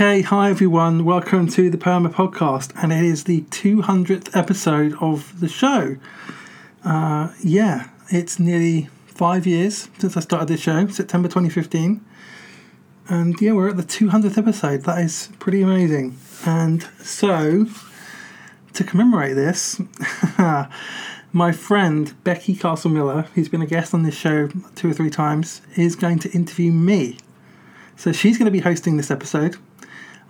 Okay, 0.00 0.22
hi 0.22 0.48
everyone. 0.48 1.04
Welcome 1.04 1.46
to 1.48 1.68
the 1.68 1.76
Poema 1.76 2.08
Podcast, 2.08 2.72
and 2.82 2.90
it 2.90 3.04
is 3.04 3.24
the 3.24 3.42
200th 3.42 4.34
episode 4.34 4.94
of 4.98 5.38
the 5.40 5.46
show. 5.46 5.98
Uh, 6.82 7.34
yeah, 7.44 7.90
it's 8.08 8.38
nearly 8.38 8.88
five 9.04 9.46
years 9.46 9.90
since 9.98 10.16
I 10.16 10.20
started 10.20 10.48
this 10.48 10.62
show, 10.62 10.86
September 10.86 11.28
2015. 11.28 12.02
And 13.10 13.38
yeah, 13.42 13.52
we're 13.52 13.68
at 13.68 13.76
the 13.76 13.82
200th 13.82 14.38
episode. 14.38 14.84
That 14.84 15.00
is 15.00 15.28
pretty 15.38 15.60
amazing. 15.60 16.16
And 16.46 16.82
so, 17.02 17.66
to 18.72 18.82
commemorate 18.82 19.36
this, 19.36 19.82
my 21.34 21.52
friend 21.52 22.14
Becky 22.24 22.54
Castle 22.54 22.90
Miller, 22.90 23.26
who's 23.34 23.50
been 23.50 23.60
a 23.60 23.66
guest 23.66 23.92
on 23.92 24.04
this 24.04 24.16
show 24.16 24.48
two 24.76 24.92
or 24.92 24.94
three 24.94 25.10
times, 25.10 25.60
is 25.76 25.94
going 25.94 26.20
to 26.20 26.30
interview 26.30 26.72
me. 26.72 27.18
So 27.96 28.12
she's 28.12 28.38
going 28.38 28.46
to 28.46 28.50
be 28.50 28.60
hosting 28.60 28.96
this 28.96 29.10
episode. 29.10 29.58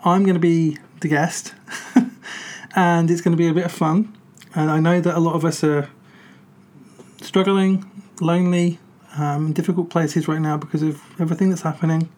I'm 0.05 0.25
going 0.25 0.35
to 0.35 0.41
be 0.41 0.79
the 1.01 1.09
guest, 1.09 1.55
and 2.75 3.11
it's 3.11 3.21
going 3.21 3.33
to 3.33 3.39
be 3.39 3.49
a 3.49 3.55
bit 3.55 3.65
of 3.65 3.73
fun. 3.73 4.17
And 4.55 4.71
I 4.71 4.81
know 4.81 5.01
that 5.01 5.17
a 5.17 5.21
lot 5.21 5.35
of 5.35 5.45
us 5.45 5.63
are 5.63 5.89
struggling, 7.21 7.91
lonely, 8.21 8.79
um, 9.17 9.47
in 9.47 9.53
difficult 9.53 9.91
places 9.91 10.27
right 10.27 10.41
now 10.41 10.57
because 10.57 10.83
of 10.83 11.03
everything 11.21 11.51
that's 11.51 11.63
happening. 11.63 12.09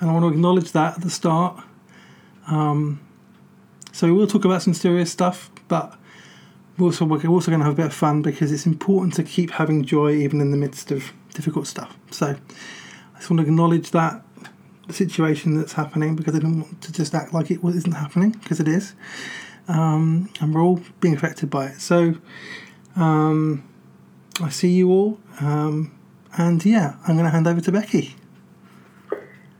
And 0.00 0.10
I 0.10 0.12
want 0.12 0.24
to 0.24 0.28
acknowledge 0.28 0.72
that 0.72 0.96
at 0.96 1.02
the 1.02 1.10
start. 1.10 1.62
Um, 2.48 3.00
so 3.92 4.06
we 4.06 4.12
will 4.12 4.26
talk 4.26 4.44
about 4.44 4.62
some 4.62 4.74
serious 4.74 5.12
stuff, 5.12 5.50
but 5.68 5.96
we're 6.78 6.86
also, 6.86 7.04
we're 7.04 7.26
also 7.28 7.50
going 7.50 7.60
to 7.60 7.66
have 7.66 7.74
a 7.74 7.76
bit 7.76 7.86
of 7.86 7.94
fun 7.94 8.22
because 8.22 8.50
it's 8.50 8.66
important 8.66 9.14
to 9.14 9.22
keep 9.22 9.52
having 9.52 9.84
joy 9.84 10.12
even 10.14 10.40
in 10.40 10.50
the 10.50 10.56
midst 10.56 10.90
of 10.90 11.12
difficult 11.34 11.66
stuff. 11.66 11.96
So 12.10 12.36
I 13.14 13.18
just 13.18 13.30
want 13.30 13.40
to 13.40 13.46
acknowledge 13.46 13.90
that 13.90 14.24
situation 14.92 15.56
that's 15.56 15.72
happening 15.74 16.16
because 16.16 16.34
I 16.34 16.38
don't 16.38 16.60
want 16.60 16.82
to 16.82 16.92
just 16.92 17.14
act 17.14 17.32
like 17.32 17.50
it 17.50 17.60
isn't 17.62 17.92
happening 17.92 18.30
because 18.32 18.60
it 18.60 18.68
is. 18.68 18.94
Um, 19.68 20.30
and 20.40 20.54
we're 20.54 20.62
all 20.62 20.80
being 21.00 21.14
affected 21.14 21.50
by 21.50 21.66
it. 21.66 21.80
So 21.80 22.14
um, 22.96 23.64
I 24.40 24.50
see 24.50 24.70
you 24.70 24.90
all. 24.90 25.20
Um, 25.40 25.92
and 26.36 26.64
yeah, 26.64 26.96
I'm 27.06 27.14
going 27.14 27.24
to 27.24 27.30
hand 27.30 27.46
over 27.46 27.60
to 27.60 27.72
Becky. 27.72 28.14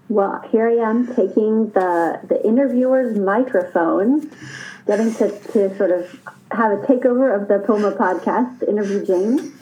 Well, 0.09 0.43
here 0.51 0.69
I 0.69 0.91
am 0.91 1.07
taking 1.07 1.71
the, 1.71 2.21
the 2.29 2.45
interviewer's 2.45 3.17
microphone, 3.17 4.31
getting 4.87 5.15
to, 5.15 5.31
to 5.53 5.77
sort 5.77 5.93
of 5.93 6.21
have 6.51 6.73
a 6.73 6.77
takeover 6.87 7.35
of 7.35 7.47
the 7.47 7.61
Poema 7.61 7.93
podcast 7.93 8.69
interview 8.69 9.07
James. 9.07 9.53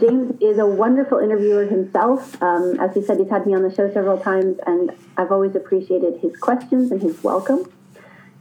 James 0.00 0.40
is 0.40 0.58
a 0.58 0.66
wonderful 0.66 1.18
interviewer 1.18 1.64
himself. 1.64 2.40
Um, 2.42 2.78
as 2.80 2.94
he 2.94 3.02
said, 3.02 3.18
he's 3.18 3.30
had 3.30 3.46
me 3.46 3.54
on 3.54 3.62
the 3.62 3.74
show 3.74 3.92
several 3.92 4.18
times, 4.18 4.58
and 4.66 4.92
I've 5.16 5.30
always 5.30 5.54
appreciated 5.54 6.20
his 6.20 6.36
questions 6.36 6.90
and 6.90 7.00
his 7.00 7.22
welcome. 7.22 7.70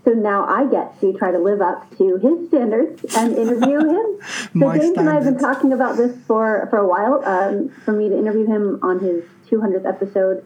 So 0.04 0.12
now 0.12 0.46
I 0.46 0.68
get 0.68 1.00
to 1.02 1.14
try 1.14 1.32
to 1.32 1.40
live 1.40 1.62
up 1.62 1.90
to 1.98 2.18
his 2.18 2.48
standards 2.50 3.16
and 3.16 3.36
interview 3.36 3.80
him. 3.80 4.06
So 4.58 4.72
James 4.74 4.98
and 4.98 5.10
I 5.10 5.16
have 5.16 5.26
been 5.26 5.38
talking 5.38 5.74
about 5.74 5.98
this 5.98 6.16
for, 6.26 6.68
for 6.70 6.78
a 6.78 6.88
while, 6.88 7.24
um, 7.26 7.70
for 7.84 7.92
me 7.92 8.08
to 8.10 8.18
interview 8.18 8.46
him 8.46 8.80
on 8.82 9.00
his 9.00 9.24
200th 9.50 9.86
episode. 9.86 10.46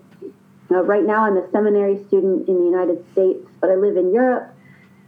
Uh, 0.71 0.83
right 0.83 1.03
now, 1.03 1.25
I'm 1.25 1.37
a 1.37 1.49
seminary 1.51 2.03
student 2.07 2.47
in 2.47 2.57
the 2.57 2.65
United 2.65 3.05
States, 3.11 3.47
but 3.61 3.69
I 3.69 3.75
live 3.75 3.97
in 3.97 4.11
Europe. 4.11 4.53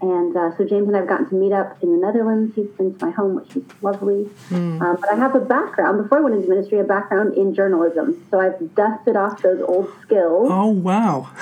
And 0.01 0.35
uh, 0.35 0.57
so 0.57 0.65
James 0.65 0.87
and 0.87 0.95
I 0.95 0.99
have 0.99 1.07
gotten 1.07 1.29
to 1.29 1.35
meet 1.35 1.51
up 1.51 1.81
in 1.83 1.91
the 1.91 2.05
Netherlands. 2.05 2.55
He's 2.55 2.67
been 2.69 2.97
to 2.97 3.05
my 3.05 3.11
home, 3.11 3.35
which 3.35 3.55
is 3.55 3.63
lovely. 3.83 4.23
Hmm. 4.49 4.81
Um, 4.81 4.97
but 4.99 5.11
I 5.11 5.15
have 5.15 5.35
a 5.35 5.39
background, 5.39 6.01
before 6.01 6.17
I 6.17 6.21
went 6.21 6.35
into 6.35 6.49
ministry, 6.49 6.79
a 6.79 6.83
background 6.83 7.35
in 7.35 7.53
journalism. 7.53 8.25
So 8.31 8.39
I've 8.39 8.73
dusted 8.73 9.15
off 9.15 9.41
those 9.43 9.61
old 9.61 9.91
skills. 10.01 10.47
Oh, 10.51 10.67
wow. 10.67 11.29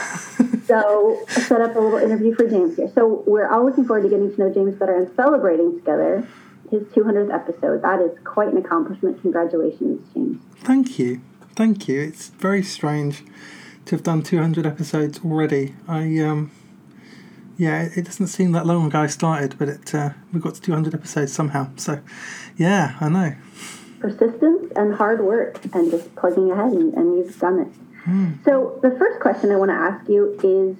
So 0.69 1.19
I 1.29 1.41
set 1.41 1.61
up 1.61 1.75
a 1.75 1.79
little 1.79 1.97
interview 1.97 2.35
for 2.35 2.47
James 2.47 2.75
here. 2.75 2.91
So 2.93 3.23
we're 3.25 3.49
all 3.49 3.65
looking 3.65 3.85
forward 3.85 4.03
to 4.03 4.09
getting 4.09 4.31
to 4.35 4.39
know 4.39 4.53
James 4.53 4.75
better 4.75 4.95
and 4.95 5.09
celebrating 5.15 5.79
together 5.79 6.27
his 6.69 6.83
200th 6.89 7.33
episode. 7.33 7.81
That 7.81 7.99
is 8.01 8.11
quite 8.23 8.49
an 8.49 8.57
accomplishment. 8.57 9.19
Congratulations, 9.21 10.07
James. 10.13 10.39
Thank 10.57 10.99
you. 10.99 11.21
Thank 11.55 11.87
you. 11.87 12.01
It's 12.01 12.29
very 12.29 12.61
strange 12.61 13.23
to 13.85 13.95
have 13.95 14.03
done 14.03 14.21
200 14.21 14.67
episodes 14.67 15.21
already. 15.25 15.73
I, 15.87 16.19
um, 16.19 16.51
yeah, 17.59 17.83
it, 17.83 17.97
it 17.97 18.05
doesn't 18.05 18.27
seem 18.27 18.53
that 18.53 18.65
long 18.65 18.87
ago 18.87 19.01
I 19.01 19.07
started, 19.07 19.55
but 19.59 19.67
it, 19.67 19.93
uh, 19.93 20.11
we 20.31 20.39
got 20.39 20.55
to 20.55 20.61
200 20.61 20.95
episodes 20.95 21.33
somehow. 21.33 21.67
So, 21.75 22.01
yeah, 22.57 22.95
I 23.01 23.09
know. 23.09 23.35
persistence 23.99 24.71
and 24.77 24.95
hard 24.95 25.19
work 25.21 25.59
and 25.73 25.91
just 25.91 26.15
plugging 26.15 26.49
ahead 26.51 26.71
and, 26.71 26.93
and 26.93 27.17
you've 27.17 27.37
done 27.37 27.59
it. 27.59 27.67
So 28.43 28.79
the 28.81 28.89
first 28.97 29.19
question 29.19 29.51
i 29.51 29.55
want 29.55 29.69
to 29.69 29.75
ask 29.75 30.09
you 30.09 30.33
is 30.41 30.77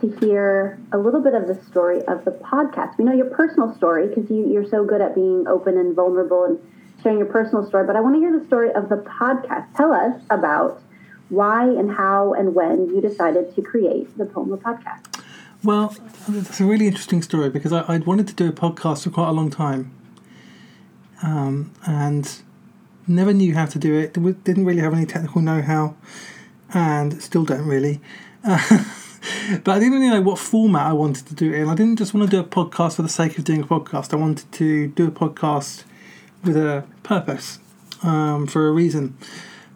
to 0.00 0.16
hear 0.24 0.78
a 0.92 0.98
little 0.98 1.20
bit 1.20 1.34
of 1.34 1.46
the 1.46 1.60
story 1.64 2.00
of 2.04 2.24
the 2.24 2.30
podcast. 2.30 2.96
We 2.96 3.04
know 3.04 3.12
your 3.12 3.28
personal 3.28 3.74
story 3.74 4.06
because 4.06 4.30
you, 4.30 4.48
you're 4.50 4.68
so 4.68 4.84
good 4.84 5.02
at 5.02 5.14
being 5.14 5.46
open 5.46 5.76
and 5.76 5.94
vulnerable 5.94 6.44
and 6.44 6.58
sharing 7.02 7.18
your 7.18 7.26
personal 7.26 7.66
story 7.66 7.86
but 7.86 7.96
i 7.96 8.00
want 8.00 8.14
to 8.14 8.20
hear 8.20 8.38
the 8.38 8.46
story 8.46 8.70
of 8.72 8.88
the 8.88 8.96
podcast. 8.96 9.66
Tell 9.76 9.92
us 9.92 10.22
about 10.30 10.80
why 11.28 11.64
and 11.64 11.90
how 11.90 12.32
and 12.34 12.54
when 12.54 12.88
you 12.88 13.00
decided 13.00 13.54
to 13.56 13.62
create 13.62 14.16
the 14.16 14.24
Poema 14.24 14.56
podcast 14.56 15.19
Well, 15.62 15.94
it's 16.28 16.58
a 16.58 16.64
really 16.64 16.86
interesting 16.86 17.20
story 17.20 17.50
because 17.50 17.70
I, 17.70 17.84
I'd 17.86 18.06
wanted 18.06 18.26
to 18.28 18.34
do 18.34 18.48
a 18.48 18.52
podcast 18.52 19.04
for 19.04 19.10
quite 19.10 19.28
a 19.28 19.32
long 19.32 19.50
time, 19.50 19.92
um, 21.22 21.72
and 21.86 22.40
never 23.06 23.34
knew 23.34 23.54
how 23.54 23.66
to 23.66 23.78
do 23.78 23.94
it. 23.94 24.14
Didn't 24.14 24.64
really 24.64 24.80
have 24.80 24.94
any 24.94 25.04
technical 25.04 25.42
know-how, 25.42 25.96
and 26.72 27.22
still 27.22 27.44
don't 27.44 27.66
really. 27.66 28.00
but 28.42 29.68
I 29.68 29.78
didn't 29.78 29.92
really 29.92 30.08
know 30.08 30.22
what 30.22 30.38
format 30.38 30.86
I 30.86 30.94
wanted 30.94 31.26
to 31.26 31.34
do 31.34 31.52
it 31.52 31.60
in. 31.60 31.68
I 31.68 31.74
didn't 31.74 31.96
just 31.96 32.14
want 32.14 32.30
to 32.30 32.34
do 32.34 32.40
a 32.40 32.44
podcast 32.44 32.96
for 32.96 33.02
the 33.02 33.10
sake 33.10 33.36
of 33.36 33.44
doing 33.44 33.60
a 33.60 33.66
podcast. 33.66 34.14
I 34.14 34.16
wanted 34.16 34.50
to 34.52 34.88
do 34.88 35.08
a 35.08 35.10
podcast 35.10 35.84
with 36.42 36.56
a 36.56 36.84
purpose, 37.02 37.58
um, 38.02 38.46
for 38.46 38.66
a 38.66 38.72
reason, 38.72 39.14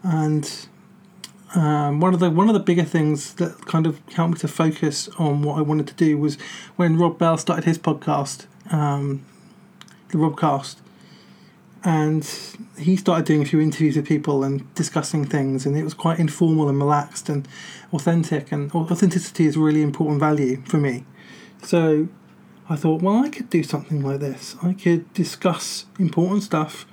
and 0.02 0.66
um, 1.54 2.00
one 2.00 2.14
of 2.14 2.20
the 2.20 2.30
one 2.30 2.48
of 2.48 2.54
the 2.54 2.60
bigger 2.60 2.82
things 2.82 3.34
that 3.34 3.66
kind 3.66 3.86
of 3.86 4.00
helped 4.12 4.34
me 4.34 4.38
to 4.40 4.48
focus 4.48 5.08
on 5.18 5.42
what 5.42 5.58
I 5.58 5.62
wanted 5.62 5.86
to 5.88 5.94
do 5.94 6.18
was 6.18 6.36
when 6.76 6.96
Rob 6.98 7.18
Bell 7.18 7.38
started 7.38 7.64
his 7.64 7.78
podcast, 7.78 8.46
um, 8.72 9.24
the 10.08 10.18
Robcast, 10.18 10.76
and 11.84 12.28
he 12.76 12.96
started 12.96 13.24
doing 13.24 13.42
a 13.42 13.44
few 13.44 13.60
interviews 13.60 13.94
with 13.94 14.06
people 14.06 14.42
and 14.42 14.72
discussing 14.74 15.24
things, 15.24 15.64
and 15.64 15.76
it 15.76 15.84
was 15.84 15.94
quite 15.94 16.18
informal 16.18 16.68
and 16.68 16.78
relaxed 16.78 17.28
and 17.28 17.46
authentic. 17.92 18.50
And 18.50 18.74
authenticity 18.74 19.46
is 19.46 19.54
a 19.54 19.60
really 19.60 19.82
important 19.82 20.18
value 20.18 20.60
for 20.66 20.78
me. 20.78 21.04
So 21.62 22.08
I 22.68 22.74
thought, 22.74 23.00
well, 23.00 23.22
I 23.22 23.28
could 23.28 23.48
do 23.48 23.62
something 23.62 24.02
like 24.02 24.18
this. 24.18 24.56
I 24.62 24.72
could 24.72 25.12
discuss 25.14 25.86
important 26.00 26.42
stuff 26.42 26.84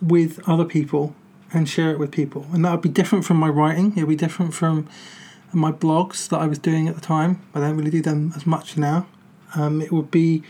with 0.00 0.40
other 0.48 0.64
people 0.64 1.14
and 1.52 1.68
share 1.68 1.90
it 1.90 1.98
with 1.98 2.10
people. 2.10 2.46
And 2.52 2.64
that 2.64 2.72
would 2.72 2.82
be 2.82 2.88
different 2.88 3.24
from 3.24 3.38
my 3.38 3.48
writing. 3.48 3.96
It 3.96 4.00
would 4.00 4.10
be 4.10 4.16
different 4.16 4.54
from 4.54 4.88
my 5.52 5.72
blogs 5.72 6.28
that 6.28 6.38
I 6.38 6.46
was 6.46 6.58
doing 6.58 6.88
at 6.88 6.94
the 6.94 7.00
time. 7.00 7.42
I 7.54 7.60
don't 7.60 7.76
really 7.76 7.90
do 7.90 8.02
them 8.02 8.32
as 8.36 8.46
much 8.46 8.76
now. 8.76 9.06
Um, 9.54 9.80
it 9.80 9.92
would 9.92 10.10
be, 10.10 10.42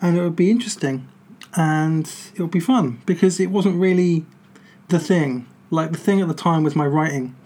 and 0.00 0.16
it 0.16 0.22
would 0.22 0.36
be 0.36 0.50
interesting, 0.50 1.08
and 1.54 2.10
it 2.34 2.40
would 2.40 2.50
be 2.50 2.60
fun 2.60 3.00
because 3.06 3.38
it 3.38 3.50
wasn't 3.50 3.80
really 3.80 4.26
the 4.88 4.98
thing. 4.98 5.46
Like 5.70 5.92
the 5.92 5.98
thing 5.98 6.20
at 6.20 6.28
the 6.28 6.34
time 6.34 6.64
was 6.64 6.74
my 6.74 6.86
writing. 6.86 7.36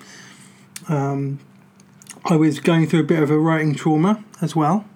Um, 0.89 1.41
I 2.25 2.37
was 2.37 2.59
going 2.59 2.87
through 2.87 3.01
a 3.01 3.05
bit 3.05 3.23
of 3.23 3.31
a 3.31 3.39
writing 3.39 3.75
trauma 3.75 4.25
as 4.41 4.57
well. 4.57 4.87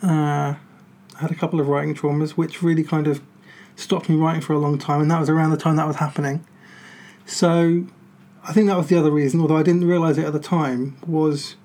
Uh, 0.00 0.54
I 1.16 1.18
had 1.18 1.32
a 1.32 1.34
couple 1.34 1.58
of 1.58 1.66
writing 1.66 1.94
traumas, 1.94 2.32
which 2.32 2.62
really 2.62 2.84
kind 2.84 3.08
of 3.08 3.20
stopped 3.74 4.08
me 4.08 4.14
writing 4.14 4.42
for 4.42 4.52
a 4.52 4.58
long 4.58 4.78
time, 4.78 5.00
and 5.00 5.10
that 5.10 5.18
was 5.18 5.28
around 5.28 5.50
the 5.50 5.56
time 5.56 5.74
that 5.76 5.88
was 5.88 5.96
happening. 5.96 6.44
So 7.26 7.86
I 8.44 8.52
think 8.52 8.68
that 8.68 8.76
was 8.76 8.86
the 8.86 8.98
other 8.98 9.10
reason, 9.10 9.40
although 9.40 9.56
I 9.56 9.62
didn't 9.62 9.86
realise 9.86 10.16
it 10.16 10.24
at 10.24 10.32
the 10.32 10.38
time, 10.38 10.96
was 11.06 11.56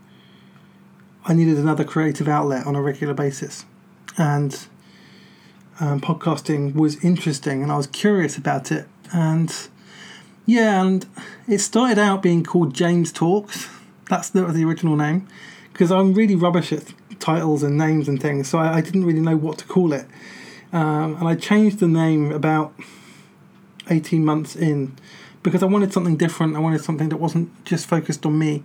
I 1.24 1.34
needed 1.34 1.58
another 1.58 1.84
creative 1.84 2.28
outlet 2.28 2.66
on 2.66 2.76
a 2.76 2.82
regular 2.82 3.14
basis. 3.14 3.66
And 4.18 4.68
um, 5.80 6.02
podcasting 6.02 6.74
was 6.74 7.04
interesting 7.04 7.62
and 7.62 7.72
I 7.72 7.78
was 7.78 7.88
curious 7.88 8.38
about 8.38 8.72
it. 8.72 8.88
And 9.14 9.56
yeah, 10.48 10.82
and 10.82 11.06
it 11.48 11.60
started 11.60 12.00
out 12.00 12.24
being 12.24 12.44
called 12.44 12.74
James 12.74 13.12
Talks. 13.12 13.70
That's 14.10 14.30
the, 14.30 14.46
the 14.46 14.66
original 14.66 14.96
name. 14.96 15.28
Because 15.72 15.92
I'm 15.92 16.14
really 16.14 16.36
rubbish 16.36 16.74
at 16.74 16.94
titles 17.20 17.62
and 17.64 17.78
names 17.78 18.10
and 18.10 18.22
things, 18.22 18.50
so 18.50 18.58
I, 18.58 18.78
I 18.78 18.82
didn't 18.82 19.06
really 19.06 19.22
know 19.22 19.38
what 19.38 19.60
to 19.60 19.66
call 19.66 19.94
it. 19.94 20.06
Um, 20.74 21.16
and 21.18 21.28
I 21.28 21.36
changed 21.36 21.80
the 21.80 21.88
name 21.88 22.32
about 22.32 22.74
18 23.90 24.26
months 24.26 24.56
in 24.56 24.98
because 25.44 25.64
I 25.64 25.66
wanted 25.66 25.94
something 25.94 26.18
different. 26.18 26.56
I 26.56 26.60
wanted 26.60 26.82
something 26.82 27.10
that 27.10 27.18
wasn't 27.18 27.66
just 27.66 27.88
focused 27.88 28.26
on 28.26 28.38
me. 28.38 28.64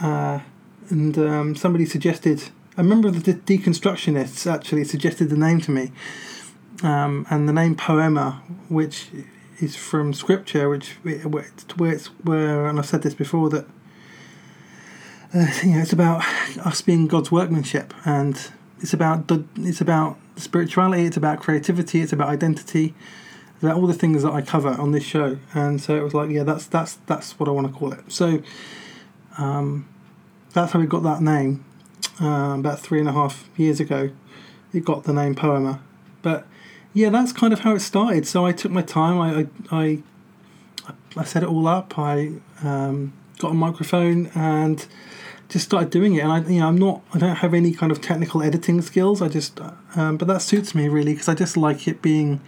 Uh, 0.00 0.40
and 0.88 1.16
um, 1.18 1.56
somebody 1.56 1.86
suggested, 1.86 2.50
a 2.76 2.82
member 2.82 3.08
of 3.08 3.22
the 3.22 3.32
De- 3.32 3.58
Deconstructionists 3.58 4.50
actually 4.50 4.84
suggested 4.84 5.28
the 5.30 5.36
name 5.36 5.60
to 5.60 5.70
me. 5.70 5.92
Um, 6.82 7.26
and 7.30 7.48
the 7.48 7.52
name 7.52 7.76
Poema, 7.76 8.42
which 8.68 9.08
is 9.60 9.76
from 9.76 10.12
scripture, 10.12 10.68
which 10.68 10.96
where 11.02 11.44
it's, 11.44 11.76
where, 11.76 11.92
it's, 11.92 12.06
where 12.24 12.66
and 12.66 12.78
I've 12.78 12.86
said 12.86 13.02
this 13.02 13.14
before 13.14 13.48
that 13.50 13.66
uh, 15.34 15.46
you 15.62 15.72
know, 15.72 15.78
it's 15.80 15.92
about 15.92 16.22
us 16.58 16.82
being 16.82 17.06
God's 17.06 17.30
workmanship, 17.32 17.94
and 18.04 18.50
it's 18.80 18.92
about 18.92 19.28
the, 19.28 19.44
it's 19.56 19.80
about 19.80 20.18
spirituality, 20.36 21.06
it's 21.06 21.16
about 21.16 21.40
creativity, 21.40 22.00
it's 22.00 22.12
about 22.12 22.28
identity, 22.28 22.94
about 23.62 23.76
all 23.76 23.86
the 23.86 23.94
things 23.94 24.22
that 24.22 24.32
I 24.32 24.42
cover 24.42 24.70
on 24.70 24.92
this 24.92 25.04
show. 25.04 25.38
And 25.54 25.80
so 25.80 25.96
it 25.96 26.02
was 26.02 26.14
like, 26.14 26.30
yeah, 26.30 26.42
that's 26.42 26.66
that's 26.66 26.94
that's 27.06 27.38
what 27.38 27.48
I 27.48 27.52
want 27.52 27.68
to 27.68 27.72
call 27.72 27.92
it. 27.92 28.00
So 28.08 28.42
um, 29.38 29.88
that's 30.52 30.72
how 30.72 30.80
we 30.80 30.86
got 30.86 31.02
that 31.04 31.22
name. 31.22 31.64
Uh, 32.20 32.56
about 32.58 32.80
three 32.80 32.98
and 32.98 33.08
a 33.08 33.12
half 33.12 33.48
years 33.56 33.80
ago, 33.80 34.10
it 34.72 34.84
got 34.84 35.04
the 35.04 35.12
name 35.12 35.34
Poema. 35.34 35.80
But 36.20 36.46
yeah, 36.92 37.08
that's 37.10 37.32
kind 37.32 37.52
of 37.52 37.60
how 37.60 37.74
it 37.74 37.80
started. 37.80 38.26
So 38.26 38.44
I 38.44 38.52
took 38.52 38.72
my 38.72 38.82
time. 38.82 39.20
I 39.20 39.46
I 39.70 40.02
I, 40.88 40.92
I 41.16 41.24
set 41.24 41.42
it 41.42 41.48
all 41.48 41.66
up. 41.66 41.98
I 41.98 42.32
um, 42.62 43.12
got 43.38 43.52
a 43.52 43.54
microphone 43.54 44.30
and 44.34 44.86
just 45.48 45.66
started 45.66 45.90
doing 45.90 46.14
it. 46.14 46.20
And 46.20 46.32
I, 46.32 46.38
you 46.40 46.60
know, 46.60 46.68
I'm 46.68 46.78
not, 46.78 47.02
I 47.12 47.18
don't 47.18 47.36
have 47.36 47.54
any 47.54 47.72
kind 47.72 47.92
of 47.92 48.00
technical 48.00 48.42
editing 48.42 48.80
skills. 48.80 49.20
I 49.20 49.28
just, 49.28 49.60
um, 49.94 50.16
but 50.16 50.26
that 50.28 50.40
suits 50.40 50.74
me 50.74 50.88
really 50.88 51.12
because 51.12 51.28
I 51.28 51.34
just 51.34 51.56
like 51.56 51.86
it 51.86 52.00
being 52.02 52.40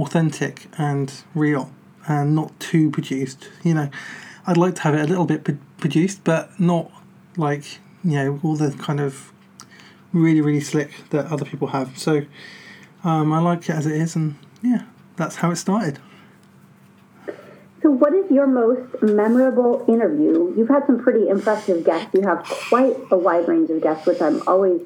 authentic 0.00 0.66
and 0.78 1.12
real 1.34 1.72
and 2.06 2.34
not 2.34 2.58
too 2.60 2.90
produced. 2.90 3.48
You 3.62 3.74
know, 3.74 3.90
I'd 4.46 4.56
like 4.56 4.76
to 4.76 4.82
have 4.82 4.94
it 4.94 5.00
a 5.00 5.06
little 5.06 5.26
bit 5.26 5.44
produced, 5.78 6.24
but 6.24 6.58
not 6.58 6.90
like 7.36 7.78
you 8.02 8.12
know 8.12 8.40
all 8.42 8.56
the 8.56 8.72
kind 8.72 9.00
of 9.00 9.32
really 10.12 10.40
really 10.40 10.60
slick 10.60 10.92
that 11.10 11.26
other 11.26 11.44
people 11.44 11.68
have. 11.68 11.98
So 11.98 12.22
um, 13.02 13.32
I 13.32 13.40
like 13.40 13.68
it 13.68 13.74
as 13.74 13.86
it 13.86 13.96
is, 13.96 14.16
and 14.16 14.36
yeah, 14.62 14.84
that's 15.16 15.36
how 15.36 15.50
it 15.50 15.56
started. 15.56 15.98
So, 17.82 17.90
what 17.90 18.14
is 18.14 18.30
your 18.30 18.46
most 18.46 19.02
memorable 19.02 19.84
interview? 19.86 20.54
You've 20.56 20.70
had 20.70 20.86
some 20.86 20.98
pretty 20.98 21.28
impressive 21.28 21.84
guests. 21.84 22.14
You 22.14 22.22
have 22.22 22.42
quite 22.44 22.96
a 23.10 23.18
wide 23.18 23.46
range 23.46 23.68
of 23.68 23.82
guests, 23.82 24.06
which 24.06 24.22
I'm 24.22 24.40
always 24.48 24.80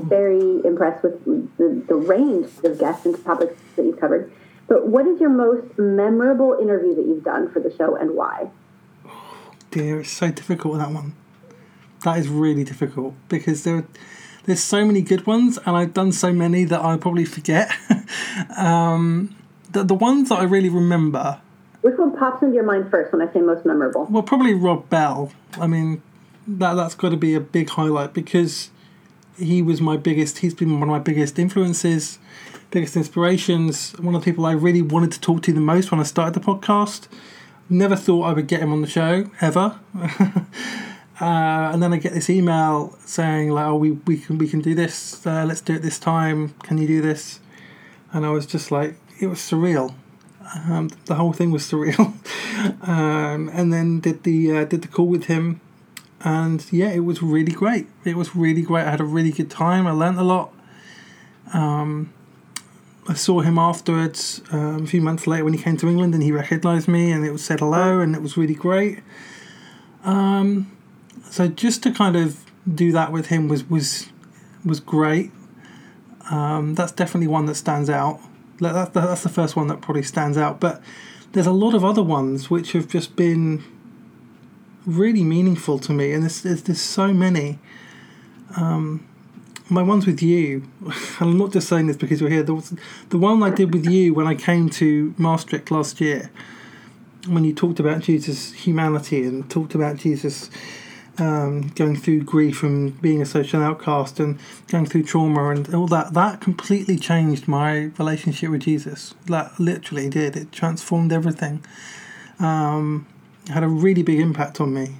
very 0.00 0.60
impressed 0.64 1.02
with 1.02 1.24
the, 1.24 1.82
the 1.86 1.94
range 1.94 2.50
of 2.64 2.78
guests 2.78 3.06
and 3.06 3.22
topics 3.24 3.60
that 3.76 3.84
you've 3.84 4.00
covered. 4.00 4.32
But 4.66 4.86
what 4.86 5.06
is 5.06 5.20
your 5.20 5.30
most 5.30 5.78
memorable 5.78 6.56
interview 6.60 6.94
that 6.94 7.04
you've 7.04 7.24
done 7.24 7.50
for 7.50 7.60
the 7.60 7.74
show 7.76 7.96
and 7.96 8.14
why? 8.14 8.50
Oh, 9.06 9.52
dear, 9.70 10.00
it's 10.00 10.10
so 10.10 10.30
difficult 10.30 10.74
with 10.74 10.82
that 10.82 10.92
one. 10.92 11.14
That 12.04 12.18
is 12.18 12.28
really 12.28 12.64
difficult 12.64 13.14
because 13.28 13.64
there, 13.64 13.76
are, 13.76 13.86
there's 14.44 14.62
so 14.62 14.84
many 14.84 15.02
good 15.02 15.26
ones, 15.26 15.58
and 15.66 15.76
I've 15.76 15.92
done 15.92 16.12
so 16.12 16.32
many 16.32 16.64
that 16.64 16.80
I'll 16.80 16.98
probably 16.98 17.24
forget. 17.24 17.70
um, 18.56 19.34
the, 19.70 19.84
the 19.84 19.94
ones 19.94 20.28
that 20.30 20.38
I 20.38 20.44
really 20.44 20.70
remember 20.70 21.40
which 21.82 21.96
one 21.96 22.16
pops 22.16 22.42
into 22.42 22.54
your 22.54 22.64
mind 22.64 22.90
first 22.90 23.12
when 23.12 23.26
I 23.26 23.32
say 23.32 23.40
most 23.40 23.64
memorable? 23.64 24.06
Well, 24.10 24.22
probably 24.22 24.54
Rob 24.54 24.88
Bell. 24.90 25.32
I 25.58 25.66
mean, 25.66 26.02
that 26.46 26.74
that's 26.74 26.94
got 26.94 27.10
to 27.10 27.16
be 27.16 27.34
a 27.34 27.40
big 27.40 27.70
highlight 27.70 28.12
because 28.12 28.70
he 29.40 29.62
was 29.62 29.80
my 29.80 29.96
biggest. 29.96 30.38
He's 30.38 30.54
been 30.54 30.72
one 30.74 30.82
of 30.82 30.88
my 30.88 30.98
biggest 30.98 31.38
influences, 31.38 32.18
biggest 32.70 32.96
inspirations. 32.96 33.92
One 33.98 34.14
of 34.14 34.22
the 34.22 34.24
people 34.30 34.46
I 34.46 34.52
really 34.52 34.82
wanted 34.82 35.12
to 35.12 35.20
talk 35.20 35.42
to 35.44 35.52
the 35.52 35.60
most 35.60 35.90
when 35.90 36.00
I 36.00 36.04
started 36.04 36.34
the 36.34 36.46
podcast. 36.46 37.08
Never 37.68 37.96
thought 37.96 38.22
I 38.24 38.32
would 38.32 38.46
get 38.46 38.60
him 38.60 38.72
on 38.72 38.82
the 38.82 38.88
show 38.88 39.30
ever. 39.40 39.78
uh, 39.94 40.44
and 41.20 41.82
then 41.82 41.92
I 41.92 41.98
get 41.98 42.14
this 42.14 42.28
email 42.28 42.96
saying 43.04 43.50
like, 43.50 43.66
"Oh, 43.66 43.76
we, 43.76 43.92
we 43.92 44.18
can 44.18 44.38
we 44.38 44.48
can 44.48 44.60
do 44.60 44.74
this. 44.74 45.26
Uh, 45.26 45.44
let's 45.46 45.60
do 45.60 45.74
it 45.74 45.82
this 45.82 45.98
time. 45.98 46.54
Can 46.62 46.78
you 46.78 46.86
do 46.86 47.00
this?" 47.00 47.40
And 48.12 48.26
I 48.26 48.30
was 48.30 48.46
just 48.46 48.70
like, 48.72 48.96
it 49.20 49.28
was 49.28 49.38
surreal. 49.38 49.94
Um, 50.66 50.90
the 51.04 51.14
whole 51.14 51.32
thing 51.32 51.52
was 51.52 51.62
surreal. 51.62 52.12
um, 52.88 53.48
and 53.52 53.72
then 53.72 54.00
did 54.00 54.24
the 54.24 54.58
uh, 54.58 54.64
did 54.64 54.82
the 54.82 54.88
call 54.88 55.06
with 55.06 55.24
him, 55.24 55.60
and 56.22 56.64
yeah, 56.72 56.90
it 56.90 57.04
was 57.04 57.22
really 57.22 57.52
great. 57.52 57.88
It 58.04 58.16
was 58.16 58.36
really 58.36 58.62
great. 58.62 58.86
I 58.86 58.90
had 58.90 59.00
a 59.00 59.04
really 59.04 59.30
good 59.32 59.50
time. 59.50 59.86
I 59.86 59.92
learned 59.92 60.18
a 60.18 60.24
lot. 60.24 60.52
Um, 61.52 62.12
I 63.08 63.14
saw 63.14 63.40
him 63.40 63.58
afterwards 63.58 64.42
um, 64.52 64.84
a 64.84 64.86
few 64.86 65.00
months 65.00 65.26
later 65.26 65.44
when 65.44 65.54
he 65.54 65.62
came 65.62 65.76
to 65.78 65.88
England, 65.88 66.14
and 66.14 66.22
he 66.22 66.32
recognised 66.32 66.88
me, 66.88 67.10
and 67.10 67.24
it 67.24 67.32
was 67.32 67.44
said 67.44 67.60
hello, 67.60 68.00
and 68.00 68.14
it 68.14 68.22
was 68.22 68.36
really 68.36 68.54
great. 68.54 69.00
Um, 70.04 70.70
so 71.30 71.48
just 71.48 71.82
to 71.84 71.90
kind 71.90 72.16
of 72.16 72.44
do 72.72 72.92
that 72.92 73.12
with 73.12 73.26
him 73.26 73.48
was 73.48 73.68
was 73.68 74.08
was 74.64 74.80
great. 74.80 75.32
Um, 76.30 76.74
that's 76.74 76.92
definitely 76.92 77.26
one 77.26 77.46
that 77.46 77.56
stands 77.56 77.90
out. 77.90 78.20
That, 78.60 78.92
that's 78.92 79.22
the 79.22 79.28
first 79.28 79.56
one 79.56 79.68
that 79.68 79.80
probably 79.80 80.02
stands 80.02 80.36
out. 80.36 80.60
But 80.60 80.82
there's 81.32 81.46
a 81.46 81.52
lot 81.52 81.74
of 81.74 81.84
other 81.84 82.02
ones 82.02 82.50
which 82.50 82.72
have 82.72 82.88
just 82.88 83.16
been 83.16 83.64
really 84.96 85.24
meaningful 85.24 85.78
to 85.80 85.92
me, 85.92 86.12
and 86.12 86.22
there's, 86.22 86.42
there's, 86.42 86.62
there's 86.62 86.80
so 86.80 87.12
many. 87.12 87.58
Um, 88.56 89.06
my 89.68 89.82
ones 89.82 90.06
with 90.06 90.22
you, 90.22 90.68
I'm 91.20 91.38
not 91.38 91.52
just 91.52 91.68
saying 91.68 91.86
this 91.86 91.96
because 91.96 92.20
you're 92.20 92.30
here. 92.30 92.42
The, 92.42 93.18
one 93.18 93.42
I 93.42 93.50
did 93.50 93.72
with 93.72 93.86
you 93.86 94.14
when 94.14 94.26
I 94.26 94.34
came 94.34 94.68
to 94.70 95.14
Maastricht 95.16 95.70
last 95.70 96.00
year, 96.00 96.30
when 97.28 97.44
you 97.44 97.54
talked 97.54 97.78
about 97.78 98.00
Jesus' 98.02 98.52
humanity 98.52 99.24
and 99.24 99.48
talked 99.50 99.74
about 99.74 99.96
Jesus' 99.96 100.50
um, 101.18 101.68
going 101.74 101.96
through 101.96 102.22
grief 102.22 102.62
and 102.62 103.00
being 103.00 103.20
a 103.20 103.26
social 103.26 103.62
outcast 103.62 104.18
and 104.18 104.38
going 104.68 104.86
through 104.86 105.02
trauma 105.02 105.50
and 105.50 105.72
all 105.74 105.86
that, 105.88 106.14
that 106.14 106.40
completely 106.40 106.96
changed 106.98 107.46
my 107.46 107.90
relationship 107.98 108.50
with 108.50 108.62
Jesus. 108.62 109.14
That 109.26 109.58
literally 109.60 110.08
did. 110.08 110.36
It 110.36 110.50
transformed 110.50 111.12
everything. 111.12 111.62
Um, 112.38 113.06
had 113.50 113.62
a 113.62 113.68
really 113.68 114.02
big 114.02 114.20
impact 114.20 114.60
on 114.60 114.72
me, 114.72 114.96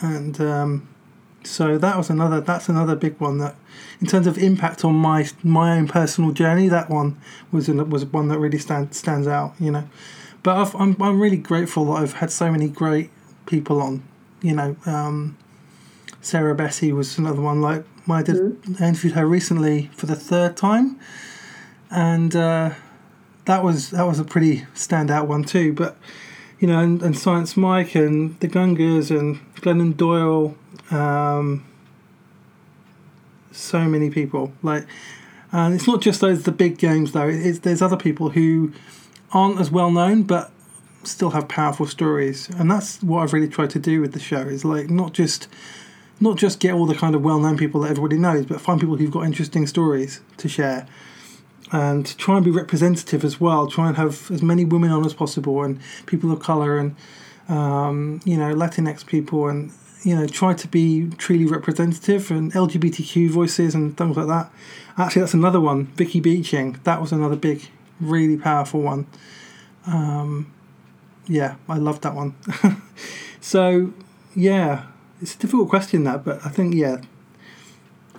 and 0.00 0.40
um, 0.40 0.88
so 1.44 1.78
that 1.78 1.96
was 1.96 2.10
another. 2.10 2.40
That's 2.40 2.68
another 2.68 2.96
big 2.96 3.18
one 3.18 3.38
that, 3.38 3.56
in 4.00 4.06
terms 4.06 4.26
of 4.26 4.38
impact 4.38 4.84
on 4.84 4.94
my 4.94 5.28
my 5.42 5.76
own 5.76 5.88
personal 5.88 6.32
journey, 6.32 6.68
that 6.68 6.90
one 6.90 7.20
was 7.50 7.68
was 7.68 8.04
one 8.06 8.28
that 8.28 8.38
really 8.38 8.58
stand, 8.58 8.94
stands 8.94 9.26
out. 9.26 9.54
You 9.58 9.70
know, 9.70 9.88
but 10.42 10.56
i 10.56 10.62
am 10.62 10.96
I'm, 10.96 11.02
I'm 11.02 11.20
really 11.20 11.36
grateful 11.36 11.86
that 11.86 12.02
I've 12.02 12.14
had 12.14 12.30
so 12.30 12.50
many 12.50 12.68
great 12.68 13.10
people 13.46 13.80
on. 13.80 14.02
You 14.40 14.54
know, 14.54 14.76
um, 14.86 15.36
Sarah 16.20 16.54
Bessey 16.54 16.92
was 16.92 17.18
another 17.18 17.40
one. 17.40 17.60
Like 17.60 17.84
I 18.08 18.22
did, 18.22 18.36
mm-hmm. 18.36 18.82
I 18.82 18.88
interviewed 18.88 19.14
her 19.14 19.26
recently 19.26 19.90
for 19.94 20.06
the 20.06 20.16
third 20.16 20.56
time, 20.56 20.98
and 21.90 22.34
uh, 22.34 22.70
that 23.44 23.64
was 23.64 23.90
that 23.90 24.06
was 24.06 24.18
a 24.18 24.24
pretty 24.24 24.66
standout 24.74 25.26
one 25.26 25.44
too. 25.44 25.72
But 25.72 25.96
you 26.62 26.68
know, 26.68 26.78
and, 26.78 27.02
and 27.02 27.18
Science 27.18 27.56
Mike 27.56 27.96
and 27.96 28.38
the 28.38 28.46
Gungors 28.46 29.10
and 29.10 29.40
Glennon 29.56 29.96
Doyle, 29.96 30.56
um, 30.92 31.66
so 33.50 33.80
many 33.80 34.10
people. 34.10 34.52
Like, 34.62 34.86
and 35.50 35.74
it's 35.74 35.88
not 35.88 36.00
just 36.00 36.20
those 36.20 36.44
the 36.44 36.52
big 36.52 36.78
games 36.78 37.10
though. 37.10 37.28
It's, 37.28 37.58
there's 37.58 37.82
other 37.82 37.96
people 37.96 38.30
who 38.30 38.72
aren't 39.32 39.60
as 39.60 39.72
well 39.72 39.90
known, 39.90 40.22
but 40.22 40.52
still 41.02 41.30
have 41.30 41.48
powerful 41.48 41.84
stories, 41.84 42.48
and 42.50 42.70
that's 42.70 43.02
what 43.02 43.24
I've 43.24 43.32
really 43.32 43.48
tried 43.48 43.70
to 43.70 43.80
do 43.80 44.00
with 44.00 44.12
the 44.12 44.20
show. 44.20 44.42
Is 44.42 44.64
like 44.64 44.88
not 44.88 45.14
just 45.14 45.48
not 46.20 46.36
just 46.38 46.60
get 46.60 46.74
all 46.74 46.86
the 46.86 46.94
kind 46.94 47.16
of 47.16 47.22
well-known 47.22 47.56
people 47.58 47.80
that 47.80 47.90
everybody 47.90 48.16
knows, 48.16 48.46
but 48.46 48.60
find 48.60 48.78
people 48.78 48.94
who've 48.94 49.10
got 49.10 49.24
interesting 49.24 49.66
stories 49.66 50.20
to 50.36 50.48
share, 50.48 50.86
and 51.72 52.16
try 52.18 52.36
and 52.36 52.44
be 52.44 52.50
representative 52.50 53.24
as 53.24 53.40
well. 53.40 53.66
Try 53.66 53.88
and 53.88 53.96
have 53.96 54.30
as 54.30 54.42
many 54.42 54.64
women 54.64 54.90
on 54.90 55.04
as 55.04 55.14
possible, 55.14 55.62
and 55.64 55.80
people 56.06 56.30
of 56.30 56.40
color, 56.40 56.78
and 56.78 56.94
um, 57.48 58.20
you 58.24 58.36
know 58.36 58.54
Latinx 58.54 59.04
people, 59.06 59.48
and 59.48 59.72
you 60.02 60.14
know 60.14 60.26
try 60.26 60.52
to 60.54 60.68
be 60.68 61.08
truly 61.16 61.46
representative, 61.46 62.30
and 62.30 62.52
LGBTQ 62.52 63.30
voices 63.30 63.74
and 63.74 63.96
things 63.96 64.16
like 64.16 64.28
that. 64.28 64.52
Actually, 64.98 65.20
that's 65.20 65.34
another 65.34 65.60
one. 65.60 65.86
Vicky 65.86 66.20
Beeching. 66.20 66.78
That 66.84 67.00
was 67.00 67.10
another 67.10 67.36
big, 67.36 67.66
really 68.00 68.36
powerful 68.36 68.82
one. 68.82 69.06
Um, 69.86 70.52
yeah, 71.26 71.56
I 71.68 71.78
loved 71.78 72.02
that 72.02 72.14
one. 72.14 72.34
so 73.40 73.92
yeah, 74.34 74.86
it's 75.22 75.34
a 75.34 75.38
difficult 75.38 75.70
question 75.70 76.04
that, 76.04 76.24
but 76.24 76.44
I 76.44 76.50
think 76.50 76.74
yeah, 76.74 76.98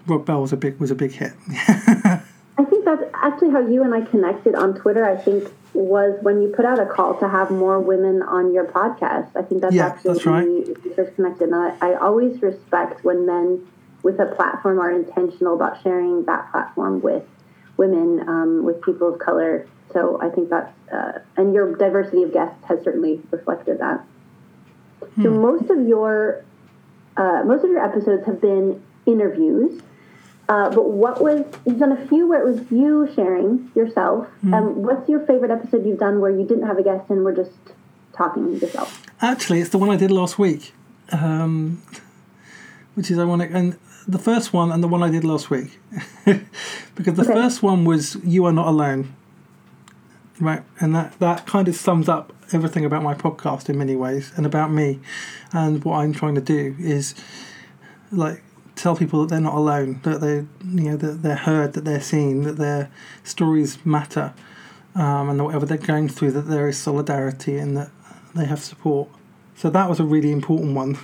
Rob 0.07 0.25
Bell 0.25 0.41
was 0.41 0.53
a 0.53 0.57
big 0.57 0.79
was 0.79 0.89
a 0.89 0.95
big 0.95 1.11
hit. 1.11 1.33
I 2.57 2.63
think 2.65 2.85
that's 2.85 3.03
actually 3.13 3.49
how 3.51 3.65
you 3.67 3.83
and 3.83 3.93
I 3.93 4.01
connected 4.01 4.55
on 4.55 4.75
Twitter. 4.75 5.03
I 5.05 5.17
think 5.17 5.51
was 5.73 6.17
when 6.21 6.41
you 6.41 6.49
put 6.49 6.65
out 6.65 6.79
a 6.79 6.85
call 6.85 7.17
to 7.19 7.27
have 7.27 7.49
more 7.49 7.79
women 7.79 8.21
on 8.21 8.53
your 8.53 8.65
podcast. 8.65 9.35
I 9.35 9.41
think 9.41 9.61
that's 9.61 9.73
yeah, 9.73 9.87
actually 9.87 10.13
that's 10.13 10.25
right. 10.25 10.45
we 10.47 10.93
first 10.93 11.15
connected. 11.15 11.49
And 11.49 11.55
I, 11.55 11.75
I 11.81 11.95
always 11.95 12.41
respect 12.41 13.03
when 13.03 13.25
men 13.25 13.67
with 14.03 14.19
a 14.19 14.27
platform 14.27 14.79
are 14.79 14.91
intentional 14.91 15.55
about 15.55 15.81
sharing 15.81 16.25
that 16.25 16.51
platform 16.51 17.01
with 17.01 17.23
women, 17.77 18.27
um, 18.27 18.63
with 18.63 18.81
people 18.83 19.13
of 19.13 19.19
color. 19.19 19.67
So 19.91 20.21
I 20.21 20.29
think 20.29 20.49
that's 20.49 20.71
uh, 20.91 21.19
and 21.37 21.53
your 21.53 21.75
diversity 21.75 22.23
of 22.23 22.33
guests 22.33 22.63
has 22.65 22.83
certainly 22.83 23.21
reflected 23.31 23.79
that. 23.79 24.05
Hmm. 25.15 25.23
So 25.23 25.31
most 25.31 25.69
of 25.69 25.87
your 25.87 26.43
uh, 27.17 27.43
most 27.45 27.63
of 27.63 27.71
your 27.71 27.83
episodes 27.83 28.25
have 28.25 28.41
been 28.41 28.83
interviews. 29.05 29.81
Uh, 30.49 30.69
but 30.69 30.89
what 30.89 31.21
was 31.21 31.45
you've 31.65 31.79
done 31.79 31.91
a 31.93 32.07
few 32.07 32.27
where 32.27 32.41
it 32.41 32.45
was 32.45 32.71
you 32.71 33.09
sharing 33.15 33.71
yourself. 33.75 34.27
Mm. 34.43 34.53
Um, 34.53 34.83
what's 34.83 35.07
your 35.07 35.21
favorite 35.25 35.51
episode 35.51 35.85
you've 35.85 35.99
done 35.99 36.19
where 36.19 36.31
you 36.31 36.45
didn't 36.45 36.67
have 36.67 36.77
a 36.77 36.83
guest 36.83 37.09
and 37.09 37.23
were 37.23 37.31
just 37.33 37.51
talking 38.13 38.51
yourself? 38.53 39.05
Actually, 39.21 39.61
it's 39.61 39.69
the 39.69 39.77
one 39.77 39.89
I 39.89 39.95
did 39.95 40.11
last 40.11 40.37
week. 40.37 40.73
Um, 41.11 41.81
which 42.95 43.09
is 43.09 43.17
ironic. 43.19 43.51
And 43.53 43.77
the 44.07 44.19
first 44.19 44.53
one 44.53 44.71
and 44.71 44.83
the 44.83 44.87
one 44.87 45.01
I 45.01 45.09
did 45.09 45.23
last 45.23 45.49
week, 45.49 45.79
because 46.25 47.15
the 47.15 47.23
Okay. 47.23 47.33
first 47.33 47.63
one 47.63 47.85
was 47.85 48.17
"You 48.23 48.45
Are 48.45 48.51
Not 48.53 48.67
Alone," 48.67 49.13
right, 50.39 50.63
and 50.79 50.93
that 50.95 51.17
that 51.19 51.45
kind 51.45 51.67
of 51.67 51.75
sums 51.75 52.09
up 52.09 52.33
everything 52.51 52.85
about 52.85 53.01
my 53.03 53.13
podcast 53.13 53.69
in 53.69 53.77
many 53.77 53.95
ways, 53.95 54.31
and 54.35 54.45
about 54.45 54.71
me, 54.71 54.99
and 55.53 55.83
what 55.83 55.97
I'm 55.99 56.13
trying 56.13 56.35
to 56.35 56.41
do 56.41 56.75
is 56.79 57.15
like 58.11 58.43
tell 58.75 58.95
people 58.95 59.21
that 59.21 59.29
they're 59.29 59.41
not 59.41 59.53
alone, 59.53 59.99
that 60.03 60.21
they 60.21 60.45
you 60.65 60.91
know 60.91 60.97
that 60.97 61.21
they're 61.21 61.35
heard, 61.35 61.73
that 61.73 61.85
they're 61.85 62.01
seen, 62.01 62.43
that 62.43 62.57
their 62.57 62.91
stories 63.23 63.83
matter, 63.85 64.33
um, 64.95 65.29
and 65.29 65.43
whatever 65.43 65.65
they're 65.65 65.77
going 65.77 66.09
through, 66.09 66.31
that 66.31 66.47
there 66.47 66.67
is 66.67 66.77
solidarity 66.77 67.57
and 67.57 67.77
that 67.77 67.91
they 68.35 68.45
have 68.45 68.61
support. 68.61 69.09
So 69.55 69.69
that 69.69 69.89
was 69.89 69.99
a 69.99 70.03
really 70.03 70.31
important 70.31 70.75
one, 70.75 70.97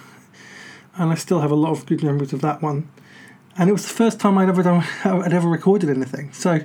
and 0.96 1.12
I 1.12 1.16
still 1.16 1.42
have 1.42 1.52
a 1.52 1.56
lot 1.56 1.72
of 1.72 1.86
good 1.86 2.04
memories 2.04 2.34
of 2.34 2.42
that 2.42 2.62
one. 2.62 2.90
And 3.58 3.70
it 3.70 3.74
was 3.74 3.84
the 3.84 3.94
first 3.94 4.22
time 4.22 4.38
I'd 4.38 4.48
ever 4.48 4.64
done, 4.64 4.86
I'd 5.04 5.34
ever 5.34 5.50
recorded 5.50 5.90
anything. 5.90 6.32
So 6.32 6.62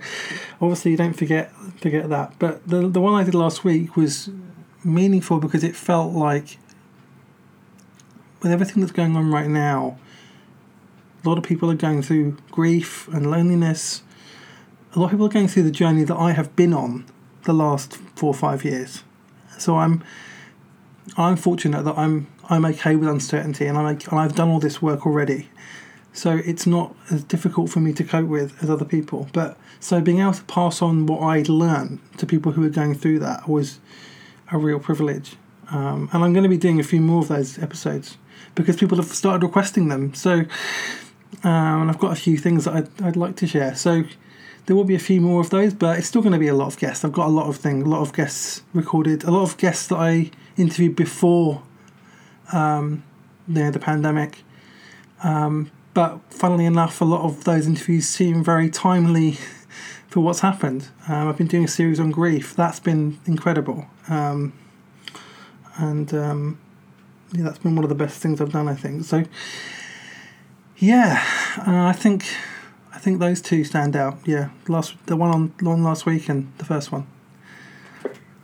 obviously 0.60 0.92
you 0.92 0.96
don't 0.96 1.14
forget 1.14 1.52
forget 1.80 2.08
that. 2.08 2.34
But 2.38 2.66
the 2.68 2.88
the 2.88 3.00
one 3.00 3.14
I 3.14 3.24
did 3.24 3.34
last 3.34 3.64
week 3.64 3.96
was 3.96 4.30
meaningful 4.84 5.40
because 5.40 5.64
it 5.64 5.74
felt 5.74 6.12
like 6.12 6.58
with 8.42 8.52
everything 8.52 8.80
that's 8.80 8.92
going 8.92 9.16
on 9.16 9.30
right 9.30 9.48
now, 9.48 9.98
a 11.24 11.28
lot 11.28 11.38
of 11.38 11.44
people 11.44 11.70
are 11.70 11.76
going 11.76 12.02
through 12.02 12.36
grief 12.50 13.08
and 13.08 13.30
loneliness. 13.30 14.02
A 14.94 14.98
lot 14.98 15.06
of 15.06 15.10
people 15.12 15.26
are 15.26 15.30
going 15.30 15.48
through 15.48 15.62
the 15.64 15.70
journey 15.70 16.04
that 16.04 16.16
I 16.16 16.32
have 16.32 16.54
been 16.54 16.74
on 16.74 17.06
the 17.44 17.52
last 17.52 17.96
four 18.14 18.28
or 18.28 18.34
five 18.34 18.64
years. 18.64 19.02
So 19.58 19.76
I'm 19.76 20.02
I'm 21.16 21.36
fortunate 21.36 21.84
that 21.84 21.96
I'm 21.96 22.26
I'm 22.48 22.64
okay 22.66 22.96
with 22.96 23.08
uncertainty 23.08 23.66
and 23.66 23.78
I'm 23.78 23.86
and 23.86 24.18
I've 24.20 24.34
done 24.34 24.50
all 24.50 24.60
this 24.60 24.82
work 24.82 25.06
already. 25.06 25.48
So 26.12 26.40
it's 26.44 26.66
not 26.66 26.94
as 27.10 27.24
difficult 27.24 27.70
for 27.70 27.80
me 27.80 27.92
to 27.94 28.04
cope 28.04 28.28
with 28.28 28.62
as 28.62 28.70
other 28.70 28.84
people. 28.84 29.28
But 29.32 29.56
so 29.80 30.00
being 30.00 30.20
able 30.20 30.34
to 30.34 30.44
pass 30.44 30.80
on 30.80 31.06
what 31.06 31.20
I'd 31.22 31.48
learned 31.48 31.98
to 32.18 32.26
people 32.26 32.52
who 32.52 32.64
are 32.64 32.70
going 32.70 32.94
through 32.94 33.18
that 33.20 33.48
was 33.48 33.80
a 34.52 34.58
real 34.58 34.78
privilege. 34.78 35.36
Um, 35.70 36.08
and 36.12 36.22
I'm 36.22 36.32
going 36.32 36.44
to 36.44 36.48
be 36.48 36.58
doing 36.58 36.78
a 36.78 36.84
few 36.84 37.00
more 37.00 37.22
of 37.22 37.28
those 37.28 37.58
episodes 37.58 38.16
because 38.54 38.76
people 38.76 38.96
have 38.98 39.06
started 39.06 39.44
requesting 39.44 39.88
them. 39.88 40.14
So 40.14 40.44
um, 41.42 41.82
and 41.82 41.90
I've 41.90 41.98
got 41.98 42.12
a 42.12 42.20
few 42.20 42.36
things 42.36 42.64
that 42.64 42.74
I'd, 42.74 43.02
I'd 43.02 43.16
like 43.16 43.36
to 43.36 43.46
share. 43.46 43.74
So 43.74 44.04
there 44.66 44.76
will 44.76 44.84
be 44.84 44.94
a 44.94 45.00
few 45.00 45.20
more 45.20 45.40
of 45.40 45.50
those, 45.50 45.74
but 45.74 45.98
it's 45.98 46.06
still 46.06 46.22
going 46.22 46.32
to 46.32 46.38
be 46.38 46.48
a 46.48 46.54
lot 46.54 46.66
of 46.66 46.78
guests. 46.78 47.04
I've 47.04 47.12
got 47.12 47.26
a 47.26 47.30
lot 47.30 47.48
of 47.48 47.56
things, 47.56 47.84
a 47.84 47.88
lot 47.88 48.00
of 48.00 48.12
guests 48.12 48.62
recorded, 48.72 49.24
a 49.24 49.30
lot 49.30 49.42
of 49.42 49.56
guests 49.56 49.86
that 49.88 49.96
I 49.96 50.30
interviewed 50.56 50.96
before 50.96 51.62
um, 52.52 53.02
you 53.48 53.54
know, 53.54 53.70
the 53.70 53.78
pandemic. 53.78 54.42
Um, 55.22 55.70
but 55.92 56.20
funnily 56.30 56.64
enough, 56.64 57.00
a 57.00 57.04
lot 57.04 57.22
of 57.22 57.44
those 57.44 57.66
interviews 57.66 58.06
seem 58.06 58.42
very 58.42 58.70
timely 58.70 59.32
for 60.08 60.20
what's 60.20 60.40
happened. 60.40 60.88
Um, 61.08 61.28
I've 61.28 61.36
been 61.36 61.46
doing 61.46 61.64
a 61.64 61.68
series 61.68 62.00
on 62.00 62.10
grief. 62.10 62.54
That's 62.56 62.80
been 62.80 63.20
incredible. 63.26 63.86
Um, 64.08 64.52
and 65.76 66.12
um, 66.14 66.58
yeah, 67.32 67.44
that's 67.44 67.58
been 67.58 67.74
one 67.74 67.84
of 67.84 67.88
the 67.88 67.94
best 67.94 68.20
things 68.20 68.40
I've 68.40 68.52
done, 68.52 68.68
I 68.68 68.74
think. 68.74 69.04
So, 69.04 69.24
yeah, 70.78 71.22
uh, 71.66 71.86
I 71.86 71.92
think 71.92 72.24
I 72.92 72.98
think 72.98 73.18
those 73.20 73.40
two 73.40 73.64
stand 73.64 73.96
out. 73.96 74.18
Yeah, 74.24 74.50
last 74.68 74.94
the 75.06 75.16
one 75.16 75.30
on 75.30 75.54
one 75.60 75.82
last 75.82 76.06
week 76.06 76.28
and 76.28 76.52
the 76.58 76.64
first 76.64 76.92
one. 76.92 77.06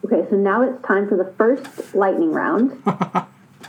Okay, 0.05 0.29
so 0.31 0.37
now 0.37 0.63
it's 0.63 0.83
time 0.87 1.09
for 1.09 1.17
the 1.17 1.33
first 1.37 1.95
lightning 1.95 2.33
round. 2.33 2.83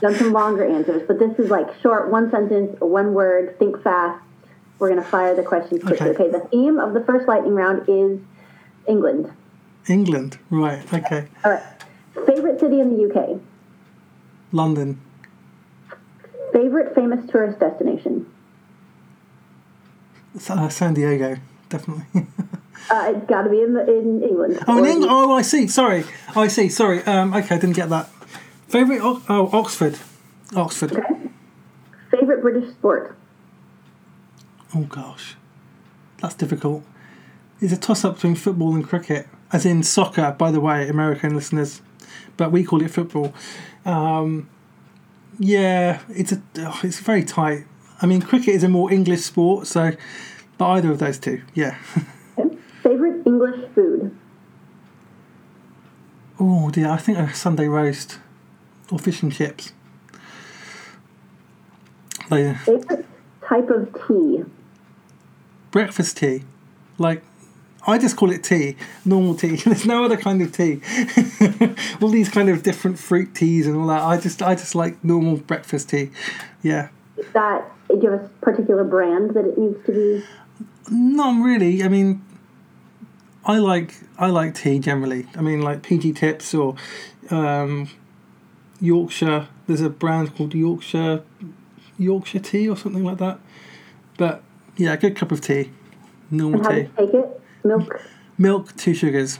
Done 0.00 0.14
some 0.16 0.32
longer 0.32 0.64
answers, 0.64 1.02
but 1.06 1.18
this 1.18 1.38
is 1.38 1.50
like 1.50 1.68
short, 1.80 2.10
one 2.10 2.30
sentence, 2.30 2.80
one 2.80 3.14
word, 3.14 3.58
think 3.58 3.80
fast. 3.82 4.22
We're 4.78 4.88
going 4.88 5.00
to 5.00 5.08
fire 5.08 5.36
the 5.36 5.44
questions 5.44 5.84
quickly. 5.84 6.10
Okay. 6.10 6.24
Okay. 6.24 6.30
the 6.32 6.44
theme 6.48 6.80
of 6.80 6.92
the 6.92 7.04
first 7.04 7.28
lightning 7.28 7.54
round 7.54 7.88
is 7.88 8.18
England. 8.88 9.32
England, 9.88 10.38
right? 10.50 10.82
Okay, 10.92 11.28
All 11.44 11.52
right. 11.52 11.62
Favorite 12.26 12.58
city 12.58 12.80
in 12.80 12.96
the 12.96 13.08
UK? 13.08 13.40
London, 14.50 15.00
Favorite 16.52 16.94
famous 16.94 17.24
tourist 17.30 17.58
destination? 17.58 18.26
Uh, 20.48 20.68
San 20.68 20.94
Diego, 20.94 21.36
definitely. 21.68 22.26
Uh, 22.90 23.12
it's 23.14 23.26
got 23.26 23.42
to 23.42 23.48
be 23.48 23.60
in, 23.62 23.76
in 23.88 24.22
England. 24.22 24.58
Oh, 24.66 24.76
in 24.78 24.84
England. 24.84 25.10
Oh, 25.10 25.36
I 25.36 25.42
see. 25.42 25.68
Sorry. 25.68 26.04
Oh, 26.34 26.42
I 26.42 26.48
see. 26.48 26.68
Sorry. 26.68 27.00
Um, 27.04 27.32
okay, 27.32 27.54
I 27.54 27.58
didn't 27.58 27.76
get 27.76 27.88
that. 27.90 28.08
Favorite? 28.66 29.00
O- 29.00 29.22
oh, 29.28 29.48
Oxford. 29.52 29.98
Oxford. 30.56 30.92
Okay. 30.92 31.22
Favorite 32.10 32.42
British 32.42 32.70
sport? 32.70 33.16
Oh 34.74 34.82
gosh, 34.82 35.36
that's 36.20 36.34
difficult. 36.34 36.82
It's 37.60 37.72
a 37.72 37.76
toss-up 37.76 38.14
between 38.14 38.34
football 38.34 38.74
and 38.74 38.86
cricket, 38.86 39.28
as 39.52 39.64
in 39.64 39.82
soccer. 39.82 40.34
By 40.38 40.50
the 40.50 40.60
way, 40.60 40.88
American 40.88 41.34
listeners, 41.34 41.82
but 42.36 42.52
we 42.52 42.64
call 42.64 42.82
it 42.82 42.90
football. 42.90 43.32
Um, 43.84 44.48
yeah, 45.38 46.00
it's 46.08 46.32
a. 46.32 46.42
Oh, 46.58 46.80
it's 46.82 47.00
very 47.00 47.24
tight. 47.24 47.64
I 48.02 48.06
mean, 48.06 48.20
cricket 48.20 48.54
is 48.54 48.64
a 48.64 48.68
more 48.68 48.92
English 48.92 49.20
sport, 49.22 49.66
so. 49.66 49.92
But 50.58 50.66
either 50.70 50.90
of 50.90 50.98
those 50.98 51.18
two, 51.18 51.42
yeah. 51.54 51.78
Okay. 52.38 52.56
Favorite 52.82 53.26
English 53.26 53.68
food? 53.74 54.16
oh 56.40 56.70
dear, 56.70 56.90
I 56.90 56.96
think 56.96 57.18
a 57.18 57.32
Sunday 57.32 57.68
roast 57.68 58.18
or 58.90 58.98
fish 58.98 59.22
and 59.22 59.32
chips. 59.32 59.72
Like, 62.30 62.44
uh, 62.44 62.54
Favorite 62.58 63.06
type 63.46 63.70
of 63.70 63.94
tea? 64.06 64.44
breakfast 65.70 66.16
tea. 66.18 66.42
Like, 66.98 67.22
I 67.86 67.98
just 67.98 68.16
call 68.16 68.30
it 68.30 68.42
tea, 68.44 68.76
normal 69.04 69.34
tea. 69.34 69.56
There's 69.64 69.86
no 69.86 70.04
other 70.04 70.16
kind 70.16 70.42
of 70.42 70.52
tea. 70.52 70.80
all 72.00 72.08
these 72.08 72.28
kind 72.28 72.48
of 72.48 72.62
different 72.62 72.98
fruit 72.98 73.34
teas 73.34 73.66
and 73.66 73.76
all 73.76 73.86
that. 73.86 74.02
I 74.02 74.18
just, 74.18 74.42
I 74.42 74.54
just 74.54 74.74
like 74.74 75.02
normal 75.04 75.36
breakfast 75.36 75.90
tea. 75.90 76.10
Yeah. 76.62 76.88
Is 77.16 77.26
that, 77.32 77.70
do 77.88 77.98
you 78.00 78.10
have 78.10 78.24
a 78.24 78.28
particular 78.40 78.84
brand 78.84 79.34
that 79.34 79.44
it 79.44 79.58
needs 79.58 79.84
to 79.86 79.92
be? 79.92 80.24
Not 80.90 81.44
really. 81.44 81.82
I 81.82 81.88
mean, 81.88 82.24
I 83.44 83.58
like, 83.58 83.94
I 84.18 84.28
like 84.28 84.54
tea 84.54 84.78
generally. 84.78 85.26
I 85.36 85.42
mean, 85.42 85.62
like 85.62 85.82
PG 85.82 86.14
Tips 86.14 86.54
or 86.54 86.76
um, 87.30 87.88
Yorkshire. 88.80 89.48
There's 89.66 89.80
a 89.80 89.90
brand 89.90 90.34
called 90.36 90.54
Yorkshire, 90.54 91.22
Yorkshire 91.98 92.40
tea 92.40 92.68
or 92.68 92.76
something 92.76 93.04
like 93.04 93.18
that. 93.18 93.40
But 94.16 94.42
yeah, 94.76 94.94
a 94.94 94.96
good 94.96 95.16
cup 95.16 95.32
of 95.32 95.40
tea, 95.40 95.70
normal 96.30 96.60
tea. 96.64 96.88
take 96.96 97.14
it? 97.14 97.40
Milk? 97.64 98.00
Milk, 98.38 98.76
two 98.76 98.94
sugars. 98.94 99.38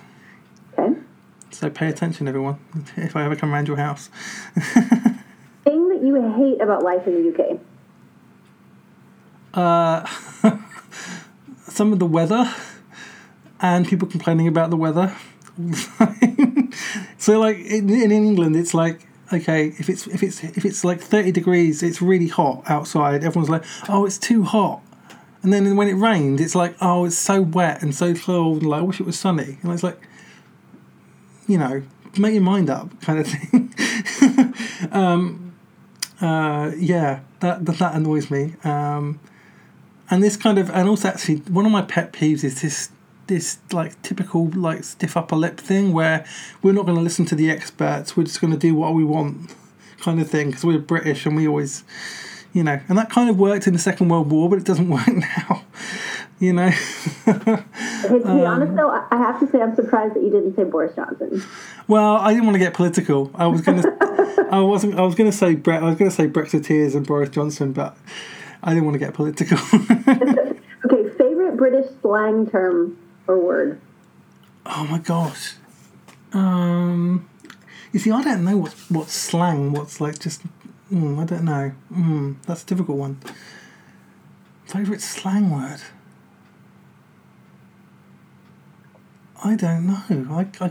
Okay. 0.78 0.98
So 1.50 1.70
pay 1.70 1.88
attention, 1.88 2.28
everyone, 2.28 2.58
if 2.96 3.16
I 3.16 3.24
ever 3.24 3.36
come 3.36 3.52
around 3.52 3.68
your 3.68 3.76
house. 3.76 4.10
You 6.12 6.30
hate 6.32 6.60
about 6.60 6.82
life 6.82 7.06
in 7.06 7.14
the 7.14 7.32
UK? 7.32 7.58
Uh, 9.54 10.06
some 11.68 11.92
of 11.92 11.98
the 11.98 12.06
weather 12.06 12.52
and 13.60 13.86
people 13.86 14.06
complaining 14.06 14.46
about 14.48 14.70
the 14.70 14.76
weather. 14.76 15.16
so, 17.18 17.38
like 17.38 17.58
in, 17.58 17.88
in 17.88 18.10
England, 18.10 18.56
it's 18.56 18.74
like 18.74 19.06
okay, 19.32 19.68
if 19.78 19.88
it's 19.88 20.06
if 20.06 20.22
it's 20.22 20.44
if 20.44 20.64
it's 20.64 20.84
like 20.84 21.00
thirty 21.00 21.32
degrees, 21.32 21.82
it's 21.82 22.02
really 22.02 22.28
hot 22.28 22.62
outside. 22.66 23.24
Everyone's 23.24 23.50
like, 23.50 23.64
oh, 23.88 24.04
it's 24.04 24.18
too 24.18 24.42
hot. 24.42 24.82
And 25.42 25.52
then 25.52 25.74
when 25.76 25.88
it 25.88 25.94
rained, 25.94 26.40
it's 26.40 26.54
like, 26.54 26.76
oh, 26.80 27.04
it's 27.04 27.18
so 27.18 27.42
wet 27.42 27.82
and 27.82 27.94
so 27.94 28.14
cold. 28.14 28.62
And 28.62 28.70
like, 28.70 28.80
I 28.80 28.84
wish 28.84 29.00
it 29.00 29.06
was 29.06 29.18
sunny. 29.18 29.58
And 29.62 29.72
it's 29.72 29.82
like, 29.82 30.00
you 31.48 31.58
know, 31.58 31.82
make 32.16 32.34
your 32.34 32.42
mind 32.42 32.70
up, 32.70 33.00
kind 33.00 33.18
of 33.18 33.26
thing. 33.26 33.74
um, 34.92 35.51
uh, 36.22 36.70
yeah, 36.78 37.20
that, 37.40 37.66
that 37.66 37.78
that 37.78 37.94
annoys 37.94 38.30
me. 38.30 38.54
Um, 38.64 39.20
and 40.10 40.22
this 40.22 40.36
kind 40.36 40.58
of, 40.58 40.70
and 40.70 40.88
also 40.88 41.08
actually, 41.08 41.36
one 41.36 41.66
of 41.66 41.72
my 41.72 41.82
pet 41.82 42.12
peeves 42.12 42.44
is 42.44 42.62
this 42.62 42.90
this 43.28 43.58
like 43.72 44.00
typical 44.02 44.48
like 44.48 44.84
stiff 44.84 45.16
upper 45.16 45.36
lip 45.36 45.58
thing 45.58 45.92
where 45.92 46.26
we're 46.60 46.72
not 46.72 46.84
going 46.84 46.96
to 46.96 47.02
listen 47.02 47.24
to 47.26 47.34
the 47.34 47.50
experts. 47.50 48.16
We're 48.16 48.24
just 48.24 48.40
going 48.40 48.52
to 48.52 48.58
do 48.58 48.74
what 48.74 48.94
we 48.94 49.04
want, 49.04 49.54
kind 49.98 50.20
of 50.20 50.30
thing, 50.30 50.48
because 50.48 50.64
we're 50.64 50.78
British 50.78 51.26
and 51.26 51.36
we 51.36 51.48
always, 51.48 51.84
you 52.52 52.62
know, 52.62 52.80
and 52.88 52.98
that 52.98 53.10
kind 53.10 53.28
of 53.28 53.38
worked 53.38 53.66
in 53.66 53.72
the 53.72 53.78
Second 53.78 54.08
World 54.08 54.30
War, 54.30 54.48
but 54.48 54.58
it 54.58 54.64
doesn't 54.64 54.88
work 54.90 55.08
now. 55.08 55.64
You 56.42 56.52
know, 56.52 56.66
Okay, 57.28 57.62
to 58.18 58.28
Um, 58.28 58.38
be 58.40 58.44
honest, 58.44 58.74
though, 58.74 58.90
I 58.90 59.16
have 59.16 59.38
to 59.38 59.46
say 59.46 59.60
I'm 59.62 59.76
surprised 59.76 60.14
that 60.16 60.24
you 60.24 60.30
didn't 60.30 60.56
say 60.56 60.64
Boris 60.64 60.92
Johnson. 60.96 61.40
well, 61.86 62.16
I 62.16 62.30
didn't 62.32 62.46
want 62.46 62.56
to 62.56 62.58
get 62.58 62.74
political. 62.74 63.30
I 63.36 63.46
was 63.46 63.60
gonna, 63.60 63.84
I 64.50 64.58
wasn't. 64.60 64.98
I 64.98 65.02
was 65.02 65.14
gonna 65.14 65.30
say 65.30 65.54
Bre- 65.54 65.74
I 65.74 65.82
was 65.84 65.96
gonna 65.96 66.10
say 66.10 66.26
Brexiteers 66.26 66.96
and 66.96 67.06
Boris 67.06 67.30
Johnson, 67.30 67.72
but 67.72 67.96
I 68.60 68.70
didn't 68.74 68.86
want 68.86 68.94
to 68.94 68.98
get 68.98 69.14
political. 69.14 69.56
Okay, 70.84 71.08
favorite 71.16 71.56
British 71.56 71.86
slang 72.00 72.50
term 72.50 72.98
or 73.28 73.38
word? 73.38 73.80
Oh 74.66 74.84
my 74.90 74.98
gosh. 74.98 75.54
Um, 76.32 77.28
you 77.92 78.00
see, 78.00 78.10
I 78.10 78.20
don't 78.20 78.44
know 78.44 78.56
what's 78.56 78.90
what's 78.90 79.12
slang. 79.12 79.72
What's 79.72 80.00
like 80.00 80.18
just. 80.18 80.42
Mm, 80.92 81.20
I 81.20 81.24
don't 81.24 81.44
know. 81.44 81.72
Mm, 81.94 82.34
that's 82.46 82.64
a 82.64 82.66
difficult 82.66 82.98
one. 82.98 83.20
Favorite 84.66 85.00
slang 85.02 85.50
word? 85.50 85.80
I 89.44 89.56
don't 89.56 89.86
know. 89.86 90.36
I, 90.36 90.46
I, 90.60 90.70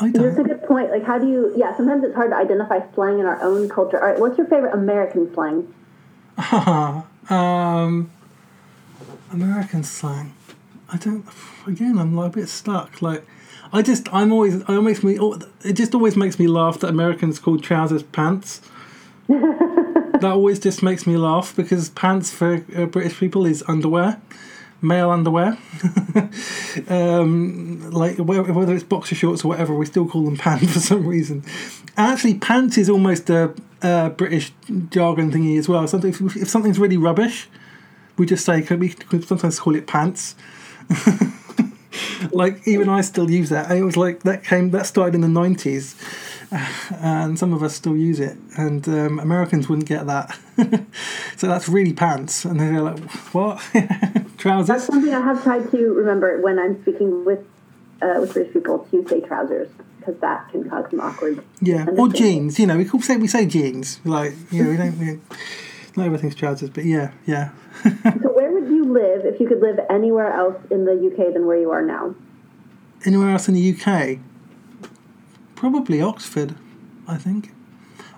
I 0.00 0.10
That's 0.10 0.38
a 0.38 0.42
good 0.42 0.62
point. 0.64 0.90
Like, 0.90 1.04
how 1.04 1.18
do 1.18 1.28
you? 1.28 1.52
Yeah, 1.56 1.76
sometimes 1.76 2.04
it's 2.04 2.14
hard 2.14 2.30
to 2.30 2.36
identify 2.36 2.80
slang 2.94 3.18
in 3.18 3.26
our 3.26 3.42
own 3.42 3.68
culture. 3.68 4.00
All 4.00 4.10
right, 4.10 4.18
what's 4.18 4.38
your 4.38 4.46
favorite 4.46 4.74
American 4.74 5.32
slang? 5.34 5.74
um, 7.30 8.10
American 9.32 9.82
slang. 9.82 10.34
I 10.90 10.96
don't. 10.96 11.26
Again, 11.66 11.98
I'm 11.98 12.14
like 12.14 12.28
a 12.28 12.36
bit 12.40 12.48
stuck. 12.48 13.02
Like, 13.02 13.26
I 13.72 13.82
just, 13.82 14.12
I'm 14.12 14.32
always, 14.32 14.54
it 14.54 14.82
makes 14.82 15.02
me, 15.02 15.18
it 15.62 15.72
just 15.74 15.94
always 15.94 16.16
makes 16.16 16.38
me 16.38 16.46
laugh 16.46 16.80
that 16.80 16.88
Americans 16.88 17.38
call 17.38 17.58
trousers 17.58 18.02
pants. 18.02 18.62
that 19.28 20.24
always 20.24 20.58
just 20.58 20.82
makes 20.82 21.06
me 21.06 21.16
laugh 21.16 21.54
because 21.54 21.90
pants 21.90 22.32
for 22.32 22.64
uh, 22.74 22.86
British 22.86 23.18
people 23.18 23.44
is 23.44 23.62
underwear, 23.68 24.20
male 24.80 25.10
underwear. 25.10 25.58
um, 26.88 27.90
like 27.90 28.18
whether 28.18 28.74
it's 28.74 28.84
boxer 28.84 29.14
shorts 29.14 29.44
or 29.44 29.48
whatever, 29.48 29.74
we 29.74 29.86
still 29.86 30.06
call 30.06 30.24
them 30.24 30.36
pants 30.36 30.72
for 30.72 30.80
some 30.80 31.06
reason. 31.06 31.44
Actually, 31.96 32.34
pants 32.34 32.78
is 32.78 32.88
almost 32.88 33.28
a, 33.30 33.54
a 33.82 34.10
British 34.10 34.52
jargon 34.90 35.32
thingy 35.32 35.58
as 35.58 35.68
well. 35.68 35.86
Something 35.86 36.10
if, 36.10 36.36
if 36.36 36.48
something's 36.48 36.78
really 36.78 36.96
rubbish, 36.96 37.48
we 38.16 38.26
just 38.26 38.44
say 38.44 38.60
we 38.76 38.94
sometimes 39.22 39.58
call 39.60 39.74
it 39.74 39.86
pants. 39.86 40.34
like 42.32 42.66
even 42.66 42.88
I 42.88 43.00
still 43.00 43.30
use 43.30 43.48
that. 43.50 43.70
It 43.70 43.82
was 43.82 43.96
like 43.96 44.22
that 44.22 44.44
came 44.44 44.70
that 44.70 44.86
started 44.86 45.14
in 45.14 45.20
the 45.20 45.28
nineties, 45.28 45.96
and 46.50 47.38
some 47.38 47.52
of 47.52 47.62
us 47.62 47.74
still 47.74 47.96
use 47.96 48.20
it, 48.20 48.36
and 48.56 48.88
um, 48.88 49.18
Americans 49.18 49.68
wouldn't 49.68 49.88
get 49.88 50.06
that. 50.06 50.38
so 51.36 51.46
that's 51.46 51.68
really 51.68 51.92
pants, 51.92 52.44
and 52.44 52.58
they're 52.58 52.80
like, 52.80 52.98
what 53.32 53.58
trousers?" 54.38 54.68
That's 54.68 54.84
something 54.84 55.12
I 55.12 55.20
have 55.20 55.42
tried 55.42 55.70
to 55.70 55.92
remember 55.92 56.40
when 56.40 56.58
I'm 56.58 56.80
speaking 56.82 57.24
with 57.24 57.40
uh, 58.00 58.16
with 58.20 58.32
British 58.32 58.52
people 58.52 58.86
to 58.90 59.08
say 59.08 59.20
trousers 59.20 59.68
because 59.98 60.20
that 60.20 60.48
can 60.50 60.68
cause 60.68 60.86
some 60.90 61.00
awkward. 61.00 61.44
Yeah, 61.60 61.86
or 61.96 62.08
jeans. 62.08 62.58
You 62.58 62.66
know, 62.66 62.76
we 62.76 62.84
call 62.84 63.00
say 63.00 63.16
we 63.16 63.28
say 63.28 63.46
jeans. 63.46 64.00
Like 64.04 64.34
you 64.50 64.64
know, 64.64 64.70
we 64.70 64.76
don't. 64.76 64.98
We, 64.98 65.20
not 65.96 66.06
everything's 66.06 66.34
trousers, 66.34 66.70
but 66.70 66.84
yeah, 66.84 67.12
yeah. 67.26 67.50
So 68.22 68.32
where 68.32 68.50
would 68.52 68.68
you 68.68 68.84
live 68.84 69.24
if 69.24 69.40
you 69.40 69.48
could 69.48 69.60
live 69.60 69.78
anywhere 69.90 70.32
else 70.32 70.56
in 70.70 70.84
the 70.84 70.92
UK 70.92 71.32
than 71.32 71.46
where 71.46 71.58
you 71.58 71.70
are 71.70 71.82
now? 71.82 72.14
Anywhere 73.04 73.30
else 73.30 73.48
in 73.48 73.54
the 73.54 73.72
UK? 73.72 74.18
Probably 75.58 76.00
Oxford, 76.00 76.54
I 77.08 77.16
think, 77.16 77.52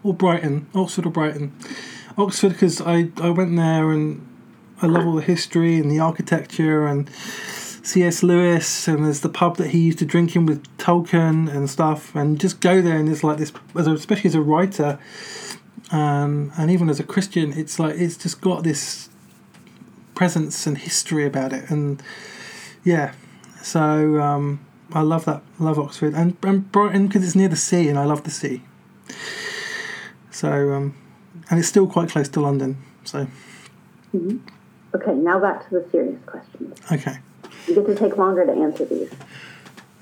or 0.02 0.12
Brighton. 0.12 0.66
Oxford 0.74 1.06
or 1.06 1.10
Brighton. 1.10 1.56
Oxford 2.18 2.50
because 2.50 2.82
I 2.82 3.12
I 3.16 3.30
went 3.30 3.56
there 3.56 3.92
and 3.92 4.28
I 4.82 4.86
love 4.86 5.06
all 5.06 5.14
the 5.14 5.22
history 5.22 5.78
and 5.78 5.90
the 5.90 6.00
architecture 6.00 6.86
and 6.86 7.08
C.S. 7.82 8.22
Lewis 8.22 8.86
and 8.86 9.06
there's 9.06 9.20
the 9.20 9.30
pub 9.30 9.56
that 9.56 9.68
he 9.68 9.78
used 9.78 10.00
to 10.00 10.04
drink 10.04 10.36
in 10.36 10.44
with 10.44 10.62
Tolkien 10.76 11.50
and 11.50 11.70
stuff 11.70 12.14
and 12.14 12.38
just 12.38 12.60
go 12.60 12.82
there 12.82 12.98
and 12.98 13.08
it's 13.08 13.24
like 13.24 13.38
this 13.38 13.54
especially 13.74 14.28
as 14.28 14.34
a 14.34 14.42
writer 14.42 14.98
um, 15.90 16.52
and 16.58 16.70
even 16.70 16.90
as 16.90 17.00
a 17.00 17.04
Christian 17.04 17.54
it's 17.54 17.78
like 17.78 17.94
it's 17.94 18.18
just 18.18 18.42
got 18.42 18.64
this 18.64 19.08
presence 20.14 20.66
and 20.66 20.76
history 20.76 21.24
about 21.24 21.54
it 21.54 21.70
and 21.70 22.02
yeah 22.84 23.14
so 23.62 24.20
um, 24.20 24.60
I 24.92 25.00
love 25.02 25.24
that 25.24 25.42
love 25.58 25.78
Oxford 25.78 26.14
and, 26.14 26.36
and 26.42 26.70
Brighton 26.72 27.06
because 27.06 27.24
it's 27.24 27.34
near 27.36 27.48
the 27.48 27.56
sea 27.56 27.88
and 27.88 27.98
I 27.98 28.04
love 28.04 28.24
the 28.24 28.30
sea 28.30 28.62
so 30.30 30.72
um, 30.72 30.94
and 31.50 31.58
it's 31.58 31.68
still 31.68 31.86
quite 31.86 32.08
close 32.10 32.28
to 32.30 32.40
London 32.40 32.76
so 33.04 33.26
Okay, 34.92 35.14
now 35.14 35.38
back 35.38 35.68
to 35.68 35.70
the 35.80 35.88
serious 35.90 36.18
questions. 36.26 36.76
okay 36.90 37.18
You 37.68 37.74
get 37.76 37.86
to 37.86 37.94
take 37.94 38.16
longer 38.16 38.44
to 38.44 38.52
answer 38.52 38.84
these. 38.84 39.10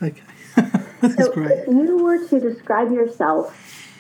okay 0.03 0.23
this 1.01 1.15
is 1.19 1.27
So, 1.27 1.33
great 1.33 1.51
if 1.51 1.67
you 1.69 1.99
were 2.03 2.27
to 2.29 2.41
describe 2.41 2.91
yourself 2.93 3.55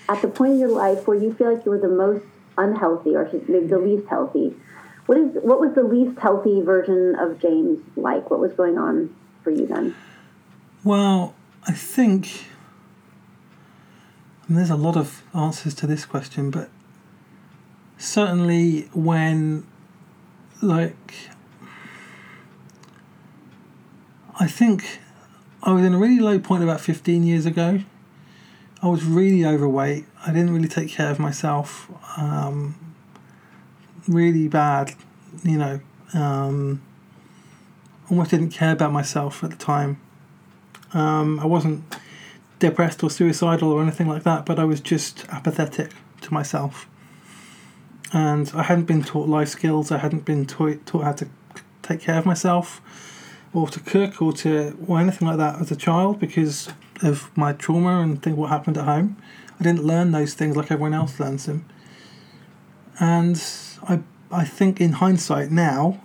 at 0.09 0.23
the 0.23 0.29
point 0.29 0.53
in 0.55 0.59
your 0.61 0.71
life 0.71 1.07
where 1.07 1.19
you 1.19 1.35
feel 1.35 1.53
like 1.55 1.65
you 1.67 1.71
were 1.71 1.79
the 1.79 1.89
most 1.89 2.25
unhealthy, 2.57 3.15
or 3.15 3.31
maybe 3.47 3.67
the 3.67 3.79
least 3.79 4.09
healthy, 4.09 4.57
what 5.07 5.19
is 5.19 5.29
what 5.43 5.61
was 5.61 5.75
the 5.75 5.83
least 5.83 6.19
healthy 6.19 6.61
version 6.63 7.15
of 7.17 7.39
James 7.39 7.79
like? 7.97 8.31
What 8.31 8.41
was 8.41 8.53
going 8.55 8.79
on 8.79 9.15
for 9.45 9.51
you 9.51 9.67
then? 9.67 9.95
Well, 10.89 11.35
I 11.67 11.73
think 11.73 12.47
and 14.47 14.57
there's 14.57 14.71
a 14.71 14.75
lot 14.75 14.97
of 14.97 15.23
answers 15.35 15.75
to 15.75 15.87
this 15.87 16.07
question, 16.07 16.51
but 16.51 16.71
certainly 17.99 18.89
when, 18.95 19.67
like, 20.63 21.13
I 24.41 24.47
think 24.47 25.01
I 25.63 25.73
was 25.73 25.85
in 25.85 25.93
a 25.93 25.99
really 25.99 26.21
low 26.21 26.39
point 26.39 26.63
about 26.63 26.81
15 26.81 27.23
years 27.23 27.45
ago. 27.45 27.81
I 28.83 28.89
was 28.89 29.05
really 29.05 29.45
overweight. 29.45 30.07
I 30.27 30.33
didn't 30.33 30.55
really 30.55 30.69
take 30.69 30.89
care 30.89 31.11
of 31.11 31.19
myself. 31.19 31.93
Um, 32.17 32.95
really 34.07 34.49
bad, 34.49 34.95
you 35.45 35.59
know. 35.59 35.81
Um, 36.15 36.81
almost 38.09 38.31
didn't 38.31 38.53
care 38.53 38.73
about 38.73 38.91
myself 38.91 39.45
at 39.45 39.51
the 39.51 39.57
time. 39.57 40.01
Um, 40.93 41.41
I 41.41 41.47
wasn't 41.47 41.85
depressed 42.59 43.03
or 43.03 43.11
suicidal 43.11 43.71
or 43.71 43.83
anything 43.83 44.09
like 44.09 44.25
that, 44.25 44.47
but 44.47 44.59
I 44.59 44.65
was 44.65 44.81
just 44.81 45.27
apathetic 45.29 45.93
to 46.23 46.35
myself. 46.35 46.89
And 48.13 48.51
I 48.55 48.63
hadn't 48.63 48.85
been 48.85 49.03
taught 49.03 49.29
life 49.29 49.49
skills. 49.49 49.93
I 49.93 49.99
hadn't 49.99 50.25
been 50.25 50.47
taught, 50.47 50.85
taught 50.87 51.05
how 51.05 51.13
to 51.13 51.29
take 51.83 52.01
care 52.01 52.19
of 52.19 52.27
myself, 52.27 52.81
or 53.53 53.69
to 53.69 53.81
cook, 53.81 54.23
or 54.23 54.33
to 54.35 54.77
or 54.87 54.99
anything 54.99 55.29
like 55.29 55.37
that 55.39 55.61
as 55.61 55.71
a 55.71 55.77
child 55.77 56.19
because 56.19 56.71
of 57.03 57.31
my 57.37 57.53
trauma 57.53 58.01
and 58.01 58.23
think 58.23 58.37
what 58.37 58.49
happened 58.51 58.79
at 58.79 58.85
home. 58.85 59.17
I 59.61 59.63
didn't 59.63 59.85
learn 59.85 60.13
those 60.13 60.35
things 60.35 60.57
like 60.57 60.71
everyone 60.71 60.95
else 60.95 61.19
learns 61.21 61.47
them. 61.47 61.65
And 62.99 63.43
I 63.83 64.01
I 64.31 64.45
think 64.45 64.81
in 64.81 64.93
hindsight 64.93 65.51
now, 65.51 66.01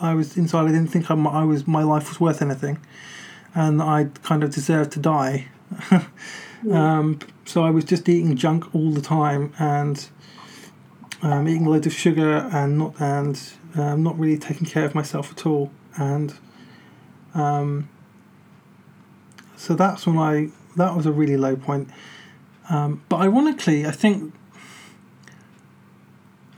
I 0.00 0.14
was 0.14 0.36
inside. 0.36 0.64
I 0.64 0.72
didn't 0.72 0.88
think 0.88 1.10
I, 1.10 1.14
I 1.14 1.44
was 1.44 1.66
my 1.66 1.82
life 1.82 2.08
was 2.08 2.20
worth 2.20 2.42
anything, 2.42 2.78
and 3.54 3.82
I 3.82 4.04
kind 4.22 4.42
of 4.42 4.54
deserved 4.54 4.92
to 4.92 4.98
die. 4.98 5.48
um, 6.72 7.18
so 7.44 7.64
I 7.64 7.70
was 7.70 7.84
just 7.84 8.08
eating 8.08 8.36
junk 8.36 8.74
all 8.74 8.90
the 8.90 9.00
time 9.00 9.52
and 9.58 10.08
um, 11.22 11.48
eating 11.48 11.66
loads 11.66 11.86
of 11.86 11.92
sugar 11.92 12.48
and 12.52 12.78
not 12.78 13.00
and 13.00 13.40
um, 13.74 14.02
not 14.02 14.18
really 14.18 14.38
taking 14.38 14.66
care 14.66 14.84
of 14.84 14.94
myself 14.94 15.32
at 15.32 15.46
all. 15.46 15.70
And 15.96 16.34
um, 17.34 17.88
so 19.56 19.74
that's 19.74 20.06
when 20.06 20.18
I 20.18 20.48
that 20.76 20.96
was 20.96 21.06
a 21.06 21.12
really 21.12 21.36
low 21.36 21.56
point. 21.56 21.88
Um, 22.68 23.02
but 23.08 23.16
ironically, 23.16 23.84
I 23.84 23.90
think 23.90 24.32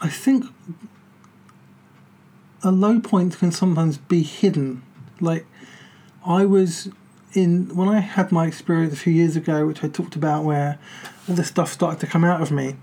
I 0.00 0.09
think 0.09 0.44
a 2.62 2.70
low 2.70 3.00
point 3.00 3.38
can 3.38 3.50
sometimes 3.50 3.98
be 3.98 4.22
hidden. 4.22 4.83
Like 5.20 5.46
I 6.24 6.44
was 6.44 6.88
in 7.35 7.74
when 7.74 7.88
I 7.88 8.00
had 8.00 8.30
my 8.30 8.46
experience 8.46 8.92
a 8.92 8.96
few 8.96 9.12
years 9.12 9.37
ago, 9.37 9.66
which 9.66 9.82
I 9.82 9.88
talked 9.88 10.16
about, 10.16 10.44
where 10.44 10.78
all 11.28 11.35
this 11.35 11.48
stuff 11.48 11.72
started 11.72 12.00
to 12.00 12.06
come 12.06 12.24
out 12.24 12.40
of 12.40 12.50
me, 12.50 12.76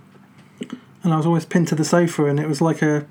and 1.04 1.14
I 1.14 1.18
was 1.18 1.26
always 1.26 1.46
pinned 1.46 1.68
to 1.70 1.76
the 1.76 1.86
sofa, 1.86 2.26
and 2.26 2.40
it 2.40 2.48
was 2.48 2.62
like 2.62 2.82
a 2.82 3.06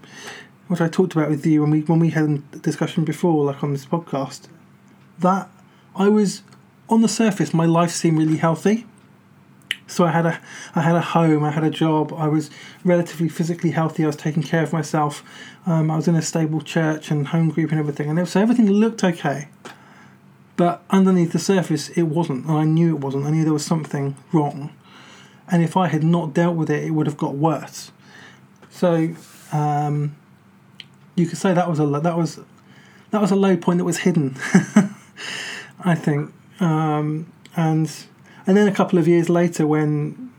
what 0.66 0.80
I 0.80 0.88
talked 0.88 1.14
about 1.14 1.30
with 1.30 1.46
you 1.46 1.62
when 1.62 1.70
we 1.70 1.80
when 1.82 1.98
we 1.98 2.10
had 2.10 2.42
a 2.52 2.58
discussion 2.58 3.04
before, 3.04 3.44
like 3.44 3.62
on 3.62 3.72
this 3.72 3.86
podcast. 3.86 4.48
That 5.18 5.48
I 5.96 6.08
was 6.08 6.42
on 6.88 7.02
the 7.02 7.08
surface, 7.08 7.52
my 7.54 7.66
life 7.66 7.90
seemed 7.90 8.18
really 8.18 8.36
healthy. 8.36 8.86
So 9.86 10.04
I 10.04 10.10
had 10.10 10.26
a 10.26 10.38
I 10.74 10.82
had 10.82 10.94
a 10.94 11.00
home, 11.00 11.42
I 11.42 11.50
had 11.50 11.64
a 11.64 11.70
job, 11.70 12.12
I 12.12 12.28
was 12.28 12.50
relatively 12.84 13.30
physically 13.30 13.70
healthy, 13.70 14.04
I 14.04 14.06
was 14.08 14.16
taking 14.16 14.42
care 14.42 14.62
of 14.62 14.72
myself, 14.72 15.24
um, 15.64 15.90
I 15.90 15.96
was 15.96 16.06
in 16.06 16.14
a 16.14 16.22
stable 16.22 16.60
church 16.60 17.10
and 17.10 17.28
home 17.28 17.48
group 17.48 17.70
and 17.70 17.80
everything, 17.80 18.10
and 18.10 18.28
so 18.28 18.40
everything 18.40 18.70
looked 18.70 19.02
okay. 19.02 19.48
But 20.58 20.82
underneath 20.90 21.30
the 21.30 21.38
surface, 21.38 21.88
it 21.90 22.02
wasn't, 22.02 22.46
and 22.46 22.56
I 22.58 22.64
knew 22.64 22.96
it 22.96 22.98
wasn't. 23.00 23.26
I 23.26 23.30
knew 23.30 23.44
there 23.44 23.52
was 23.52 23.64
something 23.64 24.16
wrong, 24.32 24.70
and 25.48 25.62
if 25.62 25.76
I 25.76 25.86
had 25.86 26.02
not 26.02 26.34
dealt 26.34 26.56
with 26.56 26.68
it, 26.68 26.82
it 26.82 26.90
would 26.90 27.06
have 27.06 27.16
got 27.16 27.36
worse. 27.36 27.92
So 28.68 29.14
um, 29.52 30.16
you 31.14 31.26
could 31.26 31.38
say 31.38 31.54
that 31.54 31.70
was 31.70 31.78
a 31.78 31.86
that 31.86 32.16
was 32.16 32.40
that 33.12 33.20
was 33.20 33.30
a 33.30 33.36
low 33.36 33.56
point 33.56 33.78
that 33.78 33.84
was 33.84 33.98
hidden. 33.98 34.36
I 35.84 35.94
think, 35.94 36.32
um, 36.58 37.32
and 37.54 37.88
and 38.44 38.56
then 38.56 38.66
a 38.66 38.74
couple 38.74 38.98
of 38.98 39.06
years 39.06 39.28
later, 39.28 39.64
when 39.64 40.32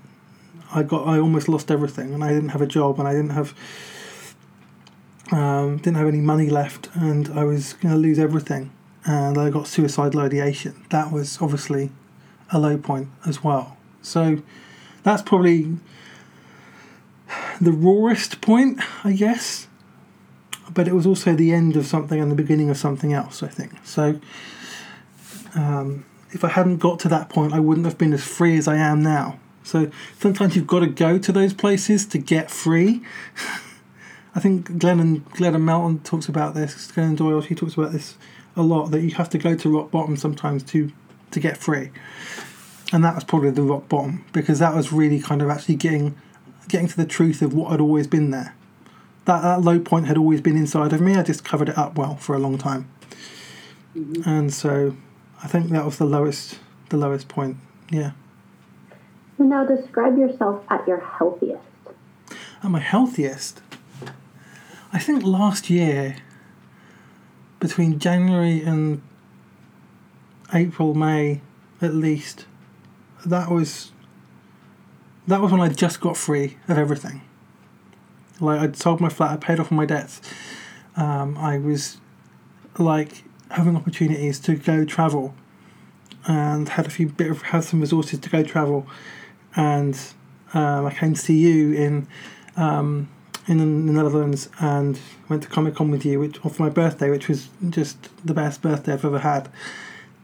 I 0.73 0.83
got, 0.83 1.07
I 1.07 1.17
almost 1.17 1.47
lost 1.47 1.71
everything, 1.71 2.13
and 2.13 2.25
I 2.25 2.33
didn't 2.33 2.49
have 2.49 2.61
a 2.61 2.67
job, 2.67 2.99
and 2.99 3.07
I 3.07 3.13
didn't 3.13 3.29
have, 3.29 3.53
um, 5.31 5.77
didn't 5.77 5.95
have 5.95 6.09
any 6.09 6.19
money 6.19 6.49
left, 6.49 6.89
and 6.93 7.29
I 7.29 7.45
was 7.45 7.71
going 7.71 7.93
to 7.93 7.97
lose 7.97 8.19
everything, 8.19 8.71
and 9.09 9.39
I 9.39 9.49
got 9.49 9.65
suicidal 9.65 10.21
ideation. 10.21 10.85
That 10.91 11.11
was 11.11 11.41
obviously 11.41 11.89
a 12.51 12.59
low 12.59 12.77
point 12.77 13.09
as 13.25 13.43
well. 13.43 13.75
So 14.03 14.43
that's 15.01 15.23
probably 15.23 15.77
the 17.59 17.71
rawest 17.71 18.39
point, 18.39 18.81
I 19.03 19.13
guess. 19.13 19.67
But 20.71 20.87
it 20.87 20.93
was 20.93 21.07
also 21.07 21.33
the 21.33 21.51
end 21.51 21.75
of 21.75 21.87
something 21.87 22.21
and 22.21 22.29
the 22.29 22.35
beginning 22.35 22.69
of 22.69 22.77
something 22.77 23.11
else, 23.11 23.41
I 23.41 23.47
think. 23.47 23.73
So, 23.83 24.21
um, 25.55 26.05
if 26.29 26.43
I 26.43 26.49
hadn't 26.49 26.77
got 26.77 26.99
to 26.99 27.07
that 27.07 27.29
point, 27.29 27.51
I 27.51 27.59
wouldn't 27.59 27.87
have 27.87 27.97
been 27.97 28.13
as 28.13 28.23
free 28.23 28.59
as 28.59 28.67
I 28.67 28.75
am 28.75 29.01
now. 29.01 29.39
So 29.63 29.89
sometimes 30.19 30.55
you've 30.55 30.67
got 30.67 30.81
to 30.81 30.87
go 30.87 31.17
to 31.17 31.31
those 31.31 31.55
places 31.55 32.05
to 32.07 32.19
get 32.19 32.51
free. 32.51 33.01
I 34.35 34.39
think 34.39 34.69
Glennon 34.69 35.21
Glennon 35.31 35.63
Melton 35.63 35.99
talks 35.99 36.29
about 36.29 36.53
this. 36.53 36.91
Glennon 36.91 37.17
Doyle, 37.17 37.41
she 37.41 37.55
talks 37.55 37.73
about 37.73 37.91
this 37.91 38.15
a 38.59 38.63
lot. 38.63 38.91
That 38.91 39.01
you 39.01 39.11
have 39.11 39.29
to 39.29 39.37
go 39.37 39.55
to 39.55 39.69
rock 39.69 39.91
bottom 39.91 40.17
sometimes 40.17 40.63
to 40.63 40.91
to 41.31 41.39
get 41.39 41.57
free, 41.57 41.91
and 42.91 43.03
that 43.03 43.15
was 43.15 43.23
probably 43.23 43.51
the 43.51 43.63
rock 43.63 43.87
bottom 43.89 44.25
because 44.33 44.59
that 44.59 44.75
was 44.75 44.91
really 44.91 45.19
kind 45.19 45.41
of 45.41 45.49
actually 45.49 45.75
getting 45.75 46.15
getting 46.67 46.87
to 46.87 46.97
the 46.97 47.05
truth 47.05 47.41
of 47.41 47.53
what 47.53 47.71
had 47.71 47.81
always 47.81 48.07
been 48.07 48.31
there. 48.31 48.55
That 49.25 49.41
that 49.41 49.61
low 49.61 49.79
point 49.79 50.07
had 50.07 50.17
always 50.17 50.41
been 50.41 50.57
inside 50.57 50.93
of 50.93 51.01
me. 51.01 51.15
I 51.15 51.23
just 51.23 51.43
covered 51.43 51.69
it 51.69 51.77
up 51.77 51.97
well 51.97 52.15
for 52.15 52.35
a 52.35 52.39
long 52.39 52.57
time, 52.57 52.89
mm-hmm. 53.95 54.27
and 54.29 54.53
so 54.53 54.95
I 55.43 55.47
think 55.47 55.69
that 55.69 55.85
was 55.85 55.97
the 55.97 56.05
lowest 56.05 56.59
the 56.89 56.97
lowest 56.97 57.27
point. 57.27 57.57
Yeah. 57.89 58.11
And 59.37 59.49
now 59.49 59.63
describe 59.63 60.17
yourself 60.17 60.63
at 60.69 60.85
your 60.87 60.99
healthiest. 60.99 61.63
At 62.61 62.69
my 62.69 62.79
healthiest. 62.79 63.61
I 64.91 64.99
think 64.99 65.23
last 65.23 65.69
year, 65.69 66.17
between 67.59 67.99
January 67.99 68.61
and 68.61 69.01
April, 70.53 70.93
May, 70.93 71.41
at 71.81 71.93
least, 71.93 72.45
that 73.25 73.49
was 73.49 73.91
that 75.27 75.41
was 75.41 75.51
when 75.51 75.61
I 75.61 75.69
just 75.69 76.01
got 76.01 76.17
free 76.17 76.57
of 76.67 76.77
everything. 76.77 77.21
Like 78.39 78.59
I'd 78.61 78.75
sold 78.77 78.99
my 78.99 79.09
flat, 79.09 79.31
I 79.31 79.37
paid 79.37 79.59
off 79.59 79.69
my 79.69 79.85
debts. 79.85 80.21
Um, 80.95 81.37
I 81.37 81.57
was 81.57 81.97
like 82.77 83.23
having 83.51 83.75
opportunities 83.75 84.39
to 84.39 84.55
go 84.55 84.85
travel, 84.85 85.35
and 86.27 86.69
had 86.69 86.87
a 86.87 86.89
few 86.89 87.07
bit 87.07 87.29
of 87.29 87.41
had 87.43 87.63
some 87.63 87.81
resources 87.81 88.19
to 88.19 88.29
go 88.29 88.43
travel, 88.43 88.87
and 89.55 89.99
um, 90.53 90.85
I 90.85 90.93
came 90.93 91.13
to 91.13 91.19
see 91.19 91.37
you 91.37 91.73
in 91.73 92.07
um, 92.55 93.09
in 93.49 93.87
the 93.87 93.91
Netherlands 93.91 94.47
and 94.59 94.99
went 95.27 95.43
to 95.43 95.49
Comic 95.49 95.75
Con 95.75 95.89
with 95.89 96.05
you 96.05 96.19
which, 96.19 96.37
for 96.37 96.61
my 96.61 96.69
birthday, 96.69 97.09
which 97.09 97.27
was 97.27 97.49
just 97.69 97.97
the 98.25 98.33
best 98.33 98.61
birthday 98.61 98.93
I've 98.93 99.03
ever 99.03 99.19
had. 99.19 99.49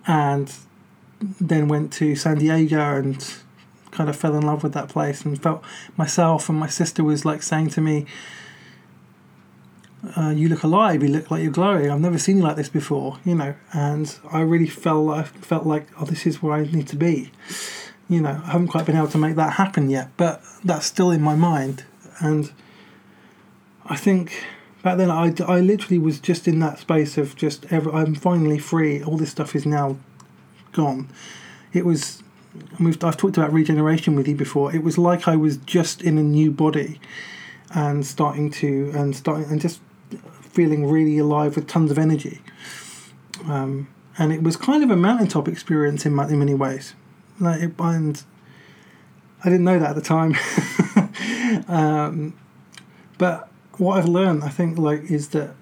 And 0.06 0.54
then 1.20 1.68
went 1.68 1.92
to 1.94 2.16
San 2.16 2.38
Diego 2.38 2.98
and 2.98 3.36
kind 3.90 4.10
of 4.10 4.16
fell 4.16 4.36
in 4.36 4.46
love 4.46 4.62
with 4.62 4.74
that 4.74 4.90
place 4.90 5.26
and 5.26 5.42
felt 5.42 5.64
myself 5.98 6.50
and 6.50 6.60
my 6.60 6.68
sister 6.68 7.04
was 7.04 7.26
like 7.26 7.42
saying 7.42 7.70
to 7.72 7.82
me, 7.82 8.06
uh, 10.16 10.30
"You 10.30 10.48
look 10.50 10.62
alive. 10.64 11.02
You 11.02 11.10
look 11.10 11.32
like 11.32 11.42
you're 11.42 11.52
glowing. 11.52 11.90
I've 11.90 12.00
never 12.00 12.20
seen 12.20 12.38
you 12.38 12.44
like 12.44 12.58
this 12.58 12.70
before." 12.70 13.18
You 13.26 13.34
know, 13.34 13.56
and 13.74 14.16
I 14.32 14.42
really 14.42 14.68
felt 14.68 15.10
I 15.18 15.24
felt 15.24 15.66
like, 15.66 15.88
"Oh, 16.00 16.06
this 16.06 16.28
is 16.28 16.44
where 16.44 16.54
I 16.54 16.64
need 16.66 16.88
to 16.90 16.96
be." 16.96 17.32
You 18.08 18.22
know, 18.22 18.42
I 18.46 18.52
haven't 18.52 18.68
quite 18.68 18.86
been 18.86 18.98
able 18.98 19.08
to 19.08 19.18
make 19.18 19.36
that 19.36 19.54
happen 19.54 19.90
yet, 19.90 20.10
but 20.16 20.44
that's 20.64 20.86
still 20.86 21.10
in 21.10 21.24
my 21.24 21.36
mind 21.36 21.86
and 22.20 22.52
I 23.86 23.96
think 23.96 24.46
back 24.84 24.98
then 24.98 25.12
I, 25.12 25.34
I 25.48 25.60
literally 25.60 26.00
was 26.00 26.20
just 26.20 26.48
in 26.48 26.60
that 26.60 26.80
space 26.80 27.18
of 27.18 27.36
just 27.36 27.72
ever 27.72 27.92
I'm 27.94 28.16
finally 28.16 28.60
free. 28.60 29.04
All 29.04 29.18
this 29.18 29.32
stuff 29.32 29.56
is 29.56 29.66
now 29.66 29.98
gone. 30.72 31.10
It 31.74 31.86
was 31.86 32.24
I've 32.80 33.18
talked 33.18 33.38
about 33.38 33.52
regeneration 33.52 34.16
with 34.16 34.28
you 34.28 34.36
before. 34.36 34.74
It 34.74 34.84
was 34.84 34.98
like 34.98 35.28
I 35.28 35.36
was 35.36 35.58
just 35.58 36.02
in 36.02 36.18
a 36.18 36.24
new 36.24 36.52
body 36.52 37.00
and 37.74 38.06
starting 38.06 38.50
to 38.52 38.92
and 38.96 39.16
starting 39.16 39.50
and 39.50 39.60
just 39.60 39.82
feeling 40.42 40.90
really 40.90 41.18
alive 41.18 41.56
with 41.56 41.68
tons 41.68 41.92
of 41.92 41.98
energy. 41.98 42.42
Um, 43.46 43.90
and 44.18 44.32
it 44.32 44.42
was 44.42 44.56
kind 44.56 44.84
of 44.84 44.90
a 44.90 44.96
mountaintop 44.96 45.48
experience 45.48 46.06
in, 46.06 46.18
in 46.18 46.40
many 46.40 46.54
ways. 46.54 46.96
Like 47.40 47.62
it, 47.62 47.74
and 47.80 48.24
I 49.44 49.50
didn't 49.50 49.66
know 49.66 49.80
that 49.80 49.90
at 49.90 49.96
the 49.96 50.02
time. 50.02 50.36
um, 51.68 52.34
but 53.18 53.50
what 53.80 53.98
I've 53.98 54.08
learned, 54.08 54.44
I 54.44 54.50
think, 54.50 54.78
like, 54.78 55.10
is 55.12 55.30
that 55.30 55.56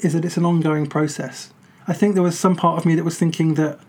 is 0.00 0.12
that 0.12 0.24
it's 0.24 0.36
an 0.36 0.44
ongoing 0.44 0.86
process. 0.86 1.52
I 1.88 1.92
think 1.92 2.14
there 2.14 2.22
was 2.22 2.38
some 2.38 2.54
part 2.54 2.78
of 2.78 2.86
me 2.86 2.94
that 2.94 3.04
was 3.04 3.18
thinking 3.18 3.54
that 3.54 3.80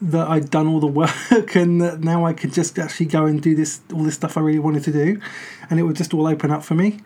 that 0.00 0.28
I'd 0.28 0.50
done 0.50 0.66
all 0.66 0.80
the 0.80 0.86
work 0.86 1.56
and 1.56 1.80
that 1.80 2.00
now 2.00 2.26
I 2.26 2.32
could 2.32 2.52
just 2.52 2.78
actually 2.78 3.06
go 3.06 3.26
and 3.26 3.40
do 3.40 3.54
this 3.54 3.80
all 3.92 4.02
this 4.02 4.14
stuff 4.14 4.36
I 4.36 4.40
really 4.40 4.58
wanted 4.58 4.84
to 4.84 4.92
do, 4.92 5.20
and 5.70 5.78
it 5.78 5.84
would 5.84 5.96
just 5.96 6.12
all 6.14 6.26
open 6.26 6.50
up 6.50 6.64
for 6.64 6.74
me. 6.74 7.00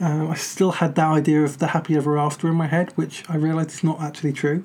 Uh, 0.00 0.28
I 0.28 0.34
still 0.34 0.72
had 0.72 0.94
that 0.96 1.06
idea 1.06 1.42
of 1.44 1.58
the 1.58 1.68
happy 1.68 1.96
ever 1.96 2.18
after 2.18 2.48
in 2.48 2.54
my 2.54 2.66
head, 2.66 2.92
which 2.96 3.22
I 3.28 3.36
realised 3.36 3.70
is 3.70 3.84
not 3.84 4.00
actually 4.00 4.32
true. 4.32 4.64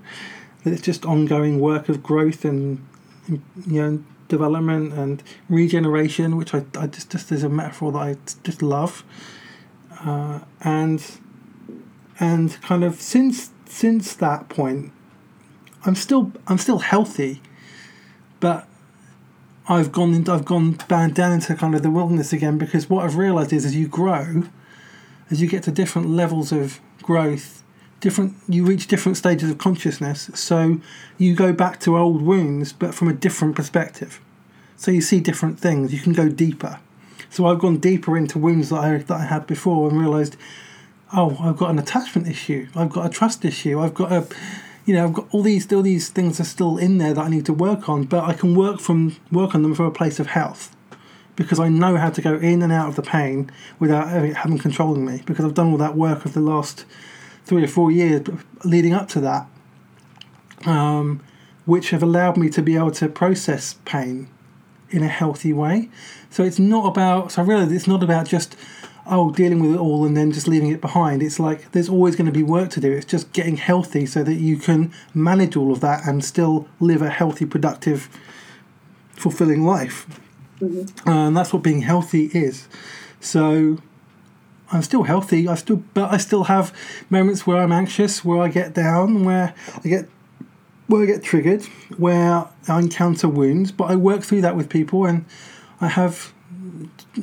That 0.64 0.74
it's 0.74 0.82
just 0.82 1.06
ongoing 1.06 1.60
work 1.60 1.90
of 1.90 2.02
growth 2.02 2.44
and 2.44 2.86
you 3.28 3.42
know 3.82 4.04
development 4.28 4.94
and 4.94 5.24
regeneration, 5.50 6.38
which 6.38 6.54
I, 6.54 6.66
I 6.78 6.88
just 6.88 7.12
just 7.12 7.32
is 7.32 7.44
a 7.44 7.50
metaphor 7.50 7.92
that 7.94 8.00
I 8.00 8.18
just 8.44 8.62
love. 8.62 9.04
Uh, 10.00 10.40
and 10.62 11.04
and 12.20 12.62
kind 12.62 12.84
of 12.84 12.96
since 13.02 13.52
since 13.66 14.16
that 14.16 14.50
point, 14.50 14.92
I'm 15.86 15.96
still 15.96 16.32
I'm 16.48 16.58
still 16.58 16.80
healthy, 16.80 17.42
but 18.40 18.68
I've 19.70 19.92
gone 19.92 20.13
into, 20.13 20.32
I've 20.32 20.46
gone 20.46 20.74
down, 20.88 21.12
down 21.12 21.34
into 21.34 21.54
kind 21.56 21.76
of 21.76 21.84
the 21.84 21.92
wilderness 21.92 22.32
again 22.32 22.58
because 22.58 22.90
what 22.90 23.04
I've 23.04 23.18
realised 23.18 23.52
is 23.52 23.66
as 23.66 23.76
you 23.76 23.88
grow, 23.88 24.44
as 25.30 25.42
you 25.42 25.48
get 25.48 25.63
to 25.63 25.72
different 25.72 26.10
levels 26.10 26.54
of 26.54 26.80
growth, 27.02 27.57
different 28.00 28.36
you 28.48 28.66
reach 28.66 28.88
different 28.88 29.18
stages 29.18 29.50
of 29.50 29.58
consciousness. 29.58 30.30
So 30.34 30.80
you 31.18 31.36
go 31.36 31.54
back 31.54 31.80
to 31.82 31.98
old 31.98 32.22
wounds, 32.22 32.74
but 32.74 32.94
from 32.94 33.08
a 33.08 33.14
different 33.14 33.56
perspective. 33.56 34.22
So 34.76 34.92
you 34.92 35.02
see 35.02 35.20
different 35.20 35.60
things. 35.60 35.94
You 35.94 36.00
can 36.00 36.14
go 36.14 36.30
deeper. 36.30 36.80
So 37.30 37.46
I've 37.48 37.60
gone 37.60 37.78
deeper 37.78 38.16
into 38.16 38.40
wounds 38.40 38.70
that 38.70 38.80
I, 38.80 38.98
that 38.98 39.12
I 39.12 39.26
had 39.26 39.48
before 39.48 39.90
and 39.90 40.00
realised, 40.00 40.38
oh, 41.14 41.36
I've 41.40 41.58
got 41.58 41.72
an 41.72 41.80
attachment 41.80 42.28
issue. 42.28 42.68
I've 42.76 42.90
got 42.90 43.06
a 43.06 43.10
trust 43.10 43.44
issue. 43.44 43.80
I've 43.80 43.94
got 43.94 44.12
a, 44.12 44.28
you 44.86 44.94
know, 44.94 45.06
I've 45.06 45.14
got 45.14 45.28
all 45.32 45.42
these 45.42 45.72
all 45.74 45.82
these 45.82 46.10
things 46.10 46.40
are 46.40 46.46
still 46.46 46.78
in 46.78 47.00
there 47.00 47.14
that 47.14 47.26
I 47.26 47.30
need 47.30 47.46
to 47.48 47.54
work 47.54 47.90
on. 47.90 48.04
But 48.04 48.24
I 48.24 48.34
can 48.34 48.56
work 48.56 48.80
from 48.80 49.18
work 49.32 49.56
on 49.56 49.64
them 49.64 49.74
from 49.74 49.86
a 49.86 49.92
place 49.92 50.20
of 50.20 50.28
health 50.28 50.76
because 51.36 51.60
I 51.60 51.70
know 51.70 51.98
how 51.98 52.10
to 52.10 52.22
go 52.22 52.36
in 52.36 52.62
and 52.62 52.72
out 52.72 52.90
of 52.90 52.96
the 52.96 53.02
pain 53.02 53.52
without 53.80 54.10
having 54.10 54.58
controlling 54.58 55.06
me 55.06 55.22
because 55.26 55.46
I've 55.46 55.54
done 55.54 55.72
all 55.72 55.78
that 55.78 55.96
work 55.96 56.26
of 56.26 56.34
the 56.34 56.40
last 56.40 56.86
three 57.48 57.64
or 57.64 57.68
four 57.68 57.90
years 57.92 58.28
leading 58.64 58.94
up 58.94 59.08
to 59.10 59.22
that, 59.22 59.48
um, 60.66 61.22
which 61.66 61.92
have 61.92 62.04
allowed 62.04 62.38
me 62.38 62.50
to 62.50 62.62
be 62.62 62.76
able 62.76 62.92
to 62.92 63.08
process 63.08 63.76
pain 63.86 64.30
in 64.90 65.02
a 65.02 65.08
healthy 65.08 65.54
way. 65.54 65.90
So 66.30 66.44
it's 66.44 66.60
not 66.60 66.88
about. 66.88 67.32
So 67.32 67.42
I 67.42 67.46
realise 67.46 67.72
it's 67.72 67.88
not 67.88 68.04
about 68.04 68.28
just 68.28 68.56
oh 69.10 69.32
dealing 69.32 69.62
with 69.62 69.74
it 69.76 69.80
all 69.80 70.06
and 70.06 70.18
then 70.18 70.32
just 70.32 70.48
leaving 70.48 70.70
it 70.72 70.82
behind. 70.82 71.24
It's 71.24 71.40
like 71.40 71.72
there's 71.72 71.90
always 71.90 72.16
going 72.16 72.26
to 72.26 72.32
be 72.32 72.44
work 72.44 72.70
to 72.72 72.82
do. 72.82 72.92
It's 72.92 73.06
just 73.06 73.32
getting 73.32 73.56
healthy 73.56 74.06
so 74.06 74.24
that 74.24 74.36
you 74.36 74.58
can 74.58 74.94
manage 75.14 75.56
all 75.56 75.72
of 75.72 75.80
that 75.80 76.06
and 76.06 76.24
still 76.24 76.68
live 76.80 77.02
a 77.02 77.10
healthy, 77.10 77.46
productive, 77.46 78.10
fulfilling 79.12 79.64
life. 79.64 80.06
Mm-hmm. 80.60 81.10
And 81.10 81.38
that's 81.38 81.54
what 81.54 81.64
being 81.64 81.82
healthy 81.82 82.26
is. 82.34 82.68
So 83.20 83.78
I'm 84.72 84.82
still 84.82 85.04
healthy. 85.04 85.48
I 85.48 85.56
still, 85.56 85.84
but 85.94 86.12
I 86.12 86.18
still 86.18 86.46
have 86.46 86.74
moments 87.10 87.48
where 87.48 87.58
I'm 87.58 87.72
anxious, 87.72 88.26
where 88.26 88.42
I 88.42 88.50
get 88.50 88.74
down, 88.74 89.24
where 89.24 89.54
I 89.84 89.88
get 89.88 90.10
where 90.88 91.04
I 91.04 91.06
get 91.06 91.24
triggered, 91.24 91.66
where 91.98 92.46
I 92.68 92.80
encounter 92.80 93.28
wounds, 93.28 93.72
but 93.72 93.92
I 93.92 93.96
work 93.96 94.24
through 94.24 94.42
that 94.42 94.56
with 94.56 94.70
people, 94.70 95.06
and 95.06 95.26
I 95.82 95.88
have 95.88 96.34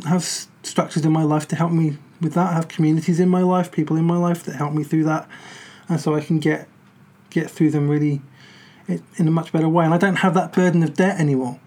have 0.07 0.25
structures 0.63 1.05
in 1.05 1.13
my 1.13 1.23
life 1.23 1.49
to 1.49 1.57
help 1.57 1.73
me 1.73 1.99
with 2.21 2.35
that. 2.35 2.51
I 2.51 2.53
have 2.55 2.69
communities 2.69 3.21
in 3.21 3.29
my 3.29 3.43
life, 3.43 3.73
people 3.73 3.97
in 3.97 4.05
my 4.05 4.17
life 4.17 4.45
that 4.45 4.57
help 4.57 4.73
me 4.73 4.85
through 4.85 5.05
that, 5.05 5.29
and 5.89 6.01
so 6.01 6.15
I 6.15 6.21
can 6.21 6.39
get 6.39 6.69
get 7.31 7.51
through 7.51 7.71
them 7.71 7.89
really 7.89 8.23
in 8.87 9.29
a 9.29 9.31
much 9.31 9.53
better 9.53 9.69
way. 9.69 9.85
And 9.85 9.95
I 9.95 9.99
don't 9.99 10.17
have 10.17 10.35
that 10.35 10.53
burden 10.53 10.83
of 10.83 10.95
debt 10.95 11.19
anymore. 11.19 11.59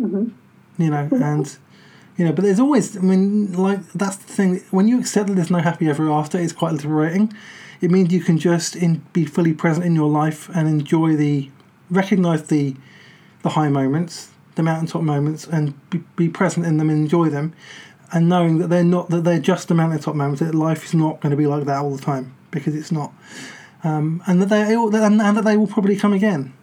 Mm-hmm. 0.00 0.82
You 0.82 0.90
know, 0.90 1.08
and 1.12 1.56
you 2.16 2.24
know, 2.24 2.32
but 2.32 2.44
there's 2.44 2.60
always. 2.60 2.96
I 2.96 3.00
mean, 3.00 3.52
like 3.52 3.92
that's 3.92 4.16
the 4.16 4.32
thing. 4.32 4.64
When 4.70 4.88
you 4.88 4.98
accept 4.98 5.28
that 5.28 5.34
there's 5.34 5.50
no 5.50 5.58
happy 5.58 5.88
ever 5.88 6.10
after, 6.10 6.38
it's 6.38 6.52
quite 6.52 6.72
liberating 6.72 7.32
it 7.80 7.90
means 7.90 8.12
you 8.12 8.20
can 8.20 8.38
just 8.38 8.76
in, 8.76 9.04
be 9.12 9.24
fully 9.24 9.52
present 9.52 9.86
in 9.86 9.94
your 9.94 10.08
life 10.08 10.48
and 10.54 10.68
enjoy 10.68 11.16
the, 11.16 11.50
recognize 11.90 12.44
the, 12.44 12.74
the 13.42 13.50
high 13.50 13.68
moments, 13.68 14.30
the 14.54 14.62
mountaintop 14.62 15.02
moments, 15.02 15.46
and 15.46 15.74
be, 15.90 16.02
be 16.16 16.28
present 16.28 16.66
in 16.66 16.78
them 16.78 16.90
and 16.90 16.98
enjoy 16.98 17.28
them, 17.28 17.52
and 18.12 18.28
knowing 18.28 18.58
that 18.58 18.68
they're 18.68 18.84
not 18.84 19.10
that 19.10 19.24
they're 19.24 19.38
just 19.38 19.68
the 19.68 19.74
mountaintop 19.74 20.14
moments. 20.14 20.40
That 20.40 20.54
life 20.54 20.84
is 20.84 20.94
not 20.94 21.20
going 21.20 21.30
to 21.30 21.36
be 21.36 21.46
like 21.46 21.64
that 21.64 21.78
all 21.78 21.94
the 21.94 22.02
time 22.02 22.34
because 22.50 22.74
it's 22.74 22.92
not, 22.92 23.12
um, 23.84 24.22
and 24.26 24.40
that 24.40 24.48
they 24.48 24.74
and 24.74 25.20
that 25.20 25.44
they 25.44 25.56
will 25.56 25.66
probably 25.66 25.96
come 25.96 26.12
again. 26.12 26.54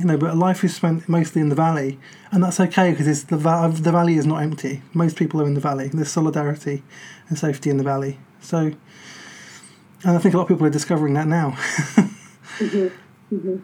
You 0.00 0.06
know, 0.06 0.16
but 0.16 0.34
life 0.34 0.64
is 0.64 0.74
spent 0.74 1.08
mostly 1.10 1.42
in 1.42 1.50
the 1.50 1.54
valley, 1.54 1.98
and 2.32 2.42
that's 2.42 2.58
okay 2.58 2.92
because 2.92 3.24
the 3.24 3.36
va- 3.36 3.70
the 3.72 3.92
valley 3.92 4.16
is 4.16 4.26
not 4.26 4.42
empty. 4.42 4.82
Most 4.94 5.16
people 5.16 5.42
are 5.42 5.46
in 5.46 5.52
the 5.52 5.60
valley. 5.60 5.88
There's 5.88 6.10
solidarity 6.10 6.82
and 7.28 7.38
safety 7.38 7.68
in 7.68 7.76
the 7.76 7.84
valley. 7.84 8.18
So, 8.40 8.58
and 8.58 10.16
I 10.16 10.18
think 10.18 10.34
a 10.34 10.38
lot 10.38 10.44
of 10.44 10.48
people 10.48 10.66
are 10.66 10.70
discovering 10.70 11.14
that 11.14 11.26
now. 11.26 11.50
mm-hmm. 11.50 12.88
Mm-hmm. 13.30 13.58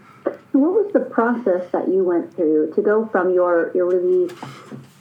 So 0.52 0.60
what 0.60 0.84
was 0.84 0.92
the 0.92 1.00
process 1.00 1.72
that 1.72 1.88
you 1.88 2.04
went 2.04 2.36
through 2.36 2.72
to 2.76 2.82
go 2.82 3.06
from 3.06 3.34
your 3.34 3.72
your 3.74 3.88
really 3.88 4.32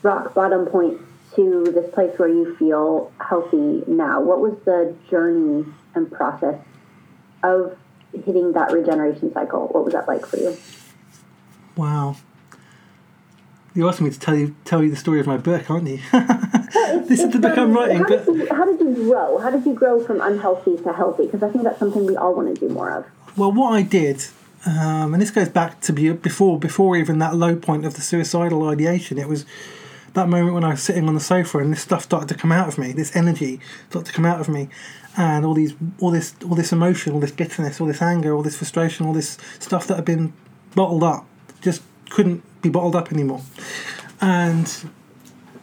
rock 0.02 0.34
bottom 0.34 0.66
point 0.66 1.00
to 1.36 1.66
this 1.66 1.94
place 1.94 2.18
where 2.18 2.30
you 2.30 2.56
feel 2.56 3.12
healthy 3.20 3.84
now? 3.86 4.22
What 4.22 4.40
was 4.40 4.58
the 4.66 4.96
journey 5.08 5.72
and 5.94 6.12
process 6.12 6.60
of 7.44 7.78
hitting 8.12 8.54
that 8.54 8.72
regeneration 8.72 9.32
cycle? 9.34 9.68
What 9.68 9.86
was 9.86 9.94
that 9.94 10.08
like 10.08 10.26
for 10.26 10.38
you? 10.38 10.58
Wow. 11.76 12.16
You 13.76 13.90
asked 13.90 14.00
me 14.00 14.10
to 14.10 14.20
tell 14.20 14.36
you 14.36 14.56
tell 14.64 14.82
you 14.82 14.90
the 14.90 14.96
story 14.96 15.20
of 15.20 15.28
my 15.28 15.36
book, 15.36 15.70
aren't 15.70 15.88
you? 15.88 15.98
this 17.08 17.20
is 17.20 17.32
the 17.32 17.40
book 17.40 17.58
I'm 17.58 17.74
writing. 17.74 17.98
How 17.98 18.08
did, 18.08 18.28
you, 18.28 18.48
how 18.50 18.66
did 18.66 18.80
you 18.80 18.94
grow? 18.96 19.38
How 19.38 19.50
did 19.50 19.66
you 19.66 19.74
grow 19.74 20.02
from 20.02 20.22
unhealthy 20.22 20.78
to 20.78 20.94
healthy? 20.94 21.26
Because 21.26 21.44
I 21.44 21.50
think 21.50 21.66
that's 21.66 21.80
something 21.80 22.06
we 22.06 22.16
all 22.16 22.34
want 22.34 22.56
to 22.56 22.68
do 22.68 22.74
more 22.74 22.90
of. 22.90 23.06
Well, 23.36 23.52
what 23.52 23.74
I 23.74 23.82
did, 23.82 24.26
um, 24.66 25.14
and 25.14 25.22
this 25.22 25.30
goes 25.30 25.50
back 25.50 25.82
to 25.82 25.92
be 25.92 26.10
before 26.14 26.58
before 26.58 26.96
even 26.96 27.20
that 27.20 27.36
low 27.36 27.58
point 27.58 27.86
of 27.86 27.96
the 27.96 28.02
suicidal 28.02 28.66
ideation. 28.70 29.18
It 29.18 29.28
was 29.28 29.46
that 30.14 30.30
moment 30.30 30.54
when 30.54 30.64
I 30.64 30.70
was 30.70 30.82
sitting 30.82 31.10
on 31.10 31.14
the 31.14 31.20
sofa 31.20 31.58
and 31.58 31.74
this 31.74 31.82
stuff 31.82 32.04
started 32.04 32.30
to 32.30 32.36
come 32.36 32.54
out 32.54 32.70
of 32.70 32.78
me. 32.78 32.94
This 32.94 33.14
energy 33.14 33.60
started 33.90 34.08
to 34.08 34.14
come 34.14 34.26
out 34.26 34.40
of 34.40 34.48
me, 34.48 34.70
and 35.18 35.46
all 35.46 35.54
these 35.54 35.76
all 36.00 36.12
this 36.12 36.34
all 36.46 36.56
this 36.56 36.72
emotion, 36.72 37.12
all 37.12 37.20
this 37.20 37.34
bitterness, 37.34 37.82
all 37.82 37.88
this 37.88 38.02
anger, 38.02 38.34
all 38.34 38.42
this 38.42 38.56
frustration, 38.56 39.06
all 39.06 39.12
this 39.12 39.38
stuff 39.60 39.86
that 39.88 39.96
had 39.96 40.06
been 40.06 40.32
bottled 40.76 41.04
up 41.04 41.28
just 41.66 41.82
couldn't 42.12 42.44
be 42.62 42.70
bottled 42.70 42.96
up 42.96 43.12
anymore. 43.12 43.42
And 44.22 44.72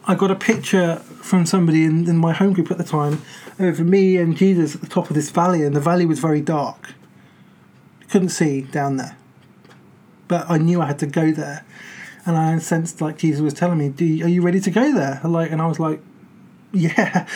I 0.06 0.14
got 0.14 0.30
a 0.30 0.34
picture 0.34 0.96
from 0.96 1.46
somebody 1.46 1.84
in, 1.84 2.08
in 2.08 2.18
my 2.18 2.32
home 2.32 2.52
group 2.52 2.70
at 2.70 2.76
the 2.76 2.84
time 2.84 3.22
of 3.58 3.80
me 3.80 4.16
and 4.16 4.36
Jesus 4.36 4.74
at 4.74 4.80
the 4.80 4.88
top 4.88 5.08
of 5.08 5.14
this 5.14 5.30
valley, 5.30 5.62
and 5.62 5.74
the 5.74 5.80
valley 5.80 6.04
was 6.04 6.18
very 6.18 6.40
dark. 6.40 6.94
Couldn't 8.10 8.30
see 8.30 8.62
down 8.62 8.96
there. 8.96 9.16
But 10.28 10.50
I 10.50 10.58
knew 10.58 10.82
I 10.82 10.86
had 10.86 10.98
to 10.98 11.06
go 11.06 11.30
there. 11.30 11.64
And 12.26 12.36
I 12.36 12.58
sensed 12.58 13.00
like 13.00 13.18
Jesus 13.18 13.40
was 13.40 13.54
telling 13.54 13.78
me, 13.78 13.88
Do 13.88 14.04
you, 14.04 14.24
Are 14.24 14.28
you 14.28 14.42
ready 14.42 14.60
to 14.60 14.70
go 14.70 14.92
there? 14.92 15.20
Like, 15.24 15.50
and 15.50 15.62
I 15.62 15.66
was 15.66 15.78
like, 15.78 16.00
Yeah, 16.72 17.26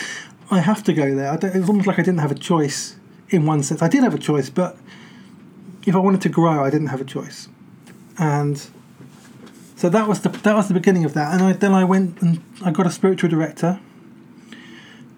I 0.51 0.59
have 0.59 0.83
to 0.83 0.93
go 0.93 1.15
there. 1.15 1.33
it 1.33 1.55
was 1.55 1.69
almost 1.69 1.87
like 1.87 1.99
I 1.99 2.03
didn't 2.03 2.19
have 2.19 2.31
a 2.31 2.35
choice 2.35 2.97
in 3.29 3.45
one 3.45 3.63
sense. 3.63 3.81
I 3.81 3.87
did 3.87 4.03
have 4.03 4.13
a 4.13 4.19
choice, 4.19 4.49
but 4.49 4.77
if 5.85 5.95
I 5.95 5.99
wanted 5.99 6.21
to 6.21 6.29
grow, 6.29 6.63
I 6.63 6.69
didn't 6.69 6.87
have 6.87 7.01
a 7.01 7.05
choice 7.05 7.47
and 8.17 8.69
so 9.75 9.89
that 9.89 10.07
was 10.07 10.21
the 10.21 10.29
that 10.29 10.55
was 10.55 10.67
the 10.67 10.73
beginning 10.73 11.05
of 11.05 11.13
that. 11.13 11.33
And 11.33 11.43
I, 11.43 11.53
then 11.53 11.73
I 11.73 11.83
went 11.83 12.21
and 12.21 12.41
I 12.63 12.71
got 12.71 12.87
a 12.87 12.91
spiritual 12.91 13.29
director, 13.29 13.79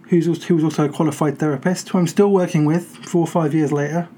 who's 0.09 0.27
also, 0.27 0.47
who 0.47 0.55
was 0.55 0.63
also 0.63 0.85
a 0.85 0.89
qualified 0.89 1.39
therapist, 1.39 1.89
who 1.89 1.97
I'm 1.97 2.07
still 2.07 2.31
working 2.31 2.65
with 2.65 2.97
four 3.05 3.21
or 3.21 3.27
five 3.27 3.53
years 3.53 3.71
later. 3.71 4.09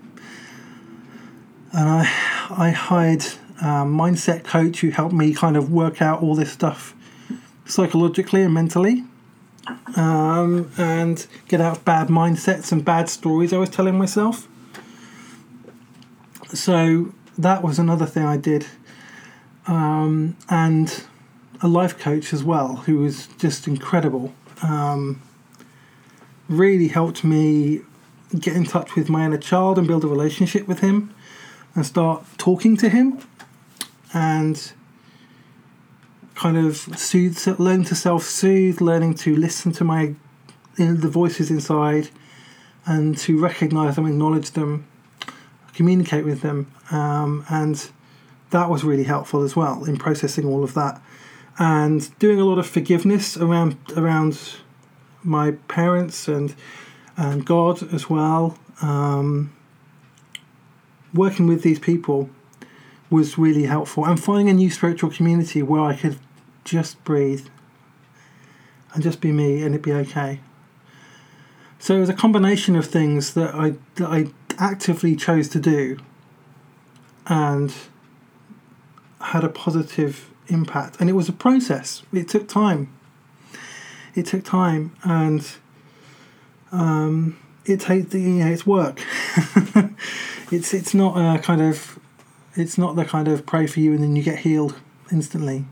And 1.71 1.87
I 1.89 2.01
I 2.49 2.69
hired 2.71 3.23
a 3.61 3.85
mindset 3.85 4.43
coach 4.43 4.79
who 4.79 4.89
helped 4.89 5.13
me 5.13 5.33
kind 5.33 5.55
of 5.55 5.71
work 5.71 6.01
out 6.01 6.23
all 6.23 6.35
this 6.35 6.51
stuff 6.51 6.95
psychologically 7.65 8.41
and 8.41 8.53
mentally. 8.53 9.05
Um, 9.95 10.71
and 10.77 11.25
get 11.47 11.61
out 11.61 11.77
of 11.77 11.85
bad 11.85 12.07
mindsets 12.07 12.71
and 12.71 12.83
bad 12.83 13.09
stories 13.09 13.53
I 13.53 13.57
was 13.57 13.69
telling 13.69 13.95
myself. 13.95 14.47
So 16.51 17.13
that 17.41 17.63
was 17.63 17.79
another 17.79 18.05
thing 18.05 18.23
I 18.23 18.37
did. 18.37 18.65
Um, 19.67 20.37
and 20.49 21.03
a 21.61 21.67
life 21.67 21.97
coach 21.97 22.33
as 22.33 22.43
well, 22.43 22.77
who 22.77 22.97
was 22.99 23.27
just 23.37 23.67
incredible. 23.67 24.33
Um, 24.63 25.21
really 26.49 26.87
helped 26.87 27.23
me 27.23 27.81
get 28.37 28.55
in 28.55 28.65
touch 28.65 28.95
with 28.95 29.09
my 29.09 29.25
inner 29.25 29.37
child 29.37 29.77
and 29.77 29.87
build 29.87 30.03
a 30.03 30.07
relationship 30.07 30.67
with 30.67 30.79
him 30.79 31.13
and 31.75 31.85
start 31.85 32.25
talking 32.37 32.75
to 32.77 32.89
him 32.89 33.19
and 34.13 34.73
kind 36.35 36.57
of 36.57 36.77
soothe, 36.77 37.59
learn 37.59 37.83
to 37.85 37.95
self 37.95 38.23
soothe, 38.23 38.81
learning 38.81 39.13
to 39.15 39.35
listen 39.35 39.71
to 39.73 39.83
my 39.83 40.15
the 40.77 41.09
voices 41.09 41.51
inside 41.51 42.09
and 42.85 43.17
to 43.17 43.39
recognize 43.39 43.95
them, 43.95 44.07
acknowledge 44.07 44.51
them, 44.51 44.87
communicate 45.73 46.25
with 46.25 46.41
them, 46.41 46.71
um, 46.91 47.45
and 47.49 47.89
that 48.51 48.69
was 48.69 48.83
really 48.83 49.05
helpful 49.05 49.43
as 49.43 49.55
well 49.55 49.83
in 49.85 49.97
processing 49.97 50.45
all 50.45 50.63
of 50.63 50.73
that, 50.73 51.01
and 51.57 52.17
doing 52.19 52.39
a 52.39 52.45
lot 52.45 52.57
of 52.57 52.67
forgiveness 52.67 53.37
around 53.37 53.77
around 53.95 54.55
my 55.23 55.51
parents 55.67 56.27
and 56.27 56.55
and 57.17 57.45
God 57.45 57.93
as 57.93 58.09
well. 58.09 58.57
Um, 58.81 59.53
working 61.13 61.45
with 61.45 61.61
these 61.61 61.79
people 61.79 62.29
was 63.09 63.37
really 63.37 63.63
helpful, 63.63 64.05
and 64.05 64.21
finding 64.21 64.49
a 64.49 64.53
new 64.53 64.69
spiritual 64.69 65.11
community 65.11 65.61
where 65.61 65.81
I 65.81 65.95
could 65.95 66.17
just 66.63 67.03
breathe 67.03 67.47
and 68.93 69.03
just 69.03 69.21
be 69.21 69.31
me 69.31 69.63
and 69.63 69.73
it'd 69.73 69.81
be 69.81 69.93
okay. 69.93 70.39
So 71.79 71.95
it 71.95 71.99
was 71.99 72.09
a 72.09 72.13
combination 72.13 72.75
of 72.75 72.85
things 72.85 73.33
that 73.33 73.55
I 73.55 73.73
that 73.95 74.09
I 74.09 74.27
actively 74.57 75.15
chose 75.15 75.49
to 75.49 75.59
do 75.59 75.97
and 77.27 77.73
had 79.19 79.43
a 79.43 79.49
positive 79.49 80.29
impact. 80.47 80.97
And 80.99 81.09
it 81.09 81.13
was 81.13 81.29
a 81.29 81.33
process. 81.33 82.03
It 82.11 82.27
took 82.27 82.47
time. 82.47 82.93
It 84.13 84.25
took 84.25 84.43
time, 84.43 84.93
and 85.03 85.49
um, 86.71 87.37
it 87.65 87.79
takes 87.79 88.13
you 88.13 88.43
know 88.43 88.47
it's 88.47 88.67
work. 88.67 89.01
it's 90.51 90.73
it's 90.73 90.93
not 90.93 91.15
a 91.15 91.39
kind 91.41 91.61
of 91.61 91.97
it's 92.55 92.77
not 92.77 92.97
the 92.97 93.05
kind 93.05 93.29
of 93.29 93.45
pray 93.45 93.67
for 93.67 93.79
you 93.79 93.93
and 93.93 94.03
then 94.03 94.15
you 94.15 94.23
get 94.23 94.39
healed 94.39 94.77
instantly. 95.11 95.65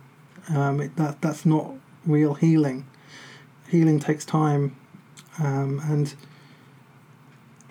Um, 0.47 0.79
it, 0.79 0.95
that 0.95 1.21
that's 1.21 1.45
not 1.45 1.73
real 2.05 2.35
healing. 2.35 2.87
Healing 3.67 3.99
takes 3.99 4.25
time, 4.25 4.75
um, 5.37 5.81
and 5.83 6.13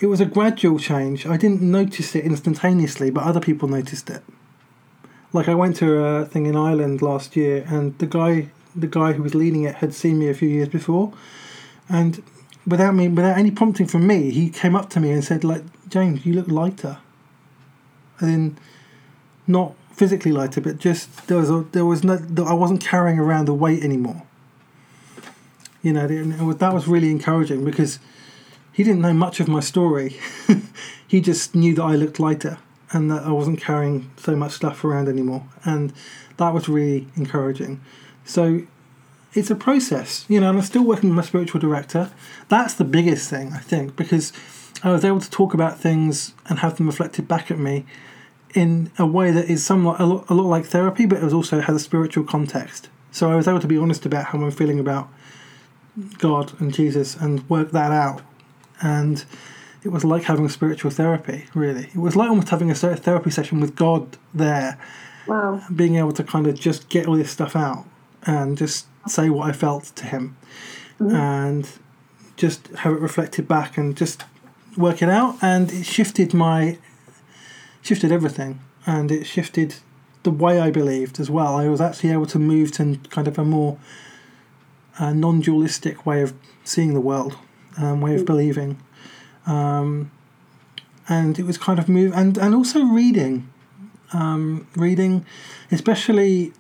it 0.01 0.07
was 0.07 0.21
a 0.21 0.25
gradual 0.25 0.79
change. 0.79 1.27
I 1.27 1.37
didn't 1.37 1.63
notice 1.63 2.15
it 2.15 2.25
instantaneously, 2.25 3.11
but 3.11 3.25
other 3.25 3.41
people 3.41 3.69
noticed 3.69 4.09
it. 4.11 4.23
Like 5.33 5.49
I 5.49 5.55
went 5.55 5.77
to 5.77 5.99
a 5.99 6.25
thing 6.25 6.47
in 6.47 6.57
Ireland 6.57 7.03
last 7.03 7.37
year, 7.37 7.65
and 7.69 7.99
the 7.99 8.07
guy, 8.07 8.49
the 8.75 8.87
guy 8.87 9.13
who 9.13 9.23
was 9.23 9.35
leading 9.35 9.65
it, 9.65 9.77
had 9.77 9.93
seen 9.93 10.19
me 10.19 10.29
a 10.29 10.35
few 10.35 10.49
years 10.49 10.69
before, 10.69 11.13
and 11.89 12.23
without 12.67 12.95
me, 12.95 13.09
without 13.09 13.37
any 13.37 13.51
prompting 13.51 13.87
from 13.87 14.07
me, 14.07 14.31
he 14.31 14.49
came 14.49 14.75
up 14.75 14.89
to 14.91 15.01
me 15.01 15.11
and 15.11 15.25
said, 15.25 15.45
"Like 15.45 15.65
James, 15.89 16.25
you 16.25 16.33
look 16.33 16.49
lighter." 16.49 16.99
And 18.21 18.31
then, 18.31 18.59
not 19.47 19.75
physically 19.93 20.33
lighter, 20.33 20.61
but 20.61 20.79
just 20.79 21.27
there 21.27 21.37
was 21.37 21.51
a, 21.51 21.65
there 21.73 21.85
was 21.85 22.05
no 22.05 22.19
I 22.47 22.55
wasn't 22.55 22.81
carrying 22.81 23.19
around 23.19 23.47
the 23.47 23.55
weight 23.55 23.83
anymore. 23.83 24.23
You 25.83 25.93
know, 25.93 26.07
that 26.07 26.73
was 26.73 26.89
really 26.89 27.11
encouraging 27.11 27.65
because 27.65 27.99
he 28.79 28.85
didn't 28.85 29.01
know 29.01 29.12
much 29.12 29.41
of 29.41 29.49
my 29.49 29.59
story. 29.59 30.17
he 31.09 31.21
just 31.21 31.53
knew 31.53 31.75
that 31.75 31.83
I 31.83 31.97
looked 31.97 32.21
lighter 32.21 32.59
and 32.93 33.11
that 33.11 33.25
I 33.25 33.33
wasn't 33.33 33.61
carrying 33.61 34.09
so 34.17 34.37
much 34.37 34.53
stuff 34.53 34.85
around 34.85 35.09
anymore. 35.09 35.43
And 35.64 35.93
that 36.37 36.55
was 36.55 36.69
really 36.69 37.09
encouraging. 37.17 37.81
So 38.25 38.62
it's 39.35 39.51
a 39.51 39.57
process, 39.57 40.25
you 40.29 40.38
know, 40.38 40.51
and 40.51 40.59
I'm 40.59 40.64
still 40.64 40.85
working 40.85 41.11
with 41.11 41.17
my 41.17 41.23
spiritual 41.23 41.61
director. 41.61 42.12
That's 42.49 42.75
the 42.75 42.85
biggest 42.85 43.29
thing, 43.29 43.53
I 43.53 43.59
think, 43.59 43.97
because 43.97 44.33
I 44.85 44.93
was 44.93 45.05
able 45.05 45.19
to 45.23 45.31
talk 45.31 45.55
about 45.55 45.81
things 45.81 46.33
and 46.49 46.61
have 46.61 46.77
them 46.77 46.87
reflected 46.87 47.27
back 47.27 47.51
at 47.51 47.59
me 47.59 47.85
in 48.55 48.93
a 48.97 49.07
way 49.07 49.33
that 49.33 49.47
is 49.47 49.67
somewhat 49.67 50.01
a 50.01 50.07
lot, 50.07 50.31
a 50.31 50.35
lot 50.35 50.47
like 50.47 50.67
therapy, 50.67 51.05
but 51.05 51.21
it 51.21 51.33
also 51.33 51.59
has 51.59 51.75
a 51.75 51.81
spiritual 51.81 52.23
context. 52.23 52.91
So 53.11 53.29
I 53.29 53.35
was 53.35 53.49
able 53.49 53.59
to 53.59 53.67
be 53.67 53.77
honest 53.77 54.07
about 54.07 54.27
how 54.27 54.41
I'm 54.41 54.53
feeling 54.53 54.79
about 54.79 55.09
God 56.19 56.53
and 56.61 56.73
Jesus 56.73 57.17
and 57.17 57.43
work 57.51 57.73
that 57.73 57.91
out 57.91 58.23
and 58.81 59.25
it 59.85 59.91
was 59.91 60.05
like 60.05 60.25
having 60.25 60.45
a 60.45 60.49
spiritual 60.49 60.91
therapy. 60.91 61.47
Really, 61.55 61.85
it 61.85 61.97
was 61.97 62.17
like 62.17 62.29
almost 62.29 62.49
having 62.49 62.71
a 62.71 62.75
therapy 62.75 63.31
session 63.31 63.61
with 63.61 63.77
God 63.77 64.17
there. 64.35 64.79
Wow. 65.27 65.62
Being 65.75 65.97
able 65.97 66.12
to 66.12 66.25
kind 66.25 66.47
of 66.47 66.59
just 66.59 66.88
get 66.88 67.07
all 67.07 67.17
this 67.17 67.31
stuff 67.31 67.55
out 67.55 67.85
and 68.25 68.57
just 68.57 68.87
say 69.07 69.31
what 69.31 69.49
I 69.49 69.53
felt 69.53 69.85
to 69.97 70.07
Him, 70.07 70.37
mm-hmm. 70.99 71.14
and 71.14 71.69
just 72.37 72.69
have 72.69 72.93
it 72.93 73.01
reflected 73.01 73.47
back 73.47 73.77
and 73.77 73.97
just 73.97 74.25
work 74.77 75.03
it 75.03 75.09
out. 75.09 75.37
And 75.43 75.71
it 75.71 75.85
shifted 75.85 76.35
my 76.35 76.79
shifted 77.83 78.12
everything, 78.12 78.61
and 78.87 79.11
it 79.11 79.25
shifted 79.25 79.77
the 80.25 80.31
way 80.31 80.61
I 80.61 80.71
believed 80.71 81.21
as 81.21 81.31
well. 81.31 81.57
I 81.57 81.69
was 81.69 81.81
actually 81.81 82.11
able 82.11 82.27
to 82.27 82.38
move 82.38 82.73
to 82.73 82.99
kind 83.11 83.29
of 83.29 83.38
a 83.38 83.45
more 83.45 83.79
uh, 84.99 85.12
non-dualistic 85.12 86.05
way 86.05 86.23
of 86.23 86.35
seeing 86.64 86.93
the 86.93 87.01
world 87.01 87.38
um, 87.79 88.01
way 88.01 88.14
of 88.14 88.23
mm. 88.23 88.27
believing. 88.27 88.83
Um, 89.47 90.11
and 91.09 91.38
it 91.38 91.45
was 91.45 91.57
kind 91.57 91.79
of 91.79 91.88
move 91.88 92.12
and, 92.14 92.37
and 92.37 92.55
also 92.55 92.83
reading. 92.85 93.49
um, 94.12 94.67
reading, 94.77 95.25
especially 95.71 96.53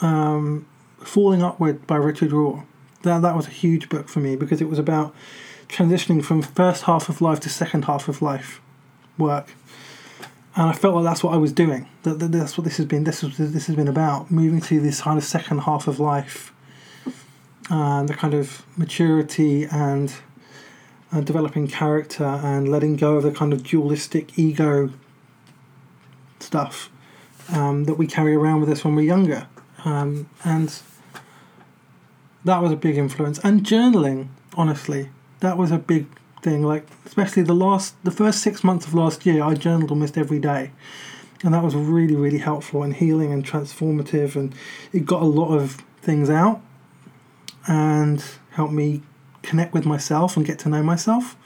um, 0.00 0.66
Falling 0.98 1.42
Upward 1.42 1.86
by 1.86 1.96
Richard 1.96 2.30
Rohr. 2.30 2.64
That, 3.02 3.22
that 3.22 3.36
was 3.36 3.46
a 3.46 3.50
huge 3.50 3.88
book 3.88 4.08
for 4.08 4.20
me 4.20 4.36
because 4.36 4.60
it 4.60 4.68
was 4.68 4.78
about 4.78 5.14
transitioning 5.68 6.24
from 6.24 6.42
first 6.42 6.84
half 6.84 7.08
of 7.08 7.20
life 7.20 7.40
to 7.40 7.48
second 7.48 7.84
half 7.86 8.08
of 8.08 8.20
life 8.20 8.60
work. 9.16 9.54
And 10.56 10.68
I 10.68 10.72
felt 10.72 10.96
like 10.96 11.04
that's 11.04 11.22
what 11.22 11.32
I 11.32 11.36
was 11.36 11.52
doing. 11.52 11.88
That, 12.02 12.18
that 12.18 12.32
that's 12.32 12.58
what 12.58 12.64
this 12.64 12.76
has 12.78 12.86
been. 12.86 13.04
This 13.04 13.22
was 13.22 13.36
this 13.38 13.66
has 13.68 13.76
been 13.76 13.88
about 13.88 14.30
moving 14.30 14.60
to 14.62 14.80
this 14.80 15.02
kind 15.02 15.16
of 15.16 15.24
second 15.24 15.60
half 15.60 15.86
of 15.86 16.00
life, 16.00 16.52
and 17.70 18.08
the 18.08 18.14
kind 18.14 18.34
of 18.34 18.64
maturity 18.76 19.64
and 19.64 20.12
uh, 21.12 21.20
developing 21.20 21.68
character 21.68 22.24
and 22.24 22.68
letting 22.68 22.96
go 22.96 23.16
of 23.16 23.22
the 23.22 23.30
kind 23.30 23.52
of 23.52 23.62
dualistic 23.62 24.38
ego 24.38 24.90
stuff 26.40 26.90
um, 27.52 27.84
that 27.84 27.94
we 27.94 28.06
carry 28.06 28.34
around 28.34 28.60
with 28.60 28.70
us 28.70 28.84
when 28.84 28.96
we're 28.96 29.02
younger. 29.02 29.46
Um, 29.84 30.28
and 30.44 30.80
that 32.44 32.60
was 32.60 32.72
a 32.72 32.76
big 32.76 32.96
influence. 32.98 33.38
And 33.38 33.64
journaling, 33.64 34.28
honestly, 34.56 35.10
that 35.40 35.56
was 35.56 35.70
a 35.70 35.78
big 35.78 36.06
thing. 36.42 36.62
Like, 36.62 36.86
especially 37.06 37.44
the 37.44 37.54
last, 37.54 37.94
the 38.04 38.10
first 38.10 38.40
six 38.40 38.64
months 38.64 38.86
of 38.86 38.94
last 38.94 39.24
year, 39.24 39.44
I 39.44 39.54
journaled 39.54 39.90
almost 39.90 40.18
every 40.18 40.38
day. 40.38 40.72
And 41.42 41.54
that 41.54 41.62
was 41.62 41.74
really, 41.74 42.16
really 42.16 42.38
helpful 42.38 42.82
and 42.82 42.94
healing 42.94 43.32
and 43.32 43.44
transformative. 43.44 44.36
And 44.36 44.54
it 44.92 45.06
got 45.06 45.22
a 45.22 45.26
lot 45.26 45.54
of 45.54 45.82
things 46.02 46.28
out 46.28 46.60
and 47.70 48.24
helped 48.50 48.72
me 48.72 49.00
connect 49.44 49.72
with 49.72 49.86
myself 49.86 50.36
and 50.36 50.44
get 50.44 50.58
to 50.58 50.68
know 50.68 50.82
myself. 50.82 51.36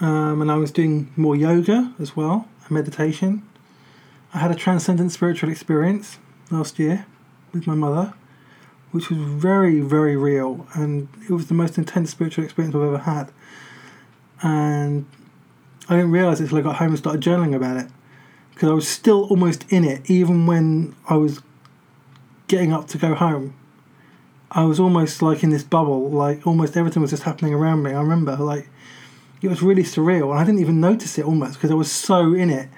Um, 0.00 0.40
and 0.40 0.50
I 0.50 0.56
was 0.56 0.72
doing 0.72 1.12
more 1.16 1.36
yoga 1.36 1.94
as 2.00 2.16
well, 2.16 2.48
and 2.62 2.70
meditation. 2.70 3.42
I 4.32 4.38
had 4.38 4.50
a 4.50 4.54
transcendent 4.54 5.12
spiritual 5.12 5.50
experience 5.50 6.18
last 6.50 6.78
year 6.78 7.04
with 7.52 7.66
my 7.66 7.74
mother, 7.74 8.14
which 8.90 9.10
was 9.10 9.18
very, 9.18 9.80
very 9.80 10.16
real, 10.16 10.66
and 10.72 11.08
it 11.28 11.32
was 11.32 11.48
the 11.48 11.54
most 11.54 11.76
intense 11.76 12.10
spiritual 12.10 12.44
experience 12.44 12.74
I've 12.74 12.82
ever 12.82 12.98
had. 12.98 13.30
And 14.42 15.04
I 15.90 15.96
didn't 15.96 16.12
realize 16.12 16.40
it 16.40 16.44
until 16.44 16.58
I 16.58 16.62
got 16.62 16.76
home 16.76 16.88
and 16.88 16.98
started 16.98 17.20
journaling 17.20 17.54
about 17.54 17.76
it, 17.76 17.88
because 18.54 18.70
I 18.70 18.72
was 18.72 18.88
still 18.88 19.24
almost 19.24 19.70
in 19.70 19.84
it, 19.84 20.08
even 20.10 20.46
when 20.46 20.96
I 21.06 21.16
was 21.16 21.42
getting 22.48 22.72
up 22.72 22.88
to 22.88 22.98
go 22.98 23.14
home. 23.14 23.54
I 24.52 24.64
was 24.64 24.80
almost 24.80 25.22
like 25.22 25.44
in 25.44 25.50
this 25.50 25.62
bubble, 25.62 26.10
like 26.10 26.46
almost 26.46 26.76
everything 26.76 27.02
was 27.02 27.10
just 27.10 27.22
happening 27.22 27.54
around 27.54 27.82
me. 27.82 27.92
I 27.92 28.00
remember, 28.00 28.36
like, 28.36 28.68
it 29.42 29.48
was 29.48 29.62
really 29.62 29.84
surreal, 29.84 30.30
and 30.30 30.40
I 30.40 30.44
didn't 30.44 30.60
even 30.60 30.80
notice 30.80 31.18
it 31.18 31.24
almost 31.24 31.54
because 31.54 31.70
I 31.70 31.74
was 31.74 31.90
so 31.90 32.34
in 32.34 32.50
it. 32.50 32.68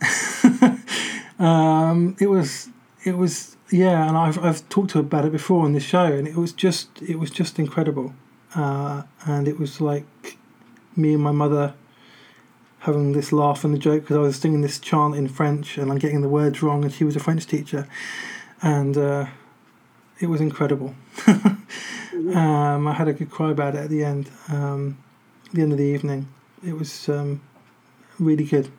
um, 1.38 2.16
it 2.18 2.28
was, 2.28 2.70
it 3.04 3.18
was, 3.18 3.56
yeah, 3.70 4.08
and 4.08 4.16
I've 4.16 4.42
I've 4.42 4.66
talked 4.70 4.90
to 4.90 4.98
her 4.98 5.04
about 5.04 5.26
it 5.26 5.32
before 5.32 5.64
on 5.64 5.74
this 5.74 5.84
show, 5.84 6.06
and 6.06 6.26
it 6.26 6.36
was 6.36 6.52
just, 6.52 7.02
it 7.02 7.18
was 7.18 7.30
just 7.30 7.58
incredible, 7.58 8.14
uh, 8.54 9.02
and 9.26 9.46
it 9.46 9.58
was 9.58 9.82
like 9.82 10.38
me 10.96 11.14
and 11.14 11.22
my 11.22 11.32
mother 11.32 11.74
having 12.78 13.12
this 13.12 13.32
laugh 13.32 13.64
and 13.64 13.74
the 13.74 13.78
joke 13.78 14.02
because 14.02 14.16
I 14.16 14.20
was 14.20 14.36
singing 14.36 14.60
this 14.60 14.78
chant 14.78 15.14
in 15.16 15.26
French 15.26 15.78
and 15.78 15.90
I'm 15.90 15.98
getting 15.98 16.22
the 16.22 16.28
words 16.28 16.62
wrong, 16.62 16.82
and 16.82 16.92
she 16.92 17.04
was 17.04 17.14
a 17.14 17.20
French 17.20 17.46
teacher, 17.46 17.86
and. 18.62 18.96
Uh, 18.96 19.26
it 20.20 20.26
was 20.26 20.40
incredible. 20.40 20.94
um, 21.26 22.86
I 22.86 22.92
had 22.92 23.08
a 23.08 23.12
good 23.12 23.30
cry 23.30 23.50
about 23.50 23.74
it 23.74 23.80
at 23.80 23.90
the 23.90 24.04
end, 24.04 24.30
um, 24.48 24.98
the 25.52 25.62
end 25.62 25.72
of 25.72 25.78
the 25.78 25.84
evening. 25.84 26.28
It 26.66 26.78
was 26.78 27.08
um, 27.08 27.40
really 28.18 28.44
good. 28.44 28.70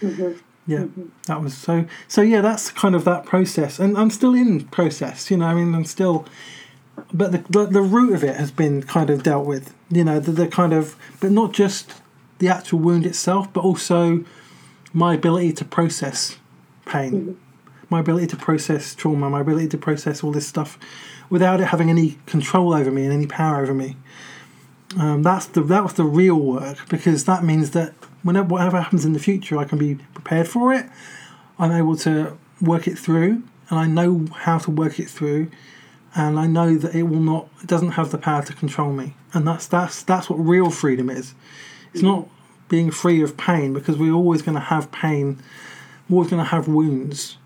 Mm-hmm. 0.00 0.32
Yeah, 0.68 0.78
mm-hmm. 0.78 1.10
that 1.28 1.40
was 1.40 1.56
so. 1.56 1.84
So 2.08 2.22
yeah, 2.22 2.40
that's 2.40 2.72
kind 2.72 2.96
of 2.96 3.04
that 3.04 3.24
process, 3.24 3.78
and 3.78 3.96
I'm 3.96 4.10
still 4.10 4.34
in 4.34 4.64
process. 4.64 5.30
You 5.30 5.36
know, 5.36 5.46
I 5.46 5.54
mean, 5.54 5.72
I'm 5.72 5.84
still, 5.84 6.26
but 7.14 7.30
the 7.30 7.38
the, 7.48 7.66
the 7.66 7.82
root 7.82 8.14
of 8.14 8.24
it 8.24 8.34
has 8.34 8.50
been 8.50 8.82
kind 8.82 9.08
of 9.08 9.22
dealt 9.22 9.46
with. 9.46 9.72
You 9.90 10.02
know, 10.02 10.18
the, 10.18 10.32
the 10.32 10.48
kind 10.48 10.72
of, 10.72 10.96
but 11.20 11.30
not 11.30 11.52
just 11.52 11.92
the 12.40 12.48
actual 12.48 12.80
wound 12.80 13.06
itself, 13.06 13.52
but 13.52 13.62
also 13.62 14.24
my 14.92 15.14
ability 15.14 15.52
to 15.52 15.64
process 15.64 16.36
pain. 16.84 17.12
Mm-hmm 17.12 17.45
my 17.88 18.00
ability 18.00 18.26
to 18.28 18.36
process 18.36 18.94
trauma, 18.94 19.30
my 19.30 19.40
ability 19.40 19.68
to 19.68 19.78
process 19.78 20.24
all 20.24 20.32
this 20.32 20.46
stuff 20.46 20.78
without 21.30 21.60
it 21.60 21.66
having 21.66 21.90
any 21.90 22.18
control 22.26 22.74
over 22.74 22.90
me 22.90 23.04
and 23.04 23.12
any 23.12 23.26
power 23.26 23.62
over 23.62 23.74
me. 23.74 23.96
Um, 24.98 25.22
that's 25.22 25.46
the 25.46 25.62
that 25.62 25.82
was 25.82 25.94
the 25.94 26.04
real 26.04 26.36
work 26.36 26.88
because 26.88 27.24
that 27.24 27.44
means 27.44 27.72
that 27.72 27.92
whenever 28.22 28.48
whatever 28.48 28.80
happens 28.80 29.04
in 29.04 29.12
the 29.12 29.18
future, 29.18 29.58
I 29.58 29.64
can 29.64 29.78
be 29.78 29.96
prepared 30.14 30.48
for 30.48 30.72
it. 30.72 30.86
I'm 31.58 31.72
able 31.72 31.96
to 31.98 32.36
work 32.60 32.86
it 32.86 32.98
through, 32.98 33.42
and 33.68 33.78
I 33.78 33.86
know 33.86 34.26
how 34.32 34.58
to 34.58 34.70
work 34.70 34.98
it 35.00 35.10
through, 35.10 35.50
and 36.14 36.38
I 36.38 36.46
know 36.46 36.76
that 36.76 36.94
it 36.94 37.04
will 37.04 37.20
not. 37.20 37.48
It 37.62 37.66
doesn't 37.66 37.92
have 37.92 38.10
the 38.10 38.18
power 38.18 38.42
to 38.44 38.52
control 38.52 38.92
me, 38.92 39.14
and 39.34 39.46
that's 39.46 39.66
that's 39.66 40.02
that's 40.02 40.30
what 40.30 40.36
real 40.36 40.70
freedom 40.70 41.10
is. 41.10 41.34
It's 41.92 42.02
not 42.02 42.28
being 42.68 42.90
free 42.90 43.22
of 43.22 43.36
pain 43.36 43.72
because 43.72 43.96
we're 43.96 44.12
always 44.12 44.42
going 44.42 44.56
to 44.56 44.60
have 44.60 44.92
pain. 44.92 45.38
We're 46.08 46.16
always 46.16 46.30
going 46.30 46.42
to 46.42 46.50
have 46.50 46.68
wounds 46.68 47.38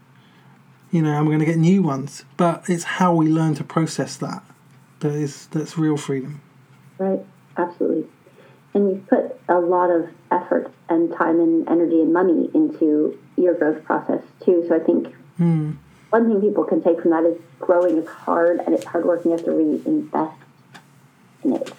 you 0.90 1.02
know, 1.02 1.16
and 1.16 1.26
we're 1.26 1.32
going 1.32 1.40
to 1.40 1.46
get 1.46 1.58
new 1.58 1.82
ones. 1.82 2.24
But 2.36 2.64
it's 2.68 2.84
how 2.84 3.14
we 3.14 3.28
learn 3.28 3.54
to 3.56 3.64
process 3.64 4.16
that 4.16 4.42
that 5.00 5.12
is 5.12 5.46
that's 5.46 5.76
real 5.76 5.96
freedom. 5.96 6.40
Right, 6.98 7.24
absolutely. 7.56 8.06
And 8.72 8.90
you've 8.90 9.06
put 9.08 9.38
a 9.48 9.58
lot 9.58 9.90
of 9.90 10.08
effort 10.30 10.72
and 10.88 11.12
time 11.12 11.40
and 11.40 11.68
energy 11.68 12.00
and 12.00 12.12
money 12.12 12.50
into 12.54 13.18
your 13.36 13.54
growth 13.54 13.82
process 13.84 14.22
too. 14.44 14.64
So 14.68 14.76
I 14.76 14.78
think 14.78 15.14
mm. 15.38 15.76
one 16.10 16.28
thing 16.28 16.40
people 16.40 16.64
can 16.64 16.82
take 16.82 17.00
from 17.00 17.10
that 17.10 17.24
is 17.24 17.38
growing 17.58 17.98
is 17.98 18.06
hard 18.06 18.60
and 18.60 18.74
it's 18.74 18.84
hard 18.84 19.04
work 19.04 19.24
and 19.24 19.32
you 19.32 19.36
have 19.36 19.44
to 19.46 19.52
really 19.52 19.82
invest 19.86 20.36
in 21.42 21.54
it. 21.54 21.72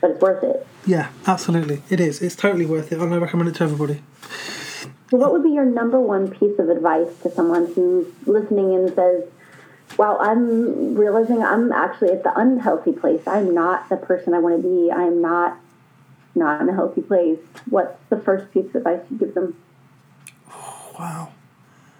But 0.00 0.12
it's 0.12 0.20
worth 0.20 0.42
it. 0.42 0.66
Yeah, 0.86 1.10
absolutely. 1.26 1.82
It 1.90 2.00
is. 2.00 2.22
It's 2.22 2.36
totally 2.36 2.66
worth 2.66 2.90
it. 2.92 2.98
I 2.98 3.04
recommend 3.04 3.50
it 3.50 3.56
to 3.56 3.64
everybody. 3.64 4.02
So, 5.10 5.16
what 5.16 5.32
would 5.32 5.42
be 5.42 5.50
your 5.50 5.64
number 5.64 5.98
one 5.98 6.30
piece 6.30 6.58
of 6.58 6.68
advice 6.68 7.08
to 7.22 7.30
someone 7.30 7.72
who's 7.72 8.06
listening 8.26 8.74
and 8.74 8.94
says, 8.94 9.24
"Well, 9.96 10.18
I'm 10.20 10.94
realizing 10.94 11.42
I'm 11.42 11.72
actually 11.72 12.10
at 12.10 12.22
the 12.24 12.38
unhealthy 12.38 12.92
place. 12.92 13.22
I'm 13.26 13.54
not 13.54 13.88
the 13.88 13.96
person 13.96 14.34
I 14.34 14.38
want 14.38 14.60
to 14.60 14.62
be. 14.62 14.92
I'm 14.92 15.22
not 15.22 15.58
not 16.34 16.60
in 16.60 16.68
a 16.68 16.74
healthy 16.74 17.00
place." 17.00 17.38
What's 17.70 17.98
the 18.10 18.18
first 18.18 18.52
piece 18.52 18.66
of 18.66 18.76
advice 18.76 19.00
you 19.10 19.16
give 19.18 19.34
them? 19.34 19.56
Oh, 20.50 20.94
wow. 20.98 21.28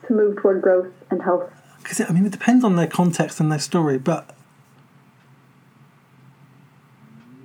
To 0.06 0.12
move 0.12 0.36
toward 0.36 0.60
growth 0.60 0.92
and 1.10 1.22
health. 1.22 1.50
Because 1.78 2.00
I 2.02 2.12
mean, 2.12 2.26
it 2.26 2.32
depends 2.32 2.62
on 2.64 2.76
their 2.76 2.86
context 2.86 3.40
and 3.40 3.50
their 3.50 3.58
story, 3.58 3.96
but 3.96 4.34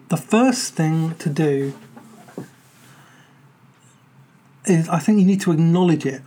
the 0.10 0.18
first 0.18 0.74
thing 0.74 1.16
to 1.16 1.30
do 1.30 1.74
is 4.66 4.90
I 4.90 5.00
think 5.00 5.20
you 5.20 5.26
need 5.26 5.42
to 5.42 5.52
acknowledge 5.52 6.06
it. 6.06 6.22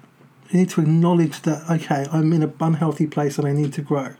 You 0.50 0.60
need 0.60 0.70
to 0.70 0.80
acknowledge 0.80 1.42
that 1.42 1.68
okay, 1.70 2.06
I'm 2.12 2.32
in 2.32 2.42
an 2.42 2.54
unhealthy 2.60 3.06
place 3.06 3.38
and 3.38 3.46
I 3.46 3.52
need 3.52 3.72
to 3.74 3.82
grow. 3.82 4.14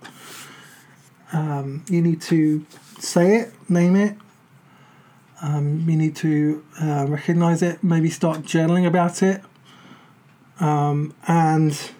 Um, 1.33 1.85
you 1.89 2.01
need 2.01 2.21
to 2.23 2.65
say 2.99 3.37
it, 3.37 3.71
name 3.71 3.97
it. 3.97 4.17
Um, 5.43 5.85
you 5.89 5.97
need 5.97 6.17
to 6.17 6.65
uh, 6.81 7.07
recognize 7.09 7.63
it. 7.63 7.85
Maybe 7.85 8.09
start 8.09 8.43
journaling 8.43 8.87
about 8.87 9.23
it, 9.23 9.43
um, 10.61 11.15
and 11.29 11.91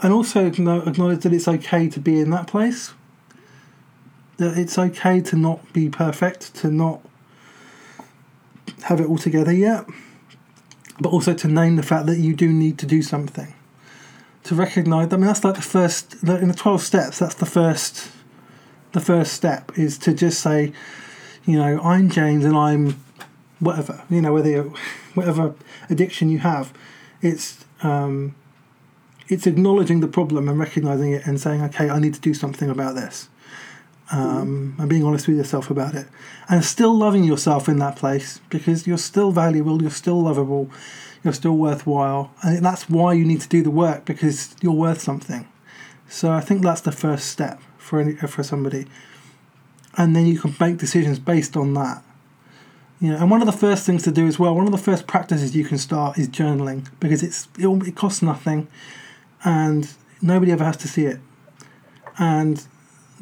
and 0.00 0.12
also 0.12 0.46
acknowledge 0.46 1.22
that 1.22 1.32
it's 1.32 1.48
okay 1.48 1.88
to 1.88 2.00
be 2.00 2.18
in 2.20 2.30
that 2.30 2.46
place. 2.46 2.94
That 4.38 4.56
it's 4.56 4.78
okay 4.78 5.20
to 5.20 5.36
not 5.36 5.72
be 5.72 5.90
perfect, 5.90 6.54
to 6.56 6.70
not 6.70 7.02
have 8.84 9.00
it 9.00 9.06
all 9.06 9.18
together 9.18 9.52
yet, 9.52 9.84
but 11.00 11.10
also 11.10 11.34
to 11.34 11.48
name 11.48 11.76
the 11.76 11.82
fact 11.82 12.06
that 12.06 12.18
you 12.18 12.34
do 12.34 12.52
need 12.52 12.78
to 12.78 12.86
do 12.86 13.02
something. 13.02 13.54
To 14.44 14.54
recognize, 14.54 15.12
I 15.12 15.16
mean, 15.16 15.26
that's 15.26 15.44
like 15.44 15.54
the 15.54 15.62
first, 15.62 16.22
in 16.22 16.48
the 16.48 16.54
12 16.54 16.82
steps, 16.82 17.18
that's 17.18 17.34
the 17.34 17.46
first, 17.46 18.10
the 18.92 19.00
first 19.00 19.32
step 19.32 19.76
is 19.78 19.96
to 19.98 20.12
just 20.12 20.40
say, 20.40 20.72
you 21.46 21.56
know, 21.56 21.80
I'm 21.80 22.10
James 22.10 22.44
and 22.44 22.56
I'm 22.56 23.02
whatever, 23.58 24.02
you 24.10 24.20
know, 24.20 24.32
whether 24.32 24.50
you, 24.50 24.74
whatever 25.14 25.54
addiction 25.88 26.28
you 26.28 26.38
have, 26.40 26.72
it's, 27.22 27.64
um, 27.82 28.34
it's 29.28 29.46
acknowledging 29.46 30.00
the 30.00 30.08
problem 30.08 30.48
and 30.48 30.58
recognizing 30.58 31.12
it 31.12 31.26
and 31.26 31.40
saying, 31.40 31.62
okay, 31.62 31.88
I 31.88 31.98
need 31.98 32.12
to 32.14 32.20
do 32.20 32.34
something 32.34 32.68
about 32.68 32.94
this 32.94 33.30
um, 34.10 34.74
and 34.78 34.88
being 34.88 35.04
honest 35.04 35.26
with 35.26 35.36
yourself 35.36 35.70
about 35.70 35.94
it, 35.94 36.06
and 36.48 36.64
still 36.64 36.96
loving 36.96 37.24
yourself 37.24 37.68
in 37.68 37.78
that 37.78 37.96
place 37.96 38.40
because 38.50 38.86
you're 38.86 38.98
still 38.98 39.30
valuable, 39.30 39.80
you're 39.80 39.90
still 39.90 40.22
lovable, 40.22 40.70
you're 41.22 41.32
still 41.32 41.56
worthwhile, 41.56 42.32
and 42.42 42.64
that's 42.64 42.88
why 42.88 43.12
you 43.12 43.24
need 43.24 43.40
to 43.40 43.48
do 43.48 43.62
the 43.62 43.70
work 43.70 44.04
because 44.04 44.54
you're 44.60 44.72
worth 44.72 45.00
something. 45.00 45.48
So 46.08 46.30
I 46.30 46.40
think 46.40 46.62
that's 46.62 46.82
the 46.82 46.92
first 46.92 47.28
step 47.28 47.60
for 47.78 48.00
any, 48.00 48.14
for 48.14 48.42
somebody, 48.42 48.86
and 49.96 50.14
then 50.14 50.26
you 50.26 50.38
can 50.38 50.54
make 50.60 50.76
decisions 50.76 51.18
based 51.18 51.56
on 51.56 51.74
that. 51.74 52.02
You 53.00 53.12
know, 53.12 53.16
and 53.16 53.30
one 53.30 53.40
of 53.40 53.46
the 53.46 53.52
first 53.52 53.84
things 53.84 54.02
to 54.04 54.12
do 54.12 54.26
as 54.26 54.38
well, 54.38 54.54
one 54.54 54.66
of 54.66 54.72
the 54.72 54.78
first 54.78 55.06
practices 55.06 55.56
you 55.56 55.64
can 55.64 55.78
start 55.78 56.18
is 56.18 56.28
journaling 56.28 56.88
because 57.00 57.22
it's 57.22 57.48
it, 57.58 57.66
it 57.88 57.96
costs 57.96 58.22
nothing, 58.22 58.68
and 59.44 59.90
nobody 60.20 60.52
ever 60.52 60.64
has 60.64 60.76
to 60.78 60.88
see 60.88 61.06
it. 61.06 61.20
And 62.18 62.64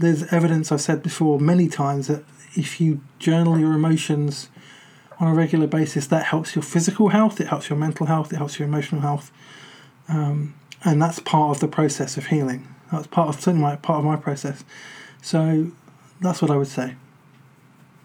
there's 0.03 0.31
evidence 0.33 0.71
I've 0.71 0.81
said 0.81 1.03
before 1.03 1.41
many 1.41 1.69
times 1.69 2.09
that 2.09 2.25
if 2.55 2.81
you 2.81 3.01
journal 3.19 3.59
your 3.59 3.73
emotions 3.73 4.49
on 5.19 5.29
a 5.29 5.35
regular 5.35 5.67
basis, 5.67 6.07
that 6.09 6.25
helps 6.27 6.55
your 6.55 6.63
physical 6.63 7.09
health, 7.09 7.41
it 7.41 7.47
helps 7.49 7.71
your 7.71 7.79
mental 7.79 8.07
health, 8.07 8.33
it 8.33 8.37
helps 8.37 8.59
your 8.59 8.69
emotional 8.69 9.01
health, 9.01 9.31
um, 10.09 10.55
and 10.85 11.01
that's 11.01 11.21
part 11.21 11.57
of 11.57 11.61
the 11.61 11.69
process 11.69 12.17
of 12.17 12.27
healing. 12.27 12.67
That's 12.91 13.07
part 13.07 13.29
of 13.29 13.37
certainly 13.37 13.63
my, 13.63 13.77
part 13.77 14.01
of 14.01 14.05
my 14.05 14.17
process. 14.17 14.65
So 15.23 15.71
that's 16.21 16.43
what 16.43 16.51
I 16.51 16.57
would 16.57 16.67
say. 16.67 16.97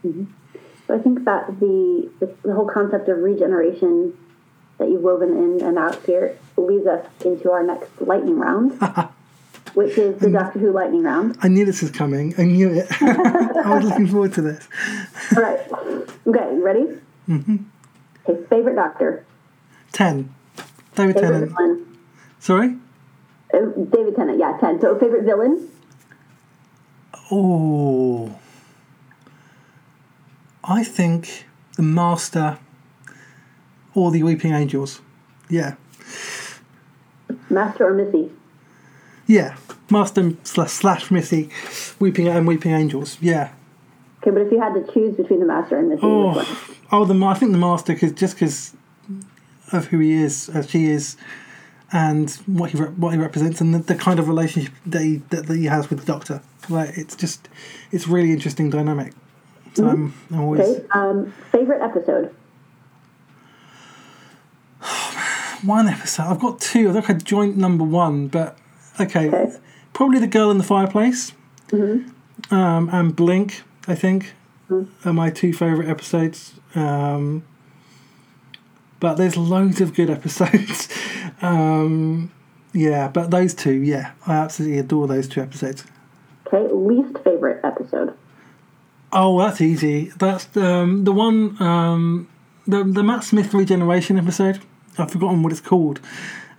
So 0.03 0.95
I 0.95 0.99
think 0.99 1.25
that 1.25 1.59
the, 1.59 2.09
the 2.19 2.33
the 2.43 2.53
whole 2.53 2.67
concept 2.67 3.09
of 3.09 3.17
regeneration 3.17 4.17
that 4.77 4.89
you've 4.89 5.01
woven 5.01 5.29
in 5.35 5.65
and 5.65 5.77
out 5.77 6.05
here 6.05 6.37
leads 6.55 6.85
us 6.85 7.05
into 7.25 7.51
our 7.51 7.63
next 7.63 7.89
lightning 7.99 8.37
round, 8.37 8.79
which 9.77 9.95
is 9.95 10.19
the 10.19 10.31
Doctor 10.31 10.57
Who 10.57 10.71
lightning 10.71 11.03
round. 11.03 11.37
I 11.43 11.49
knew 11.49 11.63
this 11.63 11.83
was 11.83 11.91
coming. 11.91 12.33
I 12.39 12.45
knew 12.45 12.71
it. 12.73 12.87
I 12.99 13.75
was 13.75 13.85
looking 13.85 14.07
forward 14.07 14.33
to 14.33 14.41
this. 14.41 14.67
All 15.35 15.43
right. 15.43 15.59
Okay, 16.25 16.55
you 16.55 16.65
ready? 16.65 16.87
Mm-hmm. 17.29 17.57
Okay, 18.27 18.43
favorite 18.49 18.73
Doctor. 18.73 19.23
Ten. 19.91 20.33
David 20.55 21.13
Favorite 21.13 21.21
Tennant. 21.21 21.51
villain. 21.55 21.97
Sorry. 22.39 22.75
Uh, 23.53 23.59
David 23.91 24.15
Tennant, 24.15 24.39
yeah, 24.39 24.57
ten. 24.59 24.81
So 24.81 24.97
favorite 24.97 25.25
villain. 25.25 25.69
Oh. 27.29 28.35
I 30.63 30.83
think 30.83 31.45
the 31.75 31.83
Master 31.83 32.57
or 33.93 34.09
the 34.09 34.23
Weeping 34.23 34.53
Angels. 34.53 35.01
Yeah. 35.51 35.75
Master 37.51 37.85
or 37.85 37.93
Missy? 37.93 38.31
Yeah. 39.27 39.57
Master 39.89 40.33
slash, 40.43 40.71
slash 40.71 41.11
Missy, 41.11 41.49
Weeping 41.99 42.27
and 42.27 42.47
Weeping 42.47 42.71
Angels. 42.71 43.17
Yeah. 43.21 43.53
Okay, 44.21 44.31
but 44.31 44.41
if 44.41 44.51
you 44.51 44.59
had 44.59 44.73
to 44.73 44.91
choose 44.91 45.15
between 45.15 45.39
the 45.39 45.45
Master 45.45 45.77
and 45.77 45.89
Missy, 45.89 46.05
which 46.05 46.35
one? 46.35 46.45
Oh, 46.47 46.75
oh, 46.91 47.05
the 47.05 47.25
I 47.25 47.33
think 47.35 47.51
the 47.51 47.57
Master, 47.57 47.95
cause, 47.95 48.11
just 48.11 48.35
because 48.35 48.73
of 49.71 49.87
who 49.87 49.99
he 49.99 50.13
is, 50.13 50.49
as 50.49 50.69
she 50.69 50.87
is, 50.87 51.17
and 51.91 52.29
what 52.45 52.71
he 52.71 52.77
re- 52.77 52.89
what 52.89 53.13
he 53.13 53.19
represents, 53.19 53.61
and 53.61 53.73
the, 53.73 53.79
the 53.79 53.95
kind 53.95 54.19
of 54.19 54.27
relationship 54.27 54.73
that 54.85 55.01
he 55.01 55.17
that, 55.29 55.47
that 55.47 55.55
he 55.55 55.65
has 55.65 55.89
with 55.89 55.99
the 55.99 56.05
Doctor. 56.05 56.41
Like 56.69 56.97
it's 56.97 57.15
just, 57.15 57.47
it's 57.91 58.07
really 58.07 58.31
interesting 58.31 58.69
dynamic. 58.69 59.13
So 59.75 59.87
I'm, 59.87 60.13
I'm 60.31 60.39
always 60.41 60.61
Okay, 60.61 60.85
um, 60.91 61.33
favorite 61.51 61.81
episode. 61.81 62.35
one 65.63 65.87
episode. 65.87 66.23
I've 66.23 66.39
got 66.39 66.59
two. 66.59 66.89
I 66.89 66.93
think 66.93 67.09
I 67.09 67.13
joined 67.13 67.57
number 67.57 67.85
one, 67.85 68.27
but 68.27 68.57
okay, 68.99 69.51
probably 69.93 70.19
the 70.19 70.27
girl 70.27 70.51
in 70.51 70.57
the 70.57 70.63
fireplace, 70.63 71.33
um, 71.71 72.89
and 72.91 73.15
Blink. 73.15 73.63
I 73.87 73.95
think 73.95 74.33
are 75.05 75.13
my 75.13 75.29
two 75.29 75.53
favorite 75.53 75.87
episodes. 75.89 76.53
Um, 76.75 77.43
but 78.99 79.15
there's 79.15 79.37
loads 79.37 79.79
of 79.81 79.93
good 79.93 80.09
episodes. 80.17 80.89
um, 81.41 82.31
yeah, 82.73 83.07
but 83.07 83.31
those 83.31 83.53
two, 83.53 83.73
yeah, 83.73 84.11
I 84.25 84.33
absolutely 84.35 84.79
adore 84.79 85.07
those 85.07 85.27
two 85.27 85.41
episodes. 85.41 85.85
Okay, 86.47 86.67
least 86.73 87.17
favorite 87.23 87.61
episode. 87.63 88.13
Oh, 89.13 89.39
that's 89.39 89.61
easy. 89.61 90.11
That's 90.17 90.55
um, 90.57 91.03
the 91.05 91.11
one, 91.13 91.61
um, 91.61 92.27
the 92.67 92.83
the 92.83 93.03
Matt 93.03 93.23
Smith 93.23 93.53
regeneration 93.53 94.17
episode. 94.17 94.59
I've 94.97 95.11
forgotten 95.11 95.43
what 95.43 95.51
it's 95.51 95.61
called. 95.61 95.99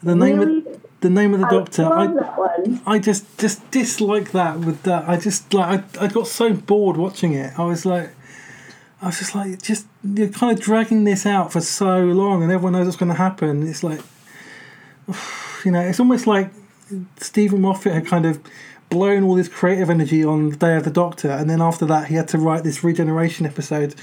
The 0.02 0.14
name 0.14 0.38
Really? 0.38 0.58
of 0.58 0.67
the 1.00 1.10
name 1.10 1.34
of 1.34 1.40
the 1.40 1.46
doctor. 1.46 1.84
I 1.84 2.06
I. 2.06 2.94
I 2.94 2.98
just 2.98 3.38
just 3.38 3.70
dislike 3.70 4.32
that 4.32 4.58
with 4.60 4.82
that. 4.82 5.08
I 5.08 5.16
just 5.16 5.52
like 5.54 5.98
I, 5.98 6.04
I 6.04 6.08
got 6.08 6.26
so 6.26 6.52
bored 6.52 6.96
watching 6.96 7.34
it. 7.34 7.58
I 7.58 7.64
was 7.64 7.86
like, 7.86 8.10
I 9.00 9.06
was 9.06 9.18
just 9.18 9.34
like, 9.34 9.62
just 9.62 9.86
you're 10.02 10.28
kind 10.28 10.56
of 10.56 10.62
dragging 10.62 11.04
this 11.04 11.24
out 11.24 11.52
for 11.52 11.60
so 11.60 12.00
long, 12.00 12.42
and 12.42 12.50
everyone 12.50 12.72
knows 12.72 12.86
what's 12.86 12.96
going 12.96 13.12
to 13.12 13.18
happen. 13.18 13.66
It's 13.66 13.84
like, 13.84 14.00
you 15.64 15.70
know, 15.70 15.80
it's 15.80 16.00
almost 16.00 16.26
like 16.26 16.50
Steven 17.18 17.60
Moffat 17.60 17.92
had 17.92 18.06
kind 18.06 18.26
of 18.26 18.40
blown 18.90 19.22
all 19.22 19.34
this 19.34 19.48
creative 19.48 19.90
energy 19.90 20.24
on 20.24 20.50
the 20.50 20.56
Day 20.56 20.76
of 20.76 20.84
the 20.84 20.90
Doctor, 20.90 21.30
and 21.30 21.48
then 21.48 21.60
after 21.60 21.86
that, 21.86 22.08
he 22.08 22.16
had 22.16 22.28
to 22.28 22.38
write 22.38 22.64
this 22.64 22.82
regeneration 22.82 23.46
episode. 23.46 23.94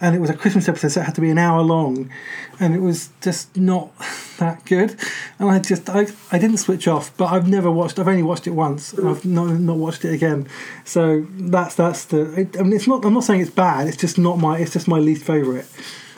And 0.00 0.16
it 0.16 0.18
was 0.20 0.30
a 0.30 0.34
Christmas 0.34 0.66
episode, 0.68 0.88
so 0.88 1.00
it 1.02 1.04
had 1.04 1.14
to 1.16 1.20
be 1.20 1.28
an 1.28 1.36
hour 1.36 1.60
long, 1.60 2.10
and 2.58 2.74
it 2.74 2.80
was 2.80 3.10
just 3.20 3.54
not 3.56 3.90
that 4.38 4.64
good. 4.64 4.96
And 5.38 5.50
I 5.50 5.58
just, 5.58 5.90
I, 5.90 6.06
I 6.32 6.38
didn't 6.38 6.56
switch 6.56 6.88
off, 6.88 7.14
but 7.18 7.26
I've 7.32 7.46
never 7.48 7.70
watched. 7.70 7.98
I've 7.98 8.08
only 8.08 8.22
watched 8.22 8.46
it 8.46 8.52
once. 8.52 8.98
I've 8.98 9.24
not 9.26 9.50
not 9.60 9.76
watched 9.76 10.04
it 10.06 10.14
again. 10.14 10.48
So 10.84 11.26
that's 11.32 11.74
that's 11.74 12.06
the. 12.06 12.32
It, 12.40 12.58
I 12.58 12.62
mean, 12.62 12.72
it's 12.72 12.86
not. 12.88 13.04
I'm 13.04 13.12
not 13.12 13.24
saying 13.24 13.42
it's 13.42 13.50
bad. 13.50 13.88
It's 13.88 13.98
just 13.98 14.16
not 14.18 14.38
my. 14.38 14.58
It's 14.58 14.72
just 14.72 14.88
my 14.88 14.98
least 14.98 15.24
favorite. 15.24 15.66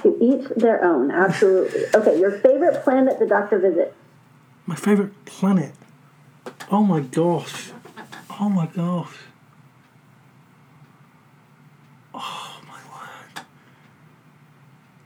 To 0.02 0.16
each 0.20 0.48
their 0.56 0.84
own, 0.84 1.10
absolutely. 1.10 1.84
Okay, 1.94 2.18
your 2.18 2.32
favorite 2.32 2.82
planet 2.84 3.18
the 3.18 3.26
Doctor 3.26 3.58
visits. 3.58 3.94
My 4.66 4.76
favorite 4.76 5.24
planet. 5.24 5.74
Oh 6.70 6.82
my 6.82 7.00
gosh. 7.00 7.70
Oh 8.40 8.48
my 8.48 8.66
gosh. 8.66 9.16
Oh 12.14 12.60
my 12.66 12.80
word. 12.92 13.44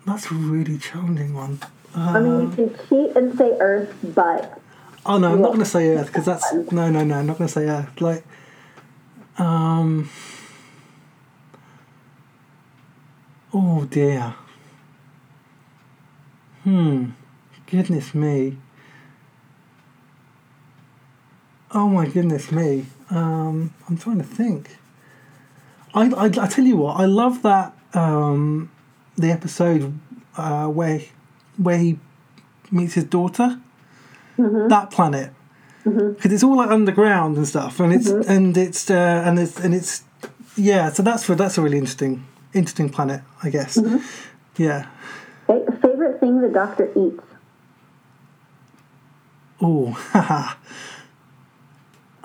That's 0.07 0.31
a 0.31 0.35
really 0.35 0.79
challenging 0.79 1.35
one. 1.35 1.59
I 1.95 2.21
mean, 2.21 2.41
you 2.43 2.49
can 2.51 2.89
cheat 2.89 3.17
and 3.17 3.37
say 3.37 3.57
Earth, 3.59 3.95
but 4.03 4.61
Oh 5.09 5.19
no, 5.19 5.33
I'm 5.33 5.41
not 5.41 5.49
going 5.49 5.61
to 5.61 5.65
say 5.65 5.97
Earth 5.97 6.09
because 6.09 6.25
that's 6.25 6.53
no, 6.53 6.91
no, 6.91 7.05
no. 7.05 7.19
I'm 7.19 7.27
not 7.27 7.39
going 7.39 7.47
to 7.47 7.53
say 7.53 7.67
Earth. 7.67 8.01
Like, 8.01 8.25
um, 9.39 10.11
oh 13.55 13.85
dear. 13.85 14.35
Hmm. 16.65 17.11
Goodness 17.71 18.15
me. 18.15 18.59
Oh 21.73 21.89
my 21.89 22.07
goodness 22.09 22.51
me. 22.51 22.87
Um, 23.11 23.73
I'm 23.89 23.97
trying 23.97 24.19
to 24.19 24.25
think. 24.25 24.77
I, 25.95 26.09
I, 26.11 26.25
I 26.25 26.47
tell 26.49 26.65
you 26.65 26.77
what, 26.79 26.97
I 26.97 27.05
love 27.05 27.43
that 27.43 27.77
um, 27.95 28.71
the 29.17 29.31
episode 29.31 29.99
uh, 30.37 30.67
where 30.67 31.01
where 31.57 31.79
he 31.79 31.99
meets 32.71 32.95
his 32.95 33.05
daughter 33.05 33.61
that 34.37 34.91
planet 34.91 35.33
because 35.85 36.33
it's 36.33 36.43
all 36.43 36.57
like 36.57 36.71
underground 36.71 37.37
and 37.37 37.47
stuff, 37.47 37.79
and 37.81 37.93
it's 37.93 38.09
and 38.09 38.57
it's 38.57 38.91
uh, 38.91 39.23
and 39.25 39.39
it's 39.39 39.59
and 39.61 39.75
it's 39.75 40.03
yeah. 40.57 40.91
So 40.91 41.03
that's 41.03 41.25
for 41.25 41.35
that's 41.35 41.59
a 41.59 41.63
really 41.63 41.79
interesting 41.79 42.27
interesting 42.55 42.89
planet, 42.89 43.23
I 43.43 43.51
guess. 43.51 43.79
Yeah. 44.57 44.87
favorite 45.47 46.19
thing 46.19 46.41
the 46.41 46.49
Doctor 46.49 46.91
eats. 46.97 47.23
Oh, 49.61 49.91
haha. 49.91 50.57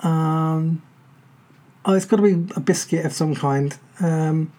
um, 0.00 0.82
oh, 1.84 1.94
it's 1.94 2.04
got 2.04 2.16
to 2.16 2.22
be 2.22 2.52
a 2.56 2.60
biscuit 2.60 3.06
of 3.06 3.12
some 3.12 3.34
kind. 3.34 3.76
Um, 4.00 4.52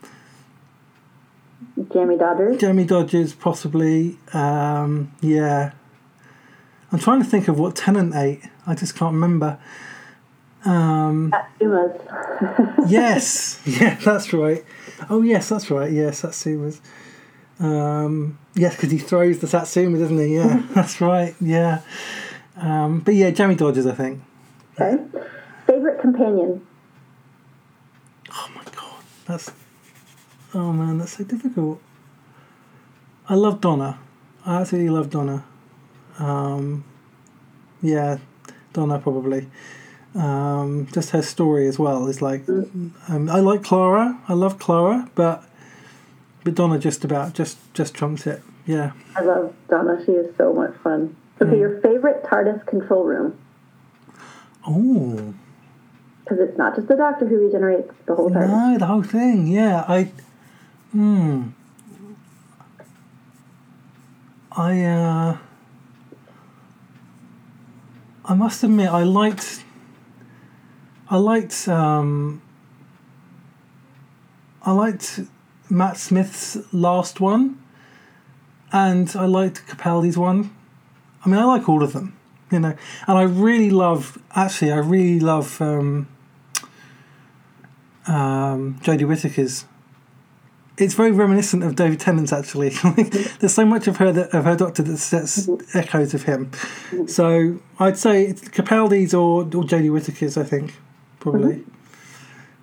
Jammie 1.80 2.18
Dodgers. 2.20 2.58
Jammie 2.58 2.88
Dodgers, 2.88 3.34
possibly. 3.34 4.18
Um, 4.34 5.12
yeah. 5.22 5.72
I'm 6.92 7.00
trying 7.00 7.24
to 7.24 7.28
think 7.28 7.48
of 7.48 7.58
what 7.58 7.76
Tennant 7.76 8.16
ate. 8.16 8.44
I 8.68 8.76
just 8.76 8.96
can't 8.96 9.14
remember. 9.14 9.58
Um, 10.66 11.34
Atsumas. 11.34 12.86
yes, 12.88 13.62
yeah, 13.66 13.96
that's 13.96 14.32
right. 14.32 14.64
Oh, 15.10 15.22
yes, 15.22 15.50
that's 15.50 15.70
right. 15.70 15.92
Yes, 15.92 16.22
Satsumas. 16.22 16.80
Um, 17.60 18.38
yes, 18.56 18.76
because 18.76 18.92
he 18.92 18.98
throws 18.98 19.40
the 19.40 19.48
Satsuma, 19.48 19.98
doesn't 19.98 20.18
he? 20.18 20.36
Yeah, 20.36 20.64
that's 20.74 21.02
right. 21.02 21.36
Yeah. 21.42 21.82
Um, 22.56 23.00
but 23.00 23.16
yeah, 23.16 23.32
Jammie 23.32 23.58
Dodgers, 23.58 23.86
I 23.86 23.94
think. 23.94 24.22
Okay. 24.80 25.04
Favorite 25.66 26.00
companion. 26.00 26.66
Oh 28.32 28.50
my 28.56 28.64
god, 28.64 29.04
that's. 29.26 29.52
Oh 30.54 30.72
man, 30.72 31.00
that's 31.00 31.18
so 31.18 31.24
difficult. 31.24 31.82
I 33.28 33.36
love 33.36 33.62
Donna. 33.62 34.00
I 34.46 34.62
absolutely 34.62 34.92
love 34.92 35.10
Donna. 35.10 35.44
Um, 36.20 36.84
yeah, 37.82 38.18
Donna 38.74 39.00
probably. 39.00 39.48
Um, 40.16 40.88
just 40.94 41.10
her 41.12 41.22
story 41.24 41.68
as 41.68 41.80
well 41.80 42.08
is 42.08 42.22
like. 42.22 42.48
Um, 42.48 42.94
I 43.32 43.40
like 43.40 43.64
Clara. 43.64 44.20
I 44.28 44.34
love 44.34 44.60
Clara, 44.60 45.10
but 45.16 45.44
but 46.44 46.56
Donna 46.56 46.78
just 46.78 47.04
about 47.04 47.34
just 47.34 47.58
just 47.74 47.94
trumps 47.94 48.28
it. 48.28 48.42
Yeah. 48.66 48.92
I 49.16 49.22
love 49.22 49.54
Donna. 49.70 50.04
She 50.06 50.12
is 50.12 50.36
so 50.38 50.54
much 50.54 50.76
fun. 50.84 51.16
Okay, 51.42 51.58
your 51.58 51.82
favorite 51.82 52.24
TARDIS 52.24 52.66
control 52.68 53.04
room. 53.04 53.38
Oh 54.66 55.34
Because 56.24 56.40
it's 56.40 56.58
not 56.58 56.76
just 56.76 56.88
the 56.88 56.96
Doctor 56.96 57.28
who 57.28 57.38
regenerates 57.38 57.92
the 58.06 58.16
whole 58.16 58.30
TARDIS. 58.30 58.48
no, 58.48 58.78
the 58.78 58.86
whole 58.86 59.04
thing. 59.04 59.48
Yeah, 59.48 59.84
I. 59.88 60.12
Hmm. 60.94 61.48
I 64.52 64.84
uh, 64.84 65.38
I 68.26 68.34
must 68.36 68.64
admit 68.64 68.90
I 68.90 69.02
liked 69.02 69.64
I 71.10 71.18
liked 71.18 71.68
um, 71.68 72.44
I 74.62 74.72
liked 74.72 75.22
Matt 75.68 75.98
Smith's 75.98 76.60
last 76.72 77.20
one, 77.20 77.58
and 78.72 79.12
I 79.16 79.26
liked 79.26 79.66
Capaldi's 79.66 80.18
one. 80.18 80.56
I 81.26 81.30
mean, 81.30 81.40
I 81.40 81.46
like 81.46 81.68
all 81.68 81.82
of 81.82 81.94
them, 81.94 82.16
you 82.52 82.60
know, 82.60 82.76
and 83.08 83.18
I 83.18 83.24
really 83.24 83.72
love. 83.72 84.20
Actually, 84.36 84.74
I 84.74 84.78
really 84.78 85.20
love 85.20 85.60
um, 85.60 86.08
um, 88.06 88.80
Jodie 88.84 89.08
Whittaker's. 89.08 89.66
It's 90.78 90.96
very 90.96 91.12
reminiscent 91.12 91.64
of 91.64 91.76
David 91.76 92.00
Tennant's. 92.00 92.34
Actually, 92.34 92.70
there's 93.40 93.54
so 93.54 93.66
much 93.66 93.88
of 93.88 93.98
her 93.98 94.12
that 94.12 94.34
of 94.34 94.46
her 94.46 94.56
Doctor 94.56 94.82
that 94.84 94.98
sets 94.98 95.50
echoes 95.74 96.14
of 96.14 96.24
him. 96.24 96.52
So 97.08 97.60
I'd 97.80 97.98
say 97.98 98.26
it's 98.26 98.42
Capaldi's 98.42 99.14
or 99.14 99.42
or 99.42 99.64
Jodie 99.64 99.92
Whittaker's. 99.92 100.38
I 100.38 100.44
think 100.44 100.76
probably. 101.20 101.64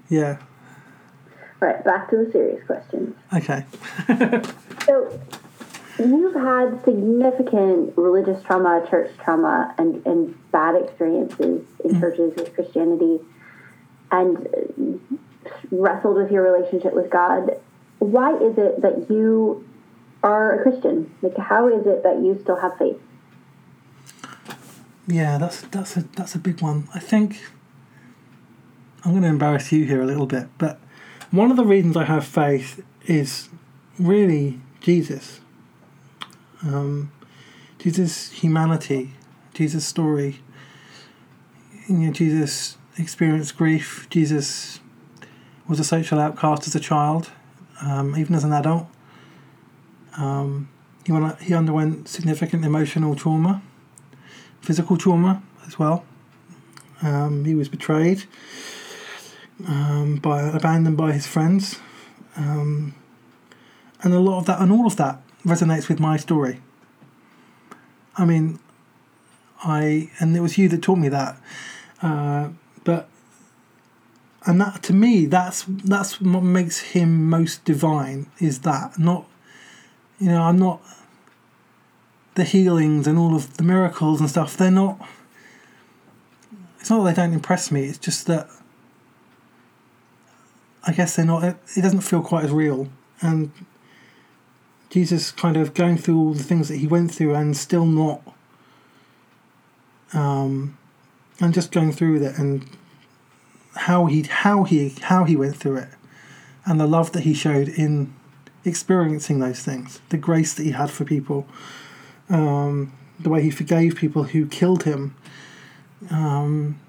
Yeah. 0.08 0.38
Right, 1.61 1.84
back 1.84 2.08
to 2.11 2.24
the 2.24 2.32
serious 2.32 2.66
questions. 2.66 3.14
Okay. 3.34 3.64
So, 4.86 5.20
you've 5.98 6.34
had 6.34 6.82
significant 6.84 7.92
religious 7.96 8.42
trauma, 8.42 8.84
church 8.88 9.11
trauma, 9.22 9.74
and, 9.76 10.04
and 10.06 10.50
bad 10.50 10.74
experiences 10.74 11.66
in 11.84 12.00
churches 12.00 12.32
with 12.34 12.54
Christianity, 12.54 13.20
and 14.11 14.48
uh, 14.48 15.16
wrestled 15.70 16.16
with 16.16 16.32
your 16.32 16.42
relationship 16.42 16.94
with 16.94 17.11
God. 17.11 17.61
Why 18.01 18.34
is 18.34 18.59
it 18.59 18.82
that 18.82 19.09
you 19.09 19.66
are 20.22 20.59
a 20.59 20.62
Christian? 20.62 21.14
Like, 21.22 21.36
how 21.38 21.68
is 21.68 21.86
it 21.86 22.03
that 22.03 22.16
you 22.16 22.38
still 22.42 22.57
have 22.57 22.76
faith? 22.76 23.01
Yeah, 25.07 25.38
that's 25.38 25.62
that's 25.62 25.96
a 25.96 26.03
that's 26.16 26.34
a 26.34 26.38
big 26.38 26.61
one. 26.61 26.88
I 26.94 26.98
think 26.98 27.40
I'm 29.05 29.12
going 29.12 29.22
to 29.22 29.28
embarrass 29.28 29.72
you 29.72 29.84
here 29.84 30.03
a 30.03 30.07
little 30.07 30.26
bit, 30.26 30.48
but 30.59 30.78
one 31.30 31.51
of 31.51 31.57
the 31.57 31.64
reasons 31.64 31.96
I 31.96 32.05
have 32.05 32.26
faith 32.26 32.82
is 33.07 33.48
really 33.98 34.61
Jesus. 34.80 35.40
Um, 36.62 37.12
Jesus' 37.78 38.30
humanity, 38.30 39.12
Jesus' 39.55 39.86
story. 39.86 40.40
You 41.88 41.96
know, 41.96 42.12
Jesus 42.12 42.76
experienced 42.98 43.57
grief. 43.57 44.07
Jesus 44.11 44.80
was 45.66 45.80
a 45.80 45.84
social 45.84 46.20
outcast 46.20 46.66
as 46.66 46.74
a 46.74 46.80
child, 46.80 47.30
um, 47.83 48.16
even 48.16 48.35
as 48.35 48.45
an 48.45 48.53
adult. 48.53 48.87
Um, 50.16 50.68
he, 51.05 51.12
went, 51.12 51.41
he 51.41 51.55
underwent 51.55 52.09
significant 52.09 52.64
emotional 52.64 53.14
trauma, 53.14 53.62
physical 54.61 54.97
trauma 54.97 55.43
as 55.66 55.78
well. 55.78 56.05
Um, 57.03 57.45
he 57.45 57.55
was 57.55 57.68
betrayed, 57.68 58.24
um, 59.66 60.16
by 60.16 60.43
abandoned 60.43 60.97
by 60.97 61.12
his 61.12 61.26
friends, 61.26 61.78
um, 62.37 62.95
and 64.03 64.12
a 64.12 64.20
lot 64.20 64.39
of 64.39 64.47
that, 64.47 64.61
and 64.61 64.70
all 64.70 64.87
of 64.87 64.97
that 64.97 65.22
resonates 65.45 65.89
with 65.89 65.99
my 66.01 66.16
story. 66.16 66.61
I 68.16 68.26
mean, 68.26 68.59
I 69.62 70.11
and 70.18 70.37
it 70.37 70.41
was 70.41 70.59
you 70.59 70.68
that 70.68 70.83
taught 70.83 70.99
me 70.99 71.09
that, 71.09 71.41
uh, 72.03 72.51
but 72.85 73.09
and 74.47 74.61
that 74.61 74.82
to 74.84 74.93
me, 74.95 75.26
that's 75.26 75.64
that's 75.68 76.20
what 76.20 76.43
makes 76.43 76.80
him 76.80 77.28
most 77.28 77.64
divine. 77.64 78.30
Is 78.38 78.61
that 78.61 78.99
not? 78.99 79.26
You 80.18 80.28
know, 80.28 80.43
I'm 80.43 80.59
not 80.59 80.80
the 82.34 82.45
healings 82.45 83.07
and 83.07 83.18
all 83.18 83.34
of 83.34 83.57
the 83.59 83.62
miracles 83.62 84.20
and 84.20 84.30
stuff. 84.30 84.57
They're 84.57 84.70
not. 84.70 85.07
It's 86.78 86.88
not 86.88 87.05
that 87.05 87.16
they 87.16 87.22
don't 87.22 87.34
impress 87.34 87.70
me. 87.70 87.84
It's 87.84 87.99
just 87.99 88.26
that 88.28 88.49
I 90.86 90.93
guess 90.93 91.16
they're 91.16 91.26
not. 91.26 91.45
It 91.45 91.82
doesn't 91.82 92.01
feel 92.01 92.22
quite 92.22 92.45
as 92.45 92.51
real, 92.51 92.88
and 93.20 93.53
Jesus 94.88 95.30
kind 95.32 95.59
of 95.59 95.74
going 95.74 95.99
through 95.99 96.18
all 96.18 96.32
the 96.32 96.43
things 96.43 96.68
that 96.68 96.78
he 96.78 96.86
went 96.86 97.14
through 97.14 97.34
and 97.34 97.55
still 97.55 97.84
not, 97.84 98.22
um, 100.14 100.78
and 101.41 101.53
just 101.53 101.72
going 101.72 101.93
through 101.93 102.14
with 102.14 102.22
it 102.22 102.38
and 102.38 102.66
how 103.76 104.06
he 104.06 104.22
how 104.22 104.64
he 104.64 104.90
how 105.02 105.24
he 105.24 105.36
went 105.36 105.56
through 105.56 105.76
it, 105.76 105.88
and 106.64 106.80
the 106.80 106.86
love 106.86 107.12
that 107.12 107.22
he 107.22 107.34
showed 107.34 107.68
in 107.68 108.14
experiencing 108.64 109.38
those 109.38 109.60
things, 109.60 110.00
the 110.10 110.18
grace 110.18 110.54
that 110.54 110.64
he 110.64 110.72
had 110.72 110.90
for 110.90 111.04
people, 111.04 111.46
um, 112.28 112.92
the 113.18 113.30
way 113.30 113.42
he 113.42 113.50
forgave 113.50 113.96
people 113.96 114.24
who 114.24 114.46
killed 114.46 114.84
him. 114.84 115.14
Um, 116.10 116.80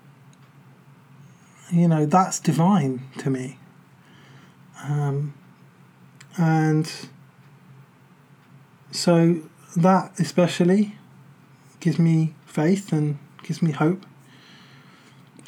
you 1.72 1.88
know 1.88 2.06
that's 2.06 2.40
divine 2.40 3.02
to 3.18 3.30
me 3.30 3.58
um, 4.84 5.34
and 6.38 6.92
so 8.92 9.42
that 9.76 10.12
especially 10.20 10.96
gives 11.80 12.00
me 12.00 12.34
faith 12.46 12.92
and 12.92 13.18
gives 13.44 13.62
me 13.62 13.72
hope. 13.72 14.06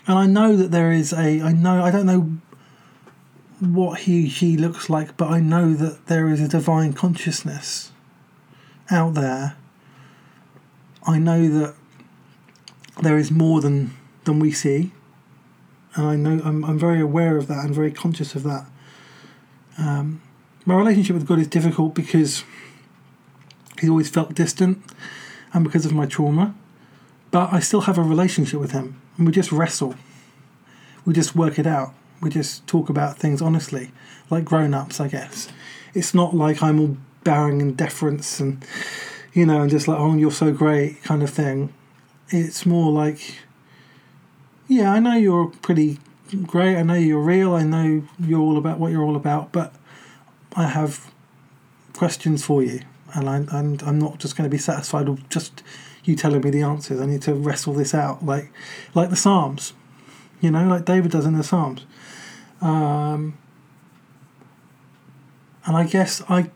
And 0.06 0.18
I 0.18 0.26
know 0.26 0.56
that 0.56 0.72
there 0.72 0.91
is 0.91 1.14
a, 1.14 1.41
I 1.41 1.51
know, 1.54 1.82
I 1.82 1.89
don't 1.89 2.06
know 2.06 2.38
what 3.60 4.01
he, 4.01 4.28
she 4.28 4.58
looks 4.58 4.89
like, 4.89 5.16
but 5.16 5.30
I 5.30 5.39
know 5.39 5.74
that 5.74 6.08
there 6.08 6.28
is 6.30 6.41
a 6.41 6.47
divine 6.47 6.93
consciousness 6.93 7.91
out 8.91 9.14
there. 9.14 9.56
I 11.08 11.20
know 11.20 11.47
that 11.47 11.76
there 13.01 13.18
is 13.18 13.32
more 13.32 13.62
than, 13.62 13.95
than 14.26 14.39
we 14.39 14.51
see. 14.51 14.91
And 15.95 16.06
I 16.06 16.16
know 16.16 16.41
I'm, 16.43 16.66
I'm 16.66 16.80
very 16.80 16.99
aware 16.99 17.38
of 17.38 17.47
that 17.47 17.64
and 17.64 17.74
very 17.74 17.91
conscious 17.91 18.36
of 18.36 18.43
that. 18.43 18.66
Um, 19.78 20.22
my 20.66 20.76
relationship 20.76 21.14
with 21.16 21.28
God 21.28 21.39
is 21.39 21.47
difficult 21.47 21.93
because 21.93 22.43
he's 23.80 23.89
always 23.89 24.10
felt 24.10 24.34
distant 24.34 24.84
and 25.54 25.64
because 25.64 25.86
of 25.86 25.93
my 25.93 26.06
trauma. 26.06 26.56
But 27.32 27.54
I 27.54 27.60
still 27.60 27.82
have 27.82 27.97
a 27.97 28.04
relationship 28.04 28.60
with 28.60 28.72
him 28.72 29.01
and 29.18 29.26
we 29.26 29.32
just 29.32 29.51
wrestle. 29.51 29.95
We 31.05 31.14
just 31.14 31.36
work 31.36 31.59
it 31.59 31.68
out. 31.68 31.93
We 32.22 32.30
just 32.30 32.66
talk 32.68 32.89
about 32.89 33.18
things 33.18 33.41
honestly, 33.41 33.91
like 34.30 34.45
grown 34.45 34.74
ups, 34.74 34.99
I 34.99 35.07
guess. 35.07 35.49
It's 35.93 36.14
not 36.14 36.34
like 36.36 36.64
I'm 36.64 36.80
all 36.80 36.97
bowing 37.24 37.61
in 37.61 37.74
deference 37.74 38.39
and, 38.39 38.66
you 39.34 39.45
know, 39.45 39.61
and 39.61 39.70
just 39.70 39.88
like, 39.88 39.99
oh, 39.99 40.16
you're 40.16 40.32
so 40.32 40.51
great 40.51 41.03
kind 41.03 41.22
of 41.22 41.30
thing. 41.30 41.74
It's 42.30 42.66
more 42.66 42.91
like, 42.91 43.36
yeah, 44.68 44.91
I 44.91 44.99
know 44.99 45.16
you're 45.16 45.47
pretty 45.61 45.99
great. 46.45 46.78
I 46.78 46.84
know 46.84 46.95
you're 46.95 47.20
real. 47.20 47.53
I 47.53 47.64
know 47.64 48.03
you're 48.20 48.39
all 48.39 48.57
about 48.57 48.80
what 48.80 48.91
you're 48.91 49.03
all 49.03 49.16
about, 49.16 49.51
but 49.51 49.74
I 50.55 50.68
have 50.68 51.11
questions 51.93 52.43
for 52.43 52.64
you, 52.64 52.82
and 53.14 53.30
I, 53.30 53.45
I'm 53.51 53.78
I'm 53.86 53.99
not 53.99 54.20
just 54.20 54.36
going 54.36 54.49
to 54.49 54.51
be 54.51 54.57
satisfied 54.57 55.09
with 55.09 55.30
just 55.30 55.64
you 56.04 56.16
telling 56.16 56.41
me 56.41 56.49
the 56.49 56.62
answers. 56.62 56.99
I 56.99 57.06
need 57.06 57.22
to 57.24 57.34
wrestle 57.34 57.74
this 57.74 57.93
out, 57.93 58.26
like 58.26 58.51
like 58.93 59.10
the 59.10 59.16
Psalms, 59.16 59.74
you 60.41 60.51
know, 60.51 60.68
like 60.68 60.86
David 60.86 61.12
does 61.12 61.26
in 61.26 61.38
the 61.38 61.43
Psalms. 61.43 61.86
Um, 62.62 63.38
and 65.66 65.76
I 65.76 65.86
guess 65.86 66.22
I 66.30 66.49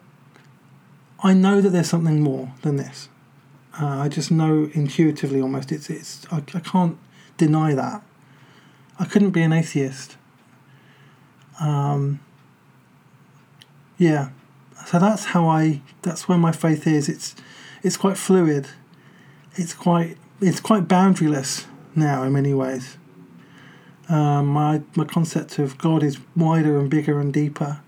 I 1.23 1.33
know 1.33 1.61
that 1.61 1.69
there's 1.69 1.89
something 1.89 2.21
more 2.21 2.53
than 2.61 2.77
this. 2.77 3.09
Uh, 3.79 3.99
I 3.99 4.09
just 4.09 4.31
know 4.31 4.69
intuitively 4.73 5.41
almost. 5.41 5.71
It's 5.71 5.89
it's 5.89 6.25
I, 6.31 6.37
I 6.53 6.59
can't 6.59 6.97
deny 7.37 7.73
that. 7.73 8.03
I 8.99 9.05
couldn't 9.05 9.31
be 9.31 9.43
an 9.43 9.53
atheist. 9.53 10.17
Um, 11.59 12.19
yeah, 13.97 14.29
so 14.85 14.99
that's 14.99 15.25
how 15.25 15.47
I. 15.47 15.81
That's 16.01 16.27
where 16.27 16.37
my 16.37 16.51
faith 16.51 16.87
is. 16.87 17.09
It's 17.09 17.35
it's 17.83 17.97
quite 17.97 18.17
fluid. 18.17 18.67
It's 19.57 19.73
quite 19.73 20.17
it's 20.39 20.59
quite 20.59 20.87
boundaryless 20.87 21.65
now 21.95 22.23
in 22.23 22.33
many 22.33 22.53
ways. 22.53 22.97
Um, 24.09 24.47
my 24.47 24.81
my 24.95 25.05
concept 25.05 25.59
of 25.59 25.77
God 25.77 26.03
is 26.03 26.19
wider 26.35 26.79
and 26.79 26.89
bigger 26.89 27.19
and 27.19 27.33
deeper. 27.33 27.81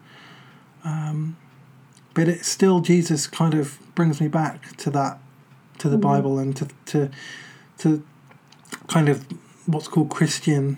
Um, 0.84 1.38
but 2.14 2.28
it 2.28 2.44
still 2.46 2.80
Jesus 2.82 3.28
kind 3.28 3.54
of 3.54 3.80
brings 3.96 4.20
me 4.20 4.28
back 4.28 4.76
to 4.78 4.90
that, 4.92 5.20
to 5.78 5.90
the 5.90 5.96
mm-hmm. 5.96 6.02
Bible 6.02 6.40
and 6.40 6.56
to 6.58 6.68
to 6.88 7.10
to 7.80 8.04
kind 8.88 9.08
of 9.08 9.26
what's 9.66 9.88
called 9.88 10.10
Christian 10.10 10.78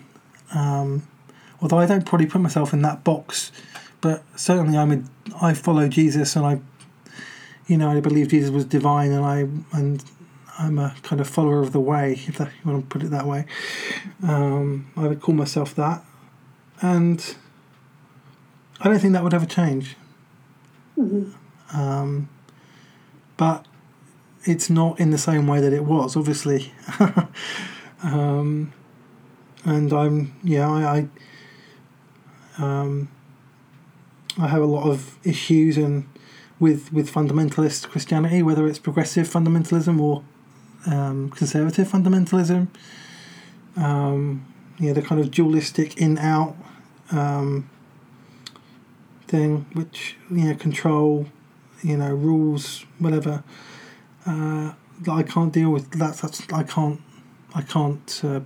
um, 0.54 1.02
although 1.60 1.78
I 1.78 1.86
don't 1.86 2.04
probably 2.04 2.26
put 2.26 2.40
myself 2.40 2.72
in 2.72 2.82
that 2.82 3.04
box, 3.04 3.52
but 4.00 4.22
certainly 4.36 4.76
I'm 4.76 4.92
a, 4.92 5.02
I 5.40 5.54
follow 5.54 5.88
Jesus 5.88 6.36
and 6.36 6.44
I, 6.44 6.60
you 7.66 7.76
know, 7.76 7.90
I 7.90 8.00
believe 8.00 8.28
Jesus 8.28 8.50
was 8.50 8.64
divine 8.64 9.12
and 9.12 9.24
I 9.24 9.46
and 9.76 10.04
I'm 10.58 10.78
a 10.78 10.94
kind 11.02 11.20
of 11.20 11.28
follower 11.28 11.60
of 11.60 11.72
the 11.72 11.80
way, 11.80 12.12
if 12.26 12.38
that, 12.38 12.48
you 12.48 12.70
want 12.70 12.84
to 12.84 12.88
put 12.88 13.02
it 13.02 13.10
that 13.10 13.26
way. 13.26 13.46
Um, 14.22 14.90
I 14.96 15.08
would 15.08 15.20
call 15.20 15.34
myself 15.34 15.74
that, 15.76 16.04
and 16.80 17.34
I 18.80 18.88
don't 18.88 18.98
think 18.98 19.12
that 19.14 19.22
would 19.22 19.34
ever 19.34 19.46
change. 19.46 19.96
Mm-hmm. 20.98 21.78
Um, 21.78 22.28
but 23.36 23.66
it's 24.44 24.68
not 24.68 25.00
in 25.00 25.10
the 25.10 25.18
same 25.18 25.46
way 25.46 25.60
that 25.60 25.72
it 25.72 25.84
was, 25.84 26.16
obviously. 26.16 26.72
um, 28.02 28.72
and 29.64 29.92
I'm 29.92 30.34
yeah 30.42 30.68
I, 30.68 31.08
I 32.58 32.62
um, 32.62 33.08
I 34.38 34.48
have 34.48 34.62
a 34.62 34.66
lot 34.66 34.88
of 34.88 35.18
issues 35.24 35.76
and 35.76 36.08
with 36.58 36.92
with 36.92 37.12
fundamentalist 37.12 37.88
Christianity, 37.88 38.42
whether 38.42 38.66
it's 38.66 38.78
progressive 38.78 39.28
fundamentalism 39.28 40.00
or 40.00 40.24
um, 40.86 41.30
conservative 41.30 41.88
fundamentalism. 41.88 42.68
Um, 43.76 44.46
yeah, 44.78 44.92
the 44.92 45.02
kind 45.02 45.20
of 45.20 45.30
dualistic 45.30 45.96
in 45.98 46.18
out 46.18 46.56
um, 47.10 47.68
thing, 49.26 49.66
which 49.72 50.16
you 50.30 50.44
know 50.44 50.54
control, 50.54 51.26
you 51.82 51.96
know 51.96 52.12
rules, 52.12 52.84
whatever. 52.98 53.44
Uh, 54.26 54.72
I 55.10 55.22
can't 55.22 55.52
deal 55.52 55.70
with 55.70 55.90
that. 55.98 56.16
That's 56.16 56.52
I 56.52 56.62
can't 56.62 57.00
I 57.54 57.62
can't 57.62 58.20
uh, 58.24 58.40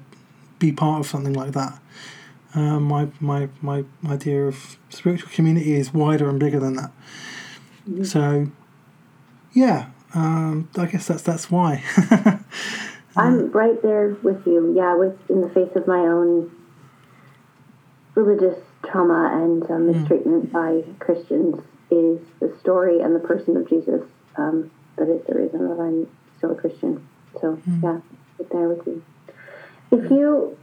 be 0.59 0.73
part 0.73 1.01
of 1.01 1.07
something 1.07 1.35
like 1.35 1.53
that. 1.53 1.79
Uh, 2.55 2.81
my 2.81 3.09
my 3.21 3.49
my 3.61 3.85
idea 4.09 4.47
of 4.47 4.79
spiritual 4.89 5.31
community 5.31 5.75
is 5.75 5.93
wider 5.93 6.29
and 6.29 6.41
bigger 6.41 6.59
than 6.59 6.77
that. 6.77 6.91
Mm-hmm. 7.89 8.05
So, 8.05 8.49
yeah, 9.53 9.91
um, 10.15 10.69
I 10.77 10.87
guess 10.87 11.07
that's 11.07 11.23
that's 11.23 11.51
why. 11.51 11.83
I'm 13.17 13.51
right 13.51 13.81
there 13.83 14.17
with 14.23 14.47
you. 14.47 14.75
Yeah, 14.77 14.95
with 14.95 15.19
in 15.31 15.41
the 15.41 15.49
face 15.49 15.75
of 15.75 15.87
my 15.87 15.99
own 16.01 16.51
religious 18.15 18.59
trauma 18.85 19.31
and 19.43 19.63
um, 19.65 19.83
mm. 19.83 19.95
mistreatment 19.95 20.53
by 20.53 20.83
Christians 20.99 21.63
is 21.91 22.21
the 22.41 22.55
story 22.61 23.01
and 23.01 23.15
the 23.15 23.21
person 23.21 23.57
of 23.57 23.69
Jesus 23.69 24.03
um, 24.37 24.71
that 24.97 25.09
is 25.09 25.25
the 25.27 25.35
reason 25.35 25.69
that 25.69 25.81
I'm 25.81 26.09
still 26.39 26.53
a 26.53 26.55
Christian. 26.55 27.07
So 27.41 27.57
mm. 27.69 27.83
yeah, 27.83 28.01
right 28.39 28.51
there 28.51 28.69
with 28.69 28.87
you. 28.87 29.05
If 29.91 30.11
you 30.11 30.57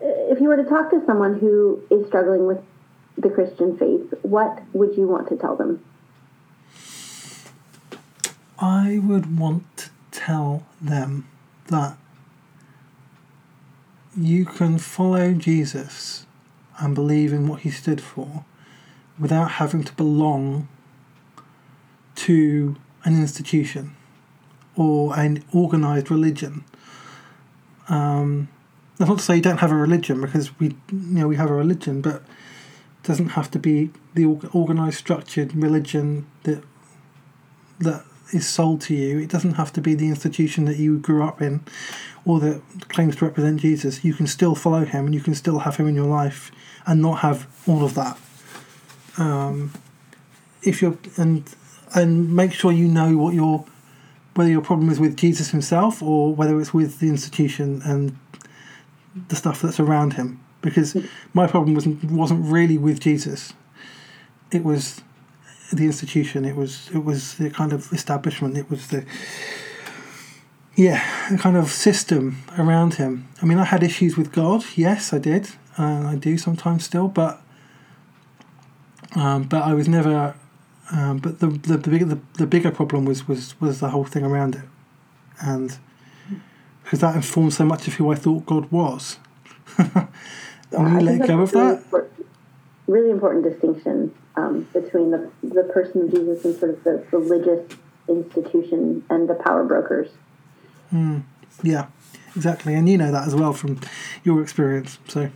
if 0.00 0.40
you 0.40 0.48
were 0.48 0.56
to 0.56 0.64
talk 0.64 0.90
to 0.90 1.02
someone 1.06 1.38
who 1.38 1.80
is 1.90 2.06
struggling 2.06 2.46
with 2.46 2.58
the 3.16 3.30
Christian 3.30 3.78
faith, 3.78 4.12
what 4.22 4.60
would 4.72 4.96
you 4.96 5.06
want 5.06 5.28
to 5.28 5.36
tell 5.36 5.56
them? 5.56 5.84
I 8.58 9.00
would 9.02 9.38
want 9.38 9.76
to 9.76 9.90
tell 10.10 10.64
them 10.80 11.28
that 11.66 11.96
you 14.16 14.44
can 14.44 14.78
follow 14.78 15.32
Jesus 15.32 16.26
and 16.78 16.94
believe 16.94 17.32
in 17.32 17.48
what 17.48 17.60
he 17.60 17.70
stood 17.70 18.00
for 18.00 18.44
without 19.18 19.52
having 19.52 19.82
to 19.84 19.92
belong 19.94 20.68
to 22.14 22.76
an 23.04 23.14
institution 23.14 23.94
or 24.76 25.18
an 25.18 25.44
organized 25.52 26.10
religion. 26.10 26.64
Um, 27.88 28.48
that's 28.96 29.08
not 29.08 29.18
to 29.18 29.24
say 29.24 29.36
you 29.36 29.42
don't 29.42 29.58
have 29.58 29.72
a 29.72 29.76
religion 29.76 30.20
because 30.20 30.58
we, 30.58 30.68
you 30.90 30.98
know, 31.20 31.28
we 31.28 31.36
have 31.36 31.50
a 31.50 31.54
religion, 31.54 32.00
but 32.00 32.16
it 32.16 32.22
doesn't 33.02 33.30
have 33.30 33.50
to 33.52 33.58
be 33.58 33.90
the 34.14 34.24
organized, 34.52 34.98
structured 34.98 35.54
religion 35.54 36.26
that 36.44 36.62
that 37.80 38.04
is 38.32 38.48
sold 38.48 38.80
to 38.82 38.94
you. 38.94 39.18
It 39.18 39.28
doesn't 39.28 39.54
have 39.54 39.72
to 39.74 39.80
be 39.80 39.94
the 39.94 40.08
institution 40.08 40.64
that 40.64 40.76
you 40.76 40.98
grew 40.98 41.22
up 41.22 41.40
in 41.42 41.60
or 42.24 42.40
that 42.40 42.62
claims 42.88 43.16
to 43.16 43.24
represent 43.24 43.60
Jesus. 43.60 44.04
You 44.04 44.14
can 44.14 44.26
still 44.26 44.54
follow 44.54 44.84
him 44.84 45.06
and 45.06 45.14
you 45.14 45.20
can 45.20 45.34
still 45.34 45.60
have 45.60 45.76
him 45.76 45.88
in 45.88 45.94
your 45.94 46.06
life 46.06 46.50
and 46.86 47.02
not 47.02 47.20
have 47.20 47.46
all 47.66 47.84
of 47.84 47.94
that. 47.94 48.18
Um, 49.18 49.72
if 50.62 50.80
you're 50.80 50.98
and 51.16 51.48
and 51.94 52.34
make 52.34 52.52
sure 52.52 52.72
you 52.72 52.88
know 52.88 53.16
what 53.16 53.34
your 53.34 53.64
whether 54.34 54.50
your 54.50 54.62
problem 54.62 54.90
is 54.90 54.98
with 54.98 55.16
Jesus 55.16 55.50
himself 55.50 56.02
or 56.02 56.34
whether 56.34 56.60
it's 56.60 56.74
with 56.74 56.98
the 56.98 57.08
institution 57.08 57.80
and 57.84 58.18
the 59.28 59.36
stuff 59.36 59.62
that's 59.62 59.78
around 59.78 60.14
him. 60.14 60.40
Because 60.60 60.96
my 61.32 61.46
problem 61.46 61.74
wasn't 61.74 62.04
wasn't 62.04 62.44
really 62.46 62.78
with 62.78 63.00
Jesus. 63.00 63.52
It 64.50 64.64
was 64.64 65.02
the 65.72 65.84
institution. 65.84 66.44
It 66.44 66.56
was 66.56 66.90
it 66.92 67.04
was 67.04 67.34
the 67.34 67.50
kind 67.50 67.72
of 67.72 67.92
establishment. 67.92 68.56
It 68.56 68.70
was 68.70 68.88
the 68.88 69.04
yeah, 70.76 71.02
a 71.32 71.38
kind 71.38 71.56
of 71.56 71.70
system 71.70 72.42
around 72.58 72.94
him. 72.94 73.28
I 73.40 73.46
mean, 73.46 73.58
I 73.58 73.64
had 73.64 73.82
issues 73.82 74.16
with 74.16 74.32
God. 74.32 74.64
Yes, 74.74 75.12
I 75.12 75.18
did, 75.18 75.50
and 75.76 76.06
I 76.06 76.16
do 76.16 76.36
sometimes 76.36 76.84
still. 76.84 77.08
But 77.08 77.40
um, 79.14 79.44
but 79.44 79.62
I 79.62 79.74
was 79.74 79.88
never. 79.88 80.34
Um, 80.92 81.18
but 81.18 81.38
the 81.38 81.46
the 81.46 81.76
the 81.78 81.90
bigger 81.90 82.04
the, 82.04 82.20
the 82.34 82.46
bigger 82.46 82.70
problem 82.70 83.04
was 83.04 83.26
was 83.28 83.58
was 83.60 83.80
the 83.80 83.90
whole 83.90 84.04
thing 84.04 84.24
around 84.24 84.56
it, 84.56 84.64
and 85.40 85.78
because 86.82 87.00
that 87.00 87.16
informed 87.16 87.54
so 87.54 87.64
much 87.64 87.88
of 87.88 87.94
who 87.94 88.10
I 88.10 88.16
thought 88.16 88.44
God 88.44 88.70
was. 88.70 89.18
yeah, 89.78 90.06
we 90.72 91.00
let 91.00 91.26
go 91.26 91.40
of 91.40 91.52
that. 91.52 91.78
Important, 91.78 92.26
really 92.86 93.10
important 93.10 93.44
distinction 93.44 94.12
um, 94.36 94.68
between 94.72 95.10
the 95.10 95.30
the 95.42 95.64
person 95.64 96.02
of 96.02 96.10
Jesus 96.10 96.44
and 96.44 96.58
sort 96.58 96.72
of 96.72 96.84
the 96.84 97.04
religious 97.12 97.76
institution 98.08 99.04
and 99.08 99.28
the 99.28 99.34
power 99.34 99.64
brokers. 99.64 100.10
Mm, 100.92 101.22
yeah, 101.62 101.86
exactly, 102.34 102.74
and 102.74 102.88
you 102.88 102.98
know 102.98 103.12
that 103.12 103.26
as 103.26 103.34
well 103.34 103.52
from 103.52 103.80
your 104.22 104.42
experience. 104.42 104.98
So, 105.08 105.30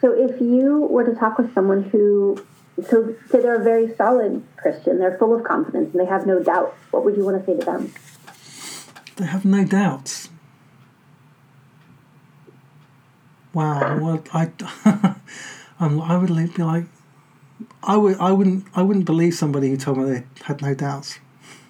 so 0.00 0.12
if 0.12 0.40
you 0.40 0.86
were 0.90 1.04
to 1.04 1.14
talk 1.14 1.38
with 1.38 1.54
someone 1.54 1.84
who, 1.84 2.44
so 2.88 3.14
say 3.30 3.40
they're 3.40 3.60
a 3.60 3.64
very 3.64 3.94
solid 3.94 4.44
Christian, 4.56 4.98
they're 4.98 5.18
full 5.18 5.34
of 5.34 5.44
confidence, 5.44 5.92
and 5.92 6.00
they 6.00 6.08
have 6.08 6.26
no 6.26 6.42
doubts, 6.42 6.76
what 6.90 7.04
would 7.04 7.16
you 7.16 7.24
want 7.24 7.38
to 7.38 7.46
say 7.46 7.58
to 7.58 7.64
them? 7.64 7.92
They 9.16 9.26
have 9.26 9.44
no 9.44 9.64
doubts. 9.64 10.30
Wow, 13.52 13.98
well, 13.98 14.24
I, 14.32 14.50
I 15.80 16.16
would 16.16 16.54
be 16.54 16.62
like, 16.62 16.86
I 17.82 17.96
would, 17.96 18.18
I 18.18 18.32
wouldn't, 18.32 18.66
I 18.74 18.82
wouldn't 18.82 19.06
believe 19.06 19.34
somebody 19.34 19.70
who 19.70 19.76
told 19.76 19.98
me 19.98 20.04
they 20.04 20.24
had 20.44 20.60
no 20.60 20.74
doubts. 20.74 21.18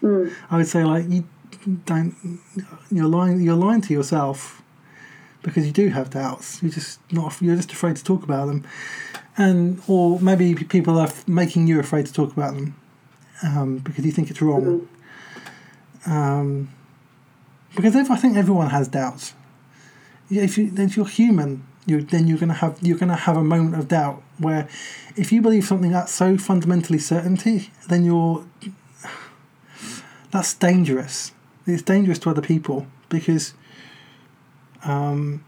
Mm. 0.03 0.33
I 0.51 0.57
would 0.57 0.67
say 0.67 0.85
like 0.85 1.09
you 1.09 1.25
don't 1.85 2.15
you're 2.91 3.07
lying 3.07 3.41
you're 3.41 3.57
lying 3.57 3.83
to 3.83 3.93
yourself 3.93 4.63
because 5.43 5.67
you 5.67 5.73
do 5.73 5.89
have 5.89 6.11
doubts. 6.11 6.63
You're 6.63 6.73
just 6.73 7.01
not 7.13 7.41
you're 7.41 7.57
just 7.57 7.73
afraid 7.73 7.97
to 7.97 8.05
talk 8.05 8.23
about 8.23 8.47
them, 8.47 8.67
and 9.37 9.81
or 9.87 10.21
maybe 10.21 10.55
people 10.55 10.99
are 10.99 11.11
making 11.27 11.67
you 11.67 11.79
afraid 11.81 12.07
to 12.07 12.13
talk 12.13 12.33
about 12.33 12.55
them 12.55 12.77
um, 13.43 13.79
because 13.79 14.05
you 14.05 14.13
think 14.13 14.31
it's 14.31 14.43
wrong. 14.43 14.89
Mm-hmm. 16.07 16.13
Um, 16.13 16.71
because 17.77 17.95
if 17.95 18.11
I 18.11 18.17
think 18.17 18.37
everyone 18.37 18.71
has 18.71 18.89
doubts. 18.89 19.35
If 20.31 20.57
you 20.57 20.73
if 20.77 20.97
you're 20.97 21.07
human, 21.07 21.67
you 21.87 22.03
then 22.03 22.27
you're 22.27 22.39
gonna 22.39 22.55
have 22.55 22.79
you're 22.81 22.99
gonna 22.99 23.17
have 23.17 23.37
a 23.37 23.45
moment 23.45 23.75
of 23.77 23.89
doubt 23.89 24.23
where, 24.41 24.69
if 25.17 25.31
you 25.31 25.41
believe 25.43 25.65
something 25.65 25.93
that's 25.93 26.13
so 26.13 26.37
fundamentally 26.37 26.99
certainty, 26.99 27.71
then 27.89 28.05
you're 28.05 28.45
that's 30.31 30.55
dangerous 30.55 31.33
it's 31.67 31.83
dangerous 31.83 32.19
to 32.21 32.31
other 32.31 32.43
people 32.43 32.87
because 33.09 33.55
um, 34.85 35.45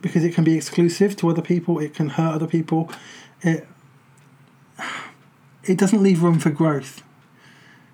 because 0.00 0.24
it 0.24 0.34
can 0.34 0.44
be 0.44 0.56
exclusive 0.56 1.16
to 1.16 1.28
other 1.28 1.42
people. 1.42 1.78
It 1.78 1.94
can 1.94 2.10
hurt 2.10 2.34
other 2.34 2.46
people. 2.46 2.90
It 3.42 3.66
it 5.64 5.78
doesn't 5.78 6.02
leave 6.02 6.22
room 6.22 6.38
for 6.38 6.50
growth. 6.50 7.02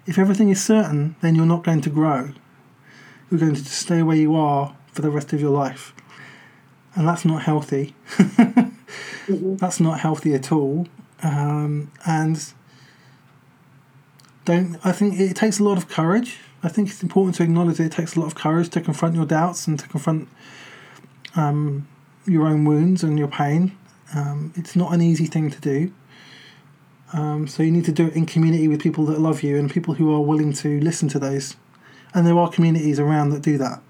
If 0.07 0.19
everything 0.19 0.51
is 0.51 0.63
certain, 0.63 1.17
then 1.21 1.35
you're 1.35 1.47
not 1.47 1.65
going 1.65 1.81
to 1.83 1.91
grow. 1.91 2.31
You're 3.31 3.41
going 3.41 3.57
to 3.57 3.65
stay 3.65 4.03
where 4.03 4.17
you 4.17 4.37
are 4.37 4.77
for 4.93 5.03
the 5.03 5.11
rest 5.11 5.33
of 5.33 5.41
your 5.41 5.51
life, 5.51 5.93
and 6.97 7.07
that's 7.07 7.25
not 7.25 7.43
healthy. 7.43 7.95
mm-hmm. 8.09 9.57
That's 9.57 9.81
not 9.81 10.01
healthy 10.01 10.35
at 10.35 10.51
all. 10.53 10.87
Um, 11.23 11.91
and 12.07 12.53
don't 14.45 14.79
I 14.85 14.93
think 14.93 15.19
it 15.19 15.35
takes 15.37 15.59
a 15.59 15.65
lot 15.65 15.77
of 15.77 15.89
courage. 15.89 16.39
I 16.63 16.69
think 16.69 16.89
it's 16.89 17.03
important 17.03 17.37
to 17.37 17.43
acknowledge 17.43 17.77
that 17.79 17.85
it 17.85 17.93
takes 17.93 18.17
a 18.17 18.21
lot 18.21 18.27
of 18.27 18.35
courage 18.35 18.71
to 18.71 18.81
confront 18.81 19.15
your 19.15 19.27
doubts 19.27 19.67
and 19.67 19.79
to 19.79 19.89
confront 19.89 20.29
um, 21.35 21.87
your 22.27 22.47
own 22.47 22.65
wounds 22.65 23.03
and 23.03 23.19
your 23.19 23.29
pain. 23.29 23.77
Um, 24.15 24.53
it's 24.57 24.75
not 24.75 24.93
an 24.93 25.03
easy 25.03 25.27
thing 25.27 25.51
to 25.51 25.61
do. 25.61 25.93
Um, 27.13 27.47
so 27.47 27.63
you 27.63 27.71
need 27.71 27.85
to 27.85 27.93
do 27.93 28.07
it 28.07 28.15
in 28.15 28.27
community 28.27 28.69
with 28.69 28.81
people 28.81 29.05
that 29.07 29.21
love 29.21 29.43
you 29.43 29.59
and 29.59 29.71
people 29.71 29.95
who 29.95 30.15
are 30.15 30.21
willing 30.21 30.53
to 30.55 30.81
listen 30.81 31.09
to 31.11 31.19
those. 31.19 31.57
And 32.15 32.27
there 32.27 32.39
are 32.39 32.49
communities 32.49 32.99
around 32.99 33.31
that 33.31 33.43
do 33.43 33.59
that. 33.59 33.81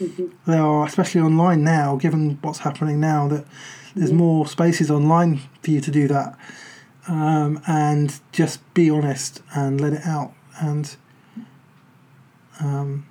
Mm-hmm. 0.00 0.26
There 0.50 0.62
are, 0.62 0.86
especially 0.86 1.22
online 1.22 1.64
now, 1.64 1.96
given 1.96 2.38
what's 2.42 2.60
happening 2.60 3.00
now, 3.00 3.28
that 3.28 3.46
there's 3.94 4.10
mm-hmm. 4.10 4.18
more 4.18 4.46
spaces 4.46 4.90
online 4.90 5.40
for 5.62 5.70
you 5.70 5.80
to 5.80 5.90
do 5.90 6.06
that 6.08 6.38
um, 7.08 7.60
and 7.66 8.20
just 8.32 8.60
be 8.74 8.90
honest 8.90 9.42
and 9.54 9.80
let 9.80 9.92
it 9.92 10.04
out. 10.04 10.32
And 10.60 10.96
um, 12.60 13.06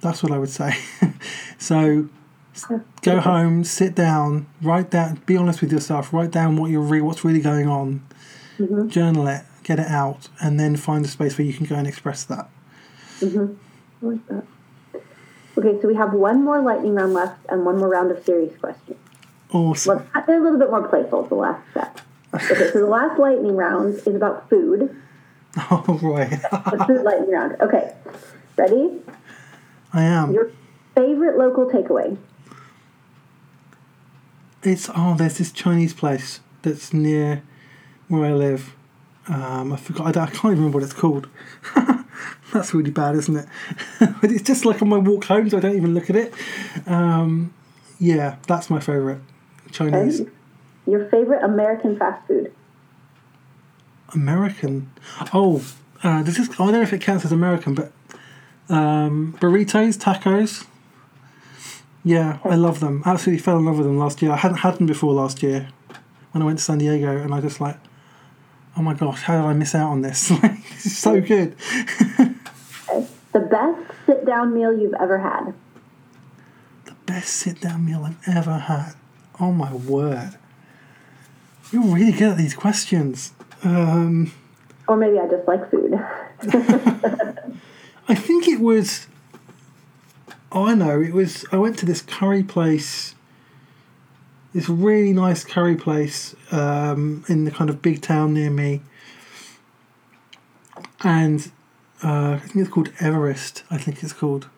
that's 0.00 0.22
what 0.22 0.32
I 0.32 0.38
would 0.38 0.50
say. 0.50 0.76
so 1.58 2.08
go 3.02 3.20
home, 3.20 3.64
sit 3.64 3.94
down, 3.94 4.46
write 4.62 4.90
down, 4.90 5.22
be 5.26 5.36
honest 5.36 5.60
with 5.60 5.72
yourself, 5.72 6.12
write 6.12 6.30
down 6.30 6.56
what 6.56 6.70
you're 6.70 6.80
re- 6.80 7.00
what's 7.00 7.24
really 7.24 7.40
going 7.40 7.68
on, 7.68 8.04
mm-hmm. 8.58 8.88
journal 8.88 9.26
it, 9.26 9.42
get 9.62 9.78
it 9.78 9.88
out, 9.88 10.28
and 10.40 10.58
then 10.58 10.76
find 10.76 11.04
a 11.04 11.08
space 11.08 11.36
where 11.36 11.46
you 11.46 11.52
can 11.52 11.66
go 11.66 11.74
and 11.74 11.86
express 11.86 12.24
that. 12.24 12.48
I 13.22 13.26
like 14.02 14.26
that. 14.28 14.44
Okay, 15.56 15.80
so 15.80 15.86
we 15.88 15.94
have 15.94 16.12
one 16.12 16.44
more 16.44 16.60
lightning 16.60 16.94
round 16.94 17.14
left 17.14 17.38
and 17.48 17.64
one 17.64 17.78
more 17.78 17.88
round 17.88 18.10
of 18.10 18.24
serious 18.24 18.56
questions. 18.58 18.98
Awesome. 19.52 19.96
Well, 20.14 20.24
they're 20.26 20.40
a 20.40 20.42
little 20.42 20.58
bit 20.58 20.70
more 20.70 20.86
playful, 20.88 21.22
the 21.24 21.36
last 21.36 21.62
set. 21.72 22.00
Okay, 22.34 22.72
so 22.72 22.80
the 22.80 22.86
last 22.86 23.18
lightning 23.20 23.56
round 23.56 23.94
is 23.94 24.14
about 24.14 24.48
food. 24.50 25.00
Oh, 25.70 26.00
right. 26.02 26.30
The 26.30 26.84
food 26.84 27.04
lightning 27.04 27.30
round. 27.30 27.54
Okay, 27.60 27.94
ready? 28.56 29.00
I 29.92 30.02
am. 30.02 30.32
Your 30.32 30.50
favorite 30.96 31.38
local 31.38 31.66
takeaway. 31.66 32.18
It's 34.64 34.90
oh, 34.96 35.14
there's 35.16 35.38
this 35.38 35.52
Chinese 35.52 35.94
place 35.94 36.40
that's 36.62 36.92
near 36.92 37.44
where 38.08 38.24
I 38.24 38.32
live. 38.32 38.74
Um, 39.28 39.72
I 39.72 39.76
forgot. 39.76 40.16
I, 40.16 40.22
I 40.22 40.26
can't 40.26 40.36
even 40.46 40.56
remember 40.56 40.78
what 40.78 40.82
it's 40.82 40.92
called. 40.92 41.28
that's 42.54 42.72
really 42.72 42.90
bad, 42.90 43.16
isn't 43.16 43.36
it? 43.36 43.46
but 44.20 44.30
it's 44.30 44.42
just 44.42 44.64
like 44.64 44.80
on 44.80 44.88
my 44.88 44.96
walk 44.96 45.24
home, 45.24 45.50
so 45.50 45.58
I 45.58 45.60
don't 45.60 45.76
even 45.76 45.92
look 45.92 46.08
at 46.08 46.16
it. 46.16 46.32
Um, 46.86 47.52
yeah, 47.98 48.36
that's 48.46 48.70
my 48.70 48.80
favourite 48.80 49.20
Chinese 49.70 50.22
Okay. 50.22 50.30
Your 50.86 51.08
favorite 51.08 51.42
American 51.42 51.98
fast 51.98 52.26
food. 52.26 52.52
American. 54.14 54.90
Oh, 55.32 55.64
uh, 56.02 56.22
this 56.22 56.38
is. 56.38 56.50
I 56.50 56.54
don't 56.56 56.72
know 56.72 56.82
if 56.82 56.92
it 56.92 57.00
counts 57.00 57.24
as 57.24 57.32
American, 57.32 57.74
but 57.74 57.90
um, 58.68 59.36
burritos, 59.40 59.96
tacos. 59.98 60.66
Yeah, 62.04 62.38
I 62.44 62.54
love 62.56 62.80
them. 62.80 63.02
Absolutely 63.06 63.42
fell 63.42 63.56
in 63.56 63.64
love 63.64 63.78
with 63.78 63.86
them 63.86 63.98
last 63.98 64.20
year. 64.20 64.30
I 64.30 64.36
hadn't 64.36 64.58
had 64.58 64.76
them 64.76 64.86
before 64.86 65.14
last 65.14 65.42
year 65.42 65.68
when 66.32 66.42
I 66.42 66.44
went 66.44 66.58
to 66.58 66.64
San 66.64 66.78
Diego, 66.78 67.16
and 67.16 67.34
I 67.34 67.40
just 67.40 67.62
like, 67.62 67.78
oh 68.76 68.82
my 68.82 68.92
gosh, 68.92 69.22
how 69.22 69.40
did 69.40 69.46
I 69.46 69.52
miss 69.54 69.74
out 69.74 69.90
on 69.90 70.02
this? 70.02 70.30
Like, 70.42 70.68
this 70.68 70.86
is 70.86 70.98
so 70.98 71.20
good. 71.20 71.56
The 73.34 73.40
best 73.40 73.80
sit 74.06 74.24
down 74.24 74.54
meal 74.54 74.72
you've 74.72 74.94
ever 74.94 75.18
had. 75.18 75.52
the 76.86 76.94
best 77.04 77.30
sit 77.34 77.60
down 77.60 77.84
meal 77.84 78.04
I've 78.04 78.26
ever 78.36 78.56
had. 78.58 78.94
Oh 79.40 79.52
my 79.52 79.72
word. 79.74 80.36
You're 81.72 81.82
really 81.82 82.12
good 82.12 82.30
at 82.30 82.36
these 82.38 82.54
questions. 82.54 83.32
Um, 83.64 84.32
Or 84.88 84.96
maybe 84.96 85.18
I 85.18 85.26
just 85.28 85.46
like 85.48 85.70
food. 85.70 85.94
I 88.08 88.14
think 88.14 88.46
it 88.48 88.60
was. 88.60 89.06
Oh, 90.52 90.66
I 90.66 90.74
know. 90.74 91.00
It 91.02 91.12
was. 91.12 91.44
I 91.52 91.56
went 91.56 91.78
to 91.78 91.86
this 91.86 92.00
curry 92.02 92.42
place. 92.44 93.14
This 94.54 94.68
really 94.68 95.12
nice 95.12 95.42
curry 95.44 95.74
place 95.74 96.36
um, 96.52 97.24
in 97.28 97.44
the 97.44 97.50
kind 97.50 97.68
of 97.70 97.82
big 97.82 98.00
town 98.02 98.34
near 98.34 98.50
me, 98.50 98.82
and 101.02 101.50
uh, 102.04 102.34
I 102.34 102.38
think 102.38 102.56
it's 102.56 102.70
called 102.74 102.90
Everest. 103.00 103.62
I 103.70 103.78
think 103.78 104.02
it's 104.02 104.12
called, 104.12 104.48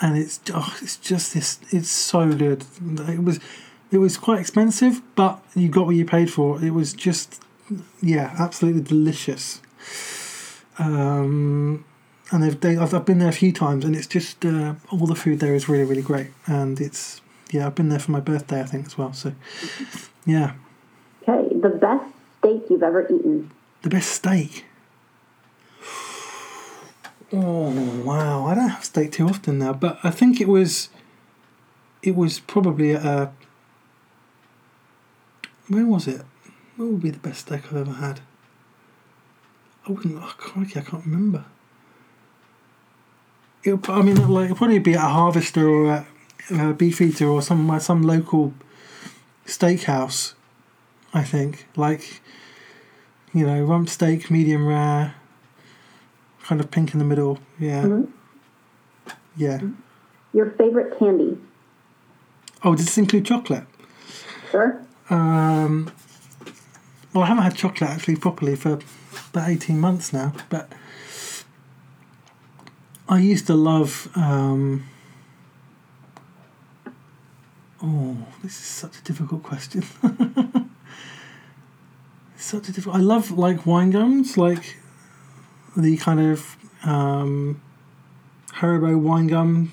and 0.00 0.16
it's 0.16 0.40
oh, 0.54 0.74
it's 0.82 0.96
just 0.96 1.34
this. 1.34 1.60
It's 1.70 1.90
so 1.90 2.32
good. 2.32 2.64
It 3.08 3.22
was, 3.22 3.38
it 3.90 3.98
was 3.98 4.16
quite 4.16 4.40
expensive, 4.40 5.02
but 5.14 5.42
you 5.54 5.68
got 5.68 5.86
what 5.86 5.94
you 5.96 6.04
paid 6.06 6.30
for. 6.32 6.62
It 6.64 6.70
was 6.72 6.94
just, 6.94 7.42
yeah, 8.00 8.34
absolutely 8.38 8.82
delicious. 8.82 9.60
Um, 10.78 11.84
and 12.30 12.42
they've 12.42 12.58
they, 12.58 12.76
I've, 12.78 12.94
I've 12.94 13.04
been 13.04 13.18
there 13.18 13.28
a 13.28 13.32
few 13.32 13.52
times, 13.52 13.84
and 13.84 13.94
it's 13.94 14.06
just 14.06 14.44
uh, 14.44 14.74
all 14.90 15.06
the 15.06 15.14
food 15.14 15.40
there 15.40 15.54
is 15.54 15.68
really 15.68 15.84
really 15.84 16.02
great, 16.02 16.28
and 16.46 16.80
it's 16.80 17.20
yeah 17.50 17.66
I've 17.66 17.74
been 17.74 17.90
there 17.90 17.98
for 17.98 18.10
my 18.12 18.20
birthday 18.20 18.60
I 18.60 18.64
think 18.64 18.86
as 18.86 18.96
well. 18.96 19.12
So 19.12 19.34
yeah, 20.24 20.54
Okay, 21.28 21.54
the 21.54 21.68
best 21.68 22.04
steak 22.38 22.62
you've 22.70 22.82
ever 22.82 23.04
eaten. 23.04 23.50
the 23.82 23.90
best 23.90 24.10
steak. 24.12 24.64
Oh 27.32 28.02
wow! 28.04 28.46
I 28.46 28.54
don't 28.54 28.68
have 28.68 28.84
steak 28.84 29.12
too 29.12 29.26
often 29.26 29.58
now, 29.58 29.72
but 29.72 29.98
I 30.02 30.10
think 30.10 30.40
it 30.40 30.48
was. 30.48 30.90
It 32.02 32.14
was 32.14 32.40
probably 32.40 32.92
a. 32.92 33.32
Where 35.68 35.86
was 35.86 36.06
it? 36.06 36.22
What 36.76 36.88
would 36.88 37.02
be 37.02 37.10
the 37.10 37.18
best 37.18 37.46
steak 37.46 37.66
I've 37.66 37.76
ever 37.76 37.92
had? 37.92 38.20
I 39.88 39.92
wouldn't. 39.92 40.22
Oh, 40.22 40.34
crikey, 40.36 40.80
I 40.80 40.82
can't 40.82 41.04
remember. 41.06 41.44
It, 43.64 43.88
I 43.88 44.02
mean, 44.02 44.16
like 44.28 44.46
it'd 44.46 44.56
probably 44.56 44.78
be 44.80 44.94
at 44.94 45.04
a 45.04 45.08
Harvester 45.08 45.66
or 45.66 45.92
at 45.92 46.06
uh, 46.50 46.70
a 46.70 46.74
Beefeater 46.74 47.28
or 47.28 47.40
some 47.40 47.70
uh, 47.70 47.78
some 47.78 48.02
local 48.02 48.52
steakhouse. 49.46 50.34
I 51.14 51.24
think 51.24 51.66
like 51.76 52.20
you 53.32 53.46
know, 53.46 53.62
rump 53.64 53.88
steak, 53.88 54.30
medium 54.30 54.66
rare, 54.66 55.14
kind 56.44 56.60
of 56.60 56.70
pink 56.70 56.92
in 56.92 56.98
the 56.98 57.04
middle. 57.04 57.38
Yeah. 57.58 57.82
Mhm. 57.84 58.08
Yeah. 59.36 59.60
Your 60.32 60.50
favorite 60.50 60.98
candy. 60.98 61.38
Oh, 62.64 62.74
does 62.74 62.86
this 62.86 62.98
include 62.98 63.24
chocolate? 63.24 63.64
Sure. 64.50 64.80
Um, 65.10 65.90
well, 67.12 67.24
I 67.24 67.26
haven't 67.26 67.44
had 67.44 67.54
chocolate 67.56 67.90
actually 67.90 68.16
properly 68.16 68.56
for 68.56 68.78
about 69.30 69.48
18 69.48 69.78
months 69.80 70.12
now, 70.12 70.32
but 70.48 70.70
I 73.08 73.18
used 73.18 73.46
to 73.48 73.54
love. 73.54 74.08
Um, 74.14 74.84
oh, 77.82 78.16
this 78.42 78.52
is 78.52 78.64
such 78.66 78.98
a 78.98 79.02
difficult 79.02 79.42
question. 79.42 79.84
Such 82.36 82.68
a 82.68 82.72
difficult. 82.72 82.96
I 82.96 83.00
love 83.00 83.30
like 83.30 83.64
wine 83.66 83.90
gums, 83.92 84.36
like 84.36 84.76
the 85.76 85.96
kind 85.96 86.20
of 86.20 86.56
um, 86.84 87.60
Haribo 88.54 88.98
wine 88.98 89.26
gum. 89.26 89.72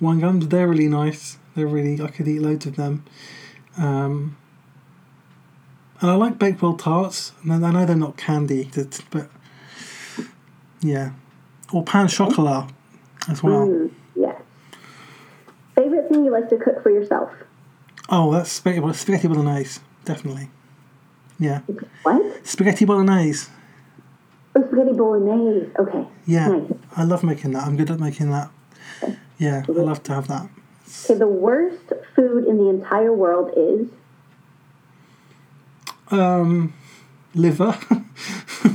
Wine 0.00 0.20
gums, 0.20 0.48
they're 0.48 0.68
really 0.68 0.88
nice. 0.88 1.38
They're 1.54 1.66
really 1.66 2.00
I 2.02 2.08
could 2.08 2.26
eat 2.28 2.40
loads 2.40 2.66
of 2.66 2.76
them. 2.76 3.04
Um, 3.76 4.36
and 6.00 6.10
I 6.10 6.14
like 6.14 6.38
Bakewell 6.38 6.76
tarts. 6.76 7.32
And 7.42 7.64
I 7.64 7.70
know 7.70 7.84
they're 7.84 7.96
not 7.96 8.16
candy, 8.16 8.70
but 9.10 9.30
yeah, 10.80 11.12
or 11.72 11.84
pan 11.84 12.08
chocolat 12.08 12.70
as 13.28 13.42
well. 13.42 13.66
Mm, 13.66 13.90
yes. 14.16 14.40
Favorite 15.74 16.08
thing 16.08 16.24
you 16.24 16.30
like 16.30 16.48
to 16.48 16.56
cook 16.56 16.82
for 16.82 16.90
yourself. 16.90 17.30
Oh, 18.08 18.32
that's 18.32 18.50
spaghetti, 18.50 18.92
spaghetti 18.94 19.28
bolognese, 19.28 19.80
definitely. 20.04 20.48
Yeah, 21.38 21.60
What? 22.02 22.46
spaghetti 22.46 22.84
bolognese. 22.84 23.48
Oh, 24.56 24.66
spaghetti 24.66 24.92
bolognese. 24.92 25.70
Okay. 25.78 26.06
Yeah, 26.26 26.48
Nice. 26.48 26.72
I 26.96 27.04
love 27.04 27.22
making 27.22 27.52
that. 27.52 27.64
I'm 27.66 27.76
good 27.76 27.90
at 27.90 28.00
making 28.00 28.30
that. 28.30 28.50
Yeah, 29.38 29.62
I 29.68 29.72
love 29.72 30.02
to 30.04 30.14
have 30.14 30.28
that. 30.28 30.48
Okay, 31.04 31.14
the 31.18 31.28
worst 31.28 31.92
food 32.16 32.44
in 32.46 32.58
the 32.58 32.68
entire 32.68 33.12
world 33.12 33.52
is. 33.56 33.88
Um, 36.10 36.74
liver. 37.34 37.78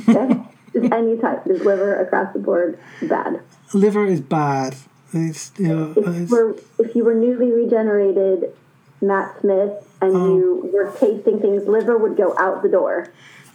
Okay? 0.07 0.41
Just 0.73 0.91
any 0.93 1.17
type. 1.17 1.45
Just 1.45 1.63
liver 1.63 1.95
across 2.01 2.33
the 2.33 2.39
board. 2.39 2.79
Bad. 3.01 3.41
liver 3.73 4.05
is 4.05 4.21
bad. 4.21 4.75
It's, 5.13 5.51
you 5.57 5.67
know, 5.69 5.91
If 5.95 6.05
you 6.05 6.11
it's 6.23 6.31
were, 6.31 6.55
if 6.79 6.95
you 6.95 7.03
were 7.05 7.13
newly 7.13 7.51
regenerated 7.51 8.53
Matt 9.01 9.39
Smith 9.41 9.71
and 10.01 10.15
Oh. 10.15 10.35
you 10.37 10.69
were 10.73 10.91
tasting 10.99 11.39
things, 11.39 11.67
liver 11.67 11.97
would 11.97 12.17
go 12.17 12.35
out 12.37 12.63
the 12.63 12.69
door. 12.69 13.07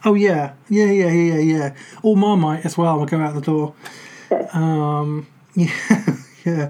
Oh 0.05 0.13
yeah, 0.13 0.53
yeah, 0.69 0.85
yeah, 0.85 1.11
yeah, 1.11 1.39
yeah, 1.39 1.75
All 2.03 2.15
Marmite 2.15 2.65
as 2.65 2.77
well 2.77 2.97
will 2.99 3.05
go 3.05 3.19
out 3.19 3.35
the 3.35 3.41
door. 3.41 3.73
Um, 4.53 5.27
yeah, 5.55 6.17
yeah. 6.45 6.69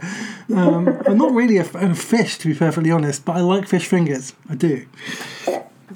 Um, 0.53 0.87
I'm 1.07 1.17
not 1.17 1.33
really 1.33 1.57
a 1.57 1.63
fan 1.63 1.91
of 1.91 1.99
fish, 1.99 2.37
to 2.39 2.47
be 2.47 2.55
perfectly 2.55 2.91
honest, 2.91 3.25
but 3.25 3.37
I 3.37 3.41
like 3.41 3.67
fish 3.67 3.87
fingers. 3.87 4.33
I 4.49 4.55
do. 4.55 4.85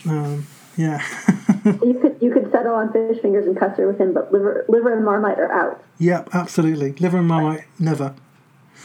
Um, 0.07 0.47
yeah, 0.77 1.01
you 1.65 1.97
could 2.01 2.17
you 2.21 2.31
could 2.33 2.51
settle 2.51 2.75
on 2.75 2.91
fish 2.91 3.21
fingers 3.21 3.45
and 3.45 3.57
custard 3.57 3.87
with 3.87 3.99
him, 3.99 4.13
but 4.13 4.31
liver 4.31 4.65
liver 4.67 4.93
and 4.93 5.05
marmite 5.05 5.39
are 5.39 5.51
out. 5.51 5.83
yep, 5.97 6.29
absolutely. 6.33 6.91
Liver 6.93 7.19
and 7.19 7.27
Marmite, 7.27 7.65
never. 7.79 8.13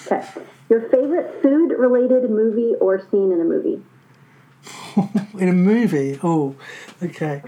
Okay. 0.07 0.25
Your 0.69 0.89
favorite 0.89 1.43
food 1.43 1.73
related 1.77 2.31
movie 2.31 2.75
or 2.81 3.01
scene 3.11 3.33
in 3.33 3.41
a 3.41 3.45
movie? 3.45 3.83
In 5.39 5.49
a 5.49 5.53
movie, 5.53 6.19
oh, 6.23 6.55
okay. 7.03 7.43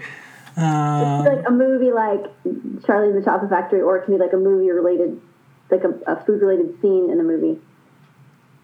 Um, 0.55 1.25
like 1.25 1.47
a 1.47 1.51
movie 1.51 1.91
like 1.91 2.25
Charlie 2.85 3.09
and 3.09 3.17
the 3.17 3.25
Chocolate 3.25 3.49
Factory, 3.49 3.81
or 3.81 3.97
it 3.97 4.05
can 4.05 4.13
be 4.13 4.19
like 4.19 4.33
a 4.33 4.37
movie 4.37 4.69
related, 4.69 5.19
like 5.71 5.83
a, 5.83 5.93
a 6.11 6.23
food 6.23 6.41
related 6.41 6.79
scene 6.81 7.09
in 7.09 7.19
a 7.19 7.23
movie. 7.23 7.59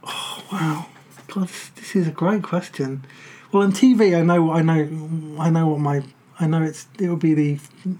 Oh, 0.04 0.44
wow, 0.52 0.86
God, 1.28 1.50
this 1.76 1.96
is 1.96 2.08
a 2.08 2.12
great 2.12 2.44
question. 2.44 3.06
Well, 3.52 3.64
on 3.64 3.72
TV, 3.72 4.16
I 4.16 4.22
know, 4.22 4.52
I 4.52 4.62
know, 4.62 5.40
I 5.40 5.50
know 5.50 5.68
what 5.68 5.80
my, 5.80 6.04
I 6.40 6.46
know 6.46 6.62
it's 6.62 6.88
it 7.00 7.10
would 7.10 7.20
be 7.20 7.34
the 7.34 7.56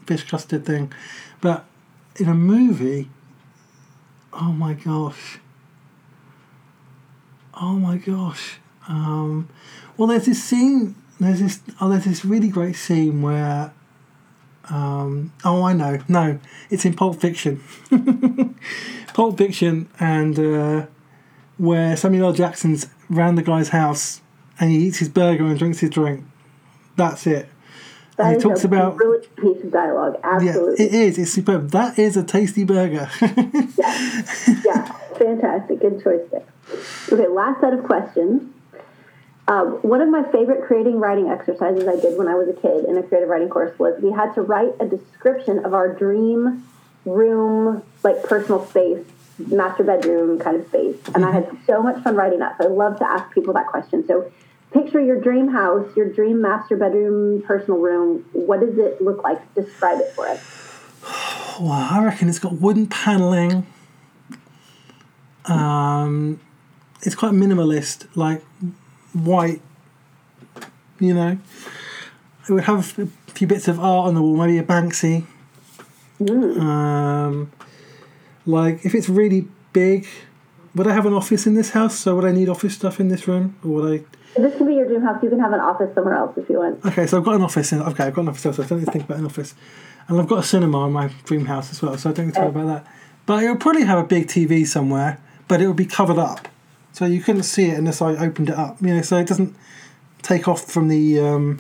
fish 0.06 0.30
custard 0.30 0.66
thing, 0.66 0.94
but 1.42 1.66
in 2.18 2.30
a 2.30 2.36
movie, 2.36 3.10
oh 4.34 4.52
my 4.52 4.74
gosh, 4.74 5.40
oh 7.60 7.74
my 7.74 7.98
gosh. 7.98 8.60
Um, 8.88 9.50
well, 9.98 10.08
there's 10.08 10.26
this 10.26 10.44
scene. 10.44 10.96
There's 11.20 11.40
this. 11.40 11.60
Oh, 11.82 11.90
there's 11.90 12.06
this 12.06 12.26
really 12.26 12.50
great 12.50 12.76
scene 12.76 13.22
where 13.22 13.74
Um, 14.70 15.34
oh, 15.44 15.64
I 15.64 15.74
know. 15.74 16.00
No, 16.08 16.40
it's 16.70 16.86
in 16.86 16.94
Pulp 16.94 17.20
Fiction. 17.20 17.62
Pulp 19.14 19.38
Fiction, 19.38 19.90
and 20.00 20.38
uh, 20.40 20.86
where 21.58 21.98
Samuel 21.98 22.28
L. 22.28 22.34
Jackson's 22.34 22.88
round 23.10 23.38
the 23.38 23.42
guy's 23.44 23.70
house 23.70 24.22
and 24.60 24.70
he 24.72 24.78
eats 24.78 24.98
his 25.00 25.10
burger 25.10 25.46
and 25.46 25.58
drinks 25.58 25.80
his 25.80 25.90
drink. 25.90 26.24
That's 26.96 27.26
it. 27.28 27.48
That 28.18 28.24
and 28.24 28.32
he 28.32 28.38
is 28.38 28.44
talks 28.44 28.64
a 28.64 28.68
about 28.68 28.98
brilliant 28.98 29.36
piece 29.38 29.64
of 29.64 29.72
dialogue. 29.72 30.18
yeah, 30.22 30.30
Absolutely. 30.36 30.86
it 30.86 30.94
is. 30.94 31.18
It's 31.18 31.32
superb. 31.32 31.72
That 31.72 31.98
is 31.98 32.18
a 32.18 32.24
tasty 32.24 32.66
burger. 32.66 33.10
yeah, 33.22 34.26
yeah, 34.66 34.92
fantastic. 35.18 35.80
Good 35.80 36.04
choice 36.04 36.22
there. 36.32 36.44
Okay, 37.12 37.28
last 37.28 37.62
set 37.62 37.74
of 37.74 37.84
questions. 37.86 38.54
Um, 39.50 39.80
one 39.82 40.00
of 40.00 40.10
my 40.10 40.22
favorite 40.32 40.64
creating 40.64 41.00
writing 41.00 41.28
exercises 41.30 41.88
I 41.88 41.96
did 41.96 42.20
when 42.20 42.28
I 42.28 42.36
was 42.36 42.48
a 42.50 42.54
kid 42.54 42.86
in 42.86 43.00
a 43.00 43.02
creative 43.02 43.30
writing 43.30 43.50
course 43.50 43.78
was 43.80 44.00
we 44.00 44.12
had 44.12 44.32
to 44.36 44.44
write 44.44 44.74
a 44.80 44.86
description 44.86 45.66
of 45.66 45.74
our 45.74 45.92
dream 45.92 46.68
room, 47.04 47.82
like 48.04 48.22
personal 48.22 48.64
space, 48.68 49.04
master 49.40 49.84
bedroom 49.84 50.38
kind 50.38 50.56
of 50.56 50.68
space. 50.68 50.98
And 51.16 51.26
I 51.26 51.32
had 51.32 51.50
so 51.66 51.82
much 51.82 52.04
fun 52.04 52.16
writing 52.16 52.38
that. 52.40 52.58
So 52.62 52.68
I 52.68 52.72
love 52.72 53.00
to 53.00 53.10
ask 53.10 53.34
people 53.34 53.56
that 53.56 53.66
question. 53.66 54.06
So 54.06 54.32
picture 54.72 55.02
your 55.02 55.20
dream 55.20 55.48
house, 55.48 55.90
your 55.98 56.14
dream 56.14 56.44
master 56.44 56.78
bedroom, 56.78 57.42
personal 57.42 57.80
room. 57.80 58.26
What 58.34 58.60
does 58.60 58.78
it 58.78 59.02
look 59.02 59.24
like? 59.24 59.42
Describe 59.56 60.00
it 60.00 60.14
for 60.14 60.28
us. 60.28 60.40
Well, 61.60 61.74
I 61.74 62.02
reckon 62.02 62.30
it's 62.30 62.40
got 62.40 62.54
wooden 62.54 62.88
paneling. 62.88 63.68
Um, 65.44 66.40
it's 67.02 67.16
quite 67.16 67.34
minimalist, 67.34 68.08
like 68.16 68.42
white. 69.14 69.62
You 71.00 71.14
know, 71.14 71.38
it 72.48 72.52
would 72.52 72.66
have 72.66 73.00
a 73.00 73.06
few 73.32 73.48
bits 73.48 73.68
of 73.68 73.80
art 73.80 74.08
on 74.08 74.16
the 74.16 74.22
wall, 74.22 74.36
maybe 74.36 74.58
a 74.58 74.64
Banksy. 74.64 75.26
Um, 76.22 77.52
like 78.46 78.86
if 78.86 78.94
it's 78.94 79.08
really 79.08 79.48
big, 79.72 80.08
would 80.76 80.88
I 80.88 80.94
have 80.94 81.06
an 81.06 81.14
office 81.14 81.48
in 81.48 81.56
this 81.56 81.72
house? 81.72 81.98
So 81.98 82.16
would 82.16 82.26
I 82.26 82.32
need 82.32 82.50
office 82.50 82.76
stuff 82.76 83.00
in 83.00 83.08
this 83.08 83.28
room, 83.28 83.56
or 83.64 83.70
would 83.70 84.02
I? 84.02 84.40
This 84.40 84.56
can 84.58 84.68
be 84.68 84.76
your 84.76 84.86
dream 84.86 85.02
house. 85.02 85.22
You 85.24 85.30
can 85.30 85.40
have 85.40 85.54
an 85.54 85.60
office 85.60 85.94
somewhere 85.96 86.16
else 86.16 86.38
if 86.38 86.50
you 86.50 86.60
want. 86.60 86.86
Okay, 86.86 87.08
so 87.08 87.18
I've 87.18 87.24
got 87.24 87.36
an 87.36 87.42
office 87.42 87.72
in. 87.72 87.82
Okay, 87.82 88.04
I've 88.06 88.14
got 88.14 88.22
an 88.22 88.30
office. 88.30 88.56
So 88.56 88.64
I 88.64 88.68
don't 88.68 88.80
need 88.80 88.86
to 88.86 88.92
think 88.92 89.06
about 89.06 89.20
an 89.20 89.26
office, 89.26 89.56
and 90.08 90.20
I've 90.20 90.28
got 90.28 90.40
a 90.40 90.44
cinema 90.44 90.86
in 90.88 90.94
my 90.94 91.08
dream 91.24 91.46
house 91.46 91.72
as 91.72 91.82
well. 91.82 91.98
So 91.98 92.10
I 92.10 92.14
don't 92.14 92.28
need 92.28 92.36
to 92.36 92.42
worry 92.42 92.50
about 92.50 92.68
that. 92.68 92.88
But 93.26 93.44
it 93.44 93.50
would 93.50 93.60
probably 93.60 93.84
have 93.84 94.00
a 94.00 94.04
big 94.04 94.28
TV 94.28 94.66
somewhere, 94.66 95.20
but 95.48 95.62
it 95.62 95.68
would 95.68 95.76
be 95.76 95.86
covered 95.86 96.18
up, 96.18 96.48
so 96.92 97.06
you 97.06 97.22
couldn't 97.22 97.44
see 97.44 97.66
it 97.66 97.78
unless 97.78 98.02
I 98.02 98.16
opened 98.16 98.50
it 98.50 98.56
up. 98.56 98.82
You 98.82 98.96
know, 98.96 99.02
so 99.02 99.18
it 99.18 99.28
doesn't 99.28 99.56
take 100.22 100.48
off 100.48 100.66
from 100.66 100.88
the 100.88 101.20
um, 101.20 101.60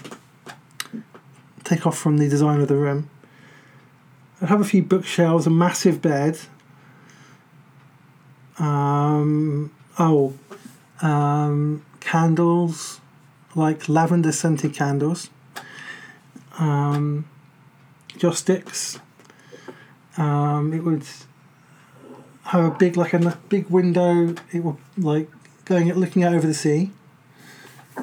take 1.63 1.85
off 1.85 1.97
from 1.97 2.17
the 2.17 2.27
design 2.27 2.61
of 2.61 2.67
the 2.67 2.75
room. 2.75 3.09
I'd 4.41 4.49
have 4.49 4.61
a 4.61 4.65
few 4.65 4.81
bookshelves, 4.83 5.45
a 5.47 5.49
massive 5.49 6.01
bed. 6.01 6.39
Um, 8.57 9.71
oh, 9.97 10.33
um, 11.01 11.85
candles, 11.99 12.99
like 13.55 13.87
lavender 13.89 14.31
scented 14.31 14.73
candles. 14.73 15.29
Um, 16.57 17.25
sticks. 18.33 18.99
Um, 20.17 20.73
it 20.73 20.83
would 20.83 21.05
have 22.49 22.65
a 22.65 22.71
big, 22.71 22.97
like 22.97 23.13
a 23.13 23.37
big 23.49 23.69
window. 23.69 24.35
It 24.51 24.63
would 24.63 24.77
like 24.97 25.29
going 25.65 25.91
looking 25.93 26.23
out 26.23 26.33
over 26.33 26.47
the 26.47 26.53
sea, 26.53 26.91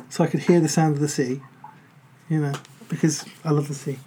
so 0.08 0.24
I 0.24 0.26
could 0.26 0.40
hear 0.40 0.60
the 0.60 0.68
sound 0.68 0.94
of 0.94 1.00
the 1.00 1.08
sea. 1.08 1.42
You 2.28 2.40
know, 2.40 2.54
because 2.88 3.24
I 3.44 3.50
love 3.50 3.68
the 3.68 3.74
sea. 3.74 3.98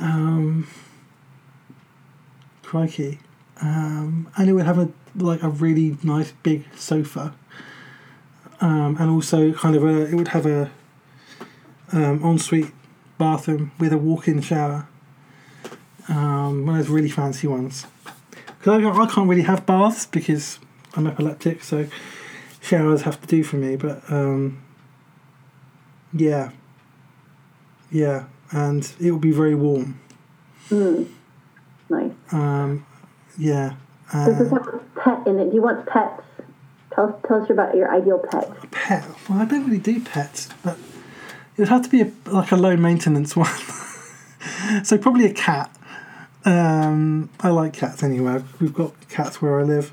Um, 0.00 0.68
crikey, 2.62 3.18
um, 3.60 4.30
and 4.36 4.48
it 4.48 4.52
would 4.52 4.66
have 4.66 4.78
a 4.78 4.88
like 5.16 5.42
a 5.42 5.48
really 5.48 5.98
nice 6.02 6.32
big 6.42 6.64
sofa 6.76 7.34
um, 8.60 8.96
and 8.98 9.10
also 9.10 9.52
kind 9.52 9.76
of 9.76 9.84
a 9.84 10.06
it 10.06 10.14
would 10.14 10.28
have 10.28 10.46
a 10.46 10.70
um, 11.92 12.22
ensuite 12.22 12.72
bathroom 13.16 13.72
with 13.78 13.92
a 13.92 13.98
walk-in 13.98 14.40
shower. 14.40 14.86
Um, 16.08 16.66
one 16.66 16.78
of 16.78 16.84
those 16.84 16.92
really 16.92 17.10
fancy 17.10 17.46
ones. 17.46 17.86
Because 18.76 18.96
I, 18.98 19.02
I 19.02 19.06
can't 19.06 19.28
really 19.28 19.42
have 19.42 19.64
baths 19.64 20.04
because 20.06 20.58
I'm 20.94 21.06
epileptic, 21.06 21.62
so 21.62 21.86
showers 22.60 23.02
have 23.02 23.20
to 23.20 23.26
do 23.26 23.42
for 23.42 23.56
me. 23.56 23.76
But 23.76 24.02
um, 24.10 24.62
yeah, 26.12 26.50
yeah, 27.90 28.24
and 28.50 28.90
it 29.00 29.10
will 29.10 29.18
be 29.18 29.32
very 29.32 29.54
warm. 29.54 29.98
Nice. 30.70 32.12
Um, 32.32 32.84
yeah. 33.38 33.74
Does 34.12 34.38
this 34.38 34.52
Uh, 34.52 34.56
have 34.56 34.66
a 34.74 34.78
pet 35.00 35.26
in 35.26 35.38
it? 35.38 35.50
Do 35.50 35.54
you 35.56 35.62
want 35.62 35.86
pets? 35.86 36.22
Tell 36.92 37.06
us, 37.08 37.14
tell 37.26 37.42
us 37.42 37.50
about 37.50 37.74
your 37.74 37.90
ideal 37.94 38.18
pet. 38.18 38.70
pet. 38.70 39.04
Well, 39.28 39.38
I 39.38 39.44
don't 39.46 39.64
really 39.64 39.78
do 39.78 40.00
pets, 40.00 40.48
but 40.62 40.76
it 41.56 41.60
would 41.60 41.68
have 41.68 41.82
to 41.82 41.88
be 41.88 42.02
a, 42.02 42.12
like 42.26 42.52
a 42.52 42.56
low 42.56 42.76
maintenance 42.76 43.34
one. 43.36 43.48
so 44.84 44.98
probably 44.98 45.24
a 45.24 45.32
cat. 45.32 45.74
Um, 46.48 47.28
I 47.40 47.50
like 47.50 47.74
cats 47.74 48.02
anyway. 48.02 48.42
We've 48.58 48.72
got 48.72 48.94
cats 49.10 49.42
where 49.42 49.60
I 49.60 49.64
live. 49.64 49.92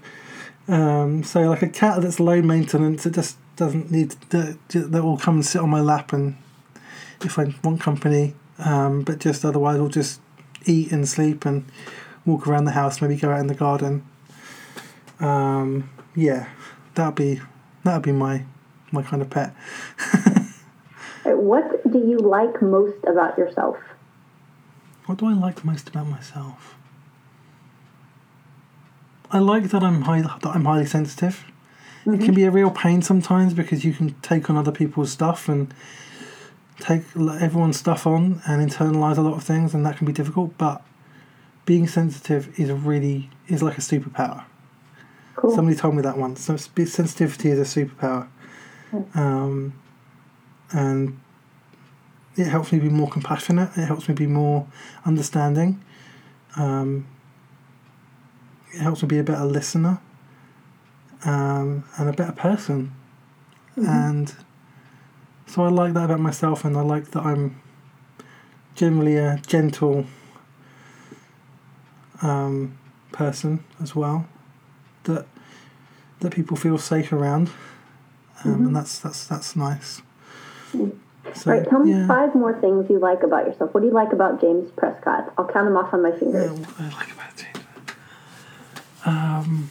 Um, 0.70 1.22
so 1.22 1.42
like 1.42 1.62
a 1.62 1.68
cat 1.68 2.02
that's 2.02 2.18
low 2.20 2.42
maintenance. 2.42 3.06
It 3.06 3.14
just 3.14 3.38
doesn't 3.58 3.92
need 3.92 4.12
that. 4.30 4.58
That 4.70 5.04
will 5.04 5.18
come 5.18 5.36
and 5.36 5.46
sit 5.46 5.62
on 5.62 5.70
my 5.70 5.82
lap 5.82 6.14
and 6.14 6.38
if 7.22 7.38
I 7.38 7.54
want 7.62 7.82
company. 7.82 8.36
Um, 8.58 9.02
but 9.02 9.20
just 9.20 9.44
otherwise, 9.44 9.80
we'll 9.80 9.90
just 9.90 10.22
eat 10.66 10.94
and 10.94 11.08
sleep 11.08 11.46
and 11.46 11.66
walk 12.26 12.48
around 12.48 12.64
the 12.64 12.72
house. 12.72 13.02
Maybe 13.02 13.18
go 13.18 13.32
out 13.32 13.42
in 13.42 13.48
the 13.48 13.54
garden. 13.54 14.06
Um, 15.20 15.90
yeah, 16.16 16.48
that'd 16.94 17.16
be 17.16 17.42
that'd 17.84 18.02
be 18.02 18.14
my 18.14 18.46
my 18.94 19.02
kind 19.02 19.22
of 19.22 19.30
pet. 19.30 19.54
What 21.26 21.92
do 21.92 21.98
you 21.98 22.20
like 22.20 22.62
most 22.62 23.04
about 23.08 23.36
yourself? 23.36 23.78
What 25.06 25.20
do 25.20 25.28
I 25.28 25.34
like 25.34 25.64
most 25.64 25.90
about 25.90 26.08
myself? 26.08 26.76
I 29.32 29.40
like 29.40 29.70
that 29.70 29.84
I'm 29.84 30.04
high, 30.04 30.22
that 30.22 30.46
I'm 30.46 30.66
highly 30.66 30.86
sensitive. 30.86 31.46
It 32.06 32.22
can 32.22 32.36
be 32.36 32.44
a 32.44 32.52
real 32.52 32.70
pain 32.70 33.02
sometimes 33.02 33.56
because 33.56 33.84
you 33.84 33.92
can 33.92 34.14
take 34.22 34.50
on 34.50 34.58
other 34.58 34.72
people's 34.72 35.12
stuff 35.12 35.50
and 35.50 35.74
take 36.80 37.02
everyone's 37.16 37.78
stuff 37.78 38.06
on 38.06 38.42
and 38.46 38.70
internalize 38.70 39.18
a 39.18 39.22
lot 39.22 39.34
of 39.34 39.44
things, 39.44 39.74
and 39.74 39.84
that 39.86 39.98
can 39.98 40.06
be 40.06 40.14
difficult. 40.14 40.56
But 40.58 40.84
being 41.66 41.88
sensitive 41.88 42.60
is 42.60 42.72
really 42.72 43.32
is 43.48 43.64
like 43.64 43.78
a 43.80 43.82
superpower. 43.82 44.44
Cool. 45.36 45.56
Somebody 45.56 45.76
told 45.76 45.96
me 45.96 46.04
that 46.04 46.18
once. 46.18 46.42
So 46.42 46.56
sensitivity 46.58 47.50
is 47.50 47.60
a 47.60 47.86
superpower, 47.86 48.28
um, 49.16 49.74
and 50.72 51.20
it 52.38 52.48
helps 52.48 52.72
me 52.72 52.80
be 52.80 52.90
more 52.90 53.10
compassionate. 53.10 53.70
It 53.78 53.86
helps 53.86 54.08
me 54.10 54.16
be 54.16 54.28
more 54.28 54.68
understanding. 55.06 55.84
Um, 56.58 57.08
it 58.74 58.80
helps 58.80 59.02
me 59.02 59.08
be 59.08 59.20
a 59.20 59.24
better 59.24 59.46
listener 59.46 60.00
um, 61.24 61.84
and 61.98 62.10
a 62.10 62.14
better 62.14 62.34
person. 62.34 62.92
And 63.78 64.34
so 65.48 65.64
I 65.64 65.70
like 65.70 65.94
that 65.94 66.06
about 66.06 66.20
myself, 66.20 66.66
and 66.66 66.78
I 66.78 66.82
like 66.82 67.12
that 67.12 67.24
I'm 67.24 67.62
generally 68.76 69.18
a 69.18 69.42
gentle 69.46 70.06
um, 72.22 72.78
person 73.12 73.64
as 73.82 73.96
well. 73.96 74.28
That 75.04 75.28
that 76.22 76.32
people 76.34 76.58
feel 76.58 76.78
safe 76.78 77.12
around, 77.12 77.50
um, 78.44 78.68
and 78.68 78.76
that's 78.76 79.00
that's 79.00 79.28
that's 79.28 79.56
nice. 79.56 80.02
So, 81.34 81.52
All 81.52 81.58
right, 81.58 81.68
tell 81.70 81.80
me 81.80 81.92
yeah. 81.92 82.08
five 82.08 82.36
more 82.36 82.60
things 82.62 82.90
you 82.90 83.00
like 83.00 83.24
about 83.24 83.46
yourself. 83.48 83.74
What 83.74 83.82
do 83.82 83.88
you 83.88 83.94
like 83.94 84.14
about 84.14 84.40
James 84.40 84.70
Prescott? 84.78 85.34
I'll 85.38 85.48
count 85.48 85.66
them 85.68 85.76
off 85.76 85.94
on 85.94 86.02
my 86.04 86.10
Yeah, 86.10 86.16
fingers. 86.20 86.52
what 86.52 86.80
I 86.80 86.90
like 86.90 87.12
about 87.14 87.36
James. 87.36 87.66
Um, 89.06 89.70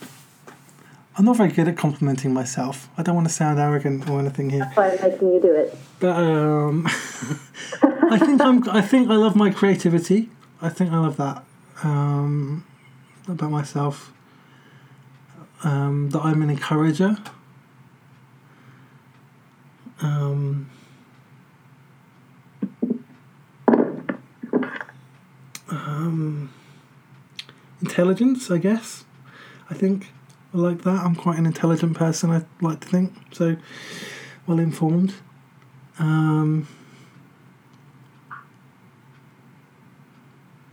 I'm 1.17 1.25
not 1.25 1.37
very 1.37 1.51
good 1.51 1.69
at 1.69 1.77
complimenting 1.77 2.33
myself. 2.35 2.89
I 2.99 3.03
don't 3.03 3.15
want 3.15 3.29
to 3.29 3.33
sound 3.33 3.59
arrogant 3.59 4.09
or 4.11 4.19
anything 4.21 4.51
here, 4.51 4.61
That's 4.61 4.77
Why 4.77 4.91
I'm 4.91 5.11
making 5.11 5.33
you 5.33 5.41
do 5.41 5.53
it. 5.55 5.77
but 6.01 6.17
um, 6.17 6.87
I 8.11 8.19
think 8.19 8.41
I'm. 8.41 8.69
I 8.69 8.81
think 8.83 9.09
I 9.11 9.17
love 9.17 9.35
my 9.37 9.51
creativity. 9.51 10.29
I 10.61 10.69
think 10.69 10.93
I 10.93 10.99
love 10.99 11.17
that 11.19 11.45
um, 11.83 12.65
about 13.29 13.51
myself. 13.51 14.13
Um, 15.63 16.11
that 16.11 16.21
I'm 16.21 16.43
an 16.43 16.51
encourager. 16.51 17.17
Um, 20.03 20.69
um, 25.95 26.51
intelligence, 27.81 28.51
I 28.51 28.59
guess. 28.59 29.05
I 29.71 29.75
think 29.75 30.13
I 30.53 30.59
like 30.59 30.83
that. 30.83 31.05
I'm 31.05 31.15
quite 31.15 31.39
an 31.39 31.47
intelligent 31.47 31.97
person. 31.97 32.31
I 32.31 32.45
like 32.61 32.81
to 32.81 32.89
think 32.89 33.13
so. 33.33 33.57
Well 34.47 34.59
informed. 34.59 35.15
Um, 35.99 36.69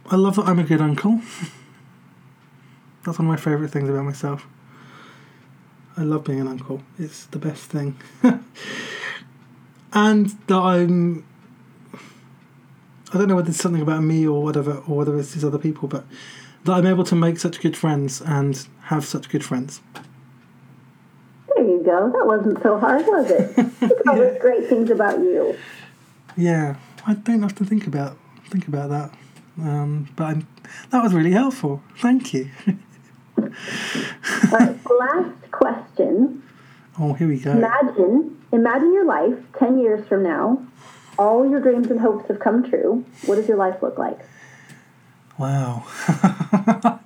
I 0.10 0.16
love 0.16 0.36
that 0.36 0.48
I'm 0.48 0.60
a 0.60 0.64
good 0.64 0.82
uncle. 0.82 1.22
That's 3.04 3.18
one 3.18 3.28
of 3.28 3.32
my 3.32 3.38
favourite 3.38 3.72
things 3.72 3.90
about 3.90 4.04
myself. 4.04 4.46
I 5.98 6.04
love 6.04 6.24
being 6.24 6.40
an 6.40 6.48
uncle. 6.48 6.82
It's 7.00 7.26
the 7.26 7.40
best 7.40 7.64
thing. 7.66 7.98
and 9.94 10.28
that 10.48 10.58
I'm. 10.58 11.26
I 13.14 13.18
don't 13.18 13.28
know 13.28 13.36
whether 13.36 13.50
it's 13.50 13.60
something 13.60 13.82
about 13.82 14.04
me 14.04 14.26
or 14.26 14.42
whatever, 14.42 14.78
or 14.88 14.98
whether 14.98 15.18
it's 15.20 15.34
these 15.34 15.44
other 15.44 15.58
people, 15.58 15.88
but 15.88 16.06
that 16.64 16.74
I'm 16.74 16.86
able 16.86 17.04
to 17.06 17.16
make 17.16 17.40
such 17.40 17.60
good 17.60 17.76
friends 17.76 18.22
and 18.22 18.68
have 18.84 19.06
such 19.06 19.30
good 19.30 19.44
friends. 19.44 19.82
There 21.56 21.66
you 21.66 21.84
go. 21.84 22.12
That 22.12 22.26
wasn't 22.26 22.62
so 22.64 22.80
hard, 22.80 23.06
was 23.06 23.30
it? 23.30 23.58
All 24.08 24.16
those 24.16 24.40
great 24.40 24.68
things 24.70 24.90
about 24.90 25.20
you. 25.20 25.58
Yeah, 26.38 26.78
I 27.06 27.16
don't 27.16 27.42
have 27.42 27.56
to 27.56 27.66
think 27.66 27.88
about 27.88 28.18
think 28.50 28.68
about 28.68 28.90
that. 28.90 29.14
Um, 29.62 30.10
but 30.16 30.24
I'm, 30.26 30.48
that 30.92 31.04
was 31.04 31.14
really 31.14 31.32
helpful. 31.32 31.82
Thank 31.98 32.34
you. 32.34 32.50
All 33.38 33.50
right, 34.52 34.78
last 35.00 35.52
question. 35.52 36.44
Oh, 37.00 37.14
here 37.14 37.28
we 37.28 37.40
go. 37.40 37.52
Imagine, 37.52 38.42
imagine 38.52 38.94
your 38.94 39.06
life 39.06 39.38
ten 39.58 39.80
years 39.80 40.08
from 40.08 40.24
now. 40.24 40.66
All 41.22 41.48
your 41.48 41.60
dreams 41.60 41.92
and 41.92 42.00
hopes 42.00 42.28
have 42.30 42.40
come 42.40 42.68
true. 42.68 43.06
What 43.28 43.36
does 43.36 43.48
your 43.48 43.58
life 43.58 43.84
look 43.84 44.00
like? 44.00 44.18
Wow. 45.38 45.84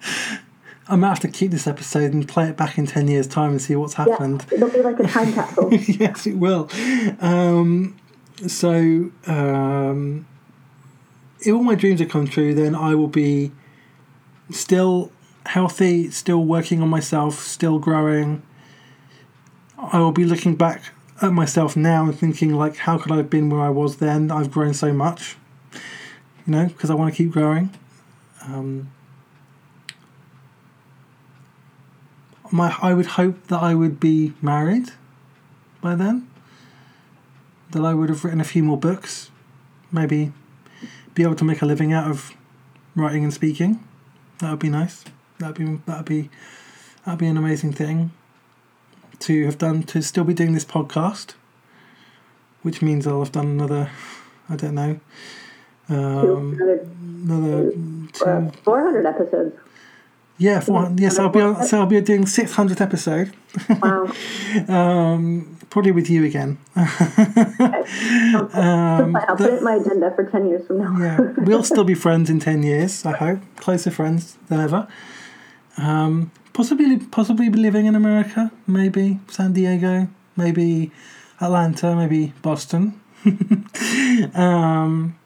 I 0.88 0.95
might 0.95 1.09
have 1.09 1.20
to 1.20 1.28
keep 1.28 1.51
this 1.51 1.68
episode 1.68 2.13
and 2.13 2.26
play 2.26 2.47
it 2.47 2.55
back 2.55 2.78
in 2.78 2.88
10 2.88 3.09
years' 3.09 3.28
time 3.28 3.51
and 3.51 3.61
see 3.61 3.76
what's 3.76 3.95
happened. 3.95 4.45
Yeah, 4.49 4.55
it'll 4.55 4.70
be 4.70 4.82
like 4.82 4.97
a 5.01 5.03
time 5.07 5.34
capsule. 5.34 5.74
yes, 5.74 6.26
it 6.26 6.38
will. 6.38 6.70
Um, 7.20 7.97
so, 8.47 9.11
um, 9.28 10.26
if 11.41 11.53
all 11.53 11.63
my 11.63 11.76
dreams 11.76 11.99
have 11.99 12.07
come 12.07 12.26
true, 12.26 12.53
then 12.53 12.74
I 12.74 12.95
will 12.95 13.09
be 13.09 13.51
still 14.49 15.11
healthy, 15.45 16.09
still 16.09 16.45
working 16.45 16.82
on 16.82 16.88
myself, 16.88 17.39
still 17.39 17.80
growing. 17.80 18.43
I 19.78 19.99
will 19.99 20.13
be 20.13 20.24
looking 20.24 20.55
back 20.55 20.93
at 21.22 21.32
myself 21.32 21.78
now 21.78 22.05
and 22.05 22.18
thinking, 22.18 22.53
like, 22.53 22.78
how 22.78 22.97
could 22.97 23.11
I 23.11 23.18
have 23.18 23.30
been 23.30 23.49
where 23.49 23.61
I 23.61 23.70
was 23.70 23.97
then? 23.97 24.32
I've 24.32 24.51
grown 24.51 24.74
so 24.74 24.91
much, 24.91 25.38
you 26.45 26.53
know, 26.53 26.66
because 26.66 26.89
I 26.89 26.93
want 26.93 27.13
to 27.13 27.18
keep 27.18 27.32
growing. 27.32 27.72
Um, 28.41 28.91
my, 32.51 32.76
I 32.82 32.93
would 32.93 33.05
hope 33.05 33.47
that 33.47 33.61
I 33.61 33.74
would 33.74 33.99
be 33.99 34.34
married 34.41 34.91
by 35.82 35.95
then. 35.95 36.28
That 37.72 37.84
I 37.84 37.93
would 37.93 38.09
have 38.09 38.24
written 38.24 38.41
a 38.41 38.45
few 38.45 38.63
more 38.63 38.78
books, 38.78 39.32
maybe 39.91 40.32
be 41.13 41.24
able 41.24 41.36
to 41.36 41.43
make 41.43 41.61
a 41.61 41.66
living 41.66 41.93
out 41.93 42.09
of 42.09 42.34
writing 42.95 43.24
and 43.24 43.34
speaking. 43.34 43.84
That 44.39 44.51
would 44.51 44.59
be 44.59 44.70
nice. 44.70 45.03
That'd 45.39 45.55
be 45.55 45.80
that'd 45.86 46.05
be 46.05 46.30
that'd 47.03 47.20
be 47.20 47.28
an 47.28 47.38
amazing 47.38 47.74
thing 47.74 48.11
to 49.20 49.45
have 49.45 49.57
done. 49.57 49.84
To 49.84 50.01
still 50.01 50.24
be 50.24 50.34
doing 50.34 50.53
this 50.53 50.66
podcast, 50.66 51.34
which 52.61 52.82
means 52.82 53.07
I'll 53.07 53.20
have 53.20 53.32
done 53.32 53.47
another. 53.47 53.89
I 54.49 54.55
don't 54.55 54.76
know. 54.76 54.99
Um, 55.88 56.59
another 57.28 57.72
two, 57.72 58.51
400 58.63 59.05
episodes. 59.05 59.55
Yeah, 60.38 60.59
400, 60.59 60.99
yes, 60.99 61.18
I'll 61.18 61.30
be 61.30 61.39
on, 61.39 61.63
so 61.63 61.80
I'll 61.80 61.86
be 61.86 62.01
doing 62.01 62.26
six 62.26 62.51
hundredth 62.51 62.82
episode. 62.82 63.32
Wow. 63.82 64.11
um, 64.68 65.57
probably 65.70 65.91
with 65.91 66.09
you 66.09 66.26
again. 66.26 66.57
Um, 68.53 69.16
I'll 69.16 69.36
put 69.36 69.53
it 69.53 69.57
in 69.59 69.63
my 69.63 69.76
agenda 69.76 70.11
for 70.16 70.24
10 70.24 70.47
years 70.47 70.66
from 70.66 70.80
now. 70.80 70.97
yeah, 70.97 71.20
we'll 71.38 71.63
still 71.63 71.84
be 71.84 71.93
friends 71.93 72.30
in 72.30 72.39
10 72.39 72.63
years, 72.63 73.05
I 73.05 73.11
hope. 73.11 73.39
Closer 73.57 73.91
friends 73.91 74.38
than 74.47 74.59
ever. 74.59 74.88
Um, 75.78 76.32
possibly, 76.53 76.97
possibly 76.97 77.49
living 77.49 77.86
in 77.86 77.95
America, 77.95 78.51
maybe 78.65 79.19
San 79.30 79.53
Diego, 79.53 80.07
maybe 80.36 80.91
Atlanta, 81.41 81.95
maybe 81.95 82.34
Boston. 82.41 82.99
um, 84.34 85.17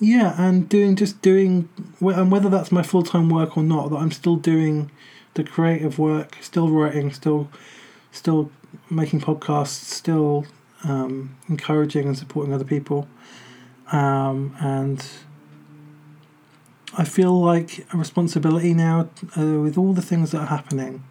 yeah, 0.00 0.34
and 0.36 0.68
doing 0.68 0.96
just 0.96 1.20
doing, 1.22 1.68
and 2.00 2.32
whether 2.32 2.48
that's 2.48 2.72
my 2.72 2.82
full 2.82 3.02
time 3.02 3.28
work 3.28 3.56
or 3.56 3.62
not, 3.62 3.90
that 3.90 3.96
I'm 3.96 4.10
still 4.10 4.36
doing 4.36 4.90
the 5.34 5.44
creative 5.44 5.98
work, 5.98 6.38
still 6.40 6.70
writing, 6.70 7.12
still, 7.12 7.48
still 8.10 8.50
making 8.90 9.20
podcasts, 9.20 9.68
still 9.68 10.46
um, 10.84 11.36
encouraging 11.48 12.06
and 12.06 12.18
supporting 12.18 12.52
other 12.52 12.64
people, 12.64 13.06
um, 13.92 14.56
and 14.60 15.06
I 16.94 17.04
feel 17.04 17.40
like 17.40 17.86
a 17.92 17.96
responsibility 17.96 18.74
now 18.74 19.08
uh, 19.36 19.60
with 19.60 19.78
all 19.78 19.94
the 19.94 20.02
things 20.02 20.32
that 20.32 20.38
are 20.38 20.46
happening. 20.46 21.04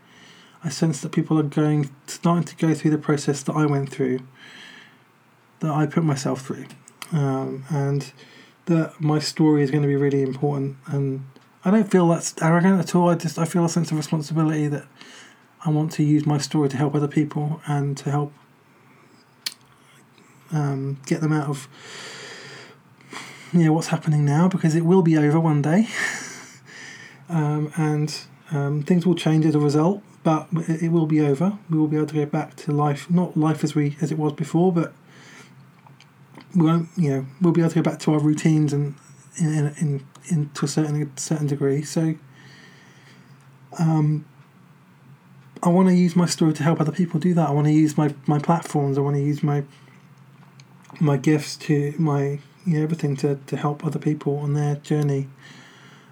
I 0.63 0.69
sense 0.69 1.01
that 1.01 1.11
people 1.11 1.39
are 1.39 1.43
going, 1.43 1.89
starting 2.05 2.43
to 2.43 2.55
go 2.55 2.75
through 2.75 2.91
the 2.91 2.99
process 2.99 3.41
that 3.43 3.53
I 3.53 3.65
went 3.65 3.89
through, 3.89 4.19
that 5.59 5.71
I 5.71 5.88
put 5.88 6.03
myself 6.03 6.41
through, 6.41 6.65
um, 7.11 7.65
and 7.69 8.11
that 8.65 9.01
my 9.01 9.17
story 9.17 9.63
is 9.63 9.71
going 9.71 9.82
to 9.82 9.88
be 9.88 9.95
really 9.95 10.21
important. 10.21 10.77
And 10.86 11.25
I 11.65 11.71
don't 11.71 11.89
feel 11.89 12.07
that's 12.07 12.36
arrogant 12.41 12.79
at 12.79 12.93
all. 12.93 13.09
I 13.09 13.15
just 13.15 13.39
I 13.39 13.45
feel 13.45 13.65
a 13.65 13.69
sense 13.69 13.89
of 13.89 13.97
responsibility 13.97 14.67
that 14.67 14.86
I 15.65 15.71
want 15.71 15.91
to 15.93 16.03
use 16.03 16.27
my 16.27 16.38
story 16.38 16.69
to 16.69 16.77
help 16.77 16.93
other 16.93 17.07
people 17.07 17.59
and 17.65 17.97
to 17.97 18.11
help 18.11 18.34
um, 20.51 20.99
get 21.07 21.21
them 21.21 21.34
out 21.34 21.49
of 21.49 21.67
you 23.54 23.66
know 23.66 23.74
what's 23.74 23.88
happening 23.88 24.26
now 24.26 24.47
because 24.47 24.76
it 24.76 24.86
will 24.86 25.02
be 25.02 25.18
over 25.18 25.39
one 25.39 25.62
day, 25.62 25.88
um, 27.30 27.72
and 27.76 28.22
um, 28.52 28.84
things 28.84 29.06
will 29.06 29.16
change 29.16 29.45
as 29.45 29.56
a 29.56 29.60
result. 29.60 30.02
But 30.24 30.47
it, 30.68 30.91
will 30.91 31.08
be 31.08 31.20
over. 31.20 31.58
We 31.70 31.80
will 31.80 31.88
be 31.88 31.97
able 31.97 32.06
to 32.08 32.14
go 32.14 32.26
back 32.28 32.56
to 32.58 32.72
life, 32.72 33.10
not 33.10 33.36
life 33.36 33.64
as 33.64 33.74
we 33.74 33.97
as 34.02 34.12
it 34.12 34.20
was 34.20 34.34
before, 34.34 34.72
but 34.72 34.93
we 36.56 36.66
won't. 36.66 36.89
You 36.95 37.10
know, 37.10 37.26
we'll 37.41 37.54
be 37.54 37.62
able 37.62 37.72
to 37.72 37.82
go 37.82 37.89
back 37.89 37.99
to 38.02 38.14
our 38.14 38.20
routines 38.20 38.72
and 38.72 38.95
in 39.38 39.47
in, 39.47 39.68
in, 39.80 40.08
in 40.30 40.49
to 40.52 40.66
a 40.66 40.68
certain 40.68 41.16
certain 41.18 41.47
degree. 41.47 41.82
So. 41.82 42.16
Um, 43.80 44.26
I 45.64 45.70
want 45.70 45.89
to 45.89 45.95
use 45.95 46.16
my 46.16 46.26
story 46.26 46.54
to 46.54 46.64
help 46.64 46.82
other 46.82 46.91
people 46.91 47.20
do 47.20 47.36
that. 47.36 47.47
I 47.47 47.52
want 47.52 47.68
to 47.68 47.72
use 47.72 47.95
my, 47.95 48.16
my 48.26 48.39
platforms. 48.39 48.97
I 48.97 49.02
want 49.02 49.16
to 49.16 49.22
use 49.22 49.43
my 49.43 49.64
my 50.99 51.18
gifts 51.18 51.56
to 51.58 51.93
my 51.97 52.39
you 52.66 52.78
know, 52.78 52.84
everything 52.84 53.16
to, 53.18 53.36
to 53.47 53.57
help 53.57 53.86
other 53.86 53.99
people 53.99 54.38
on 54.38 54.53
their 54.53 54.76
journey. 54.76 55.28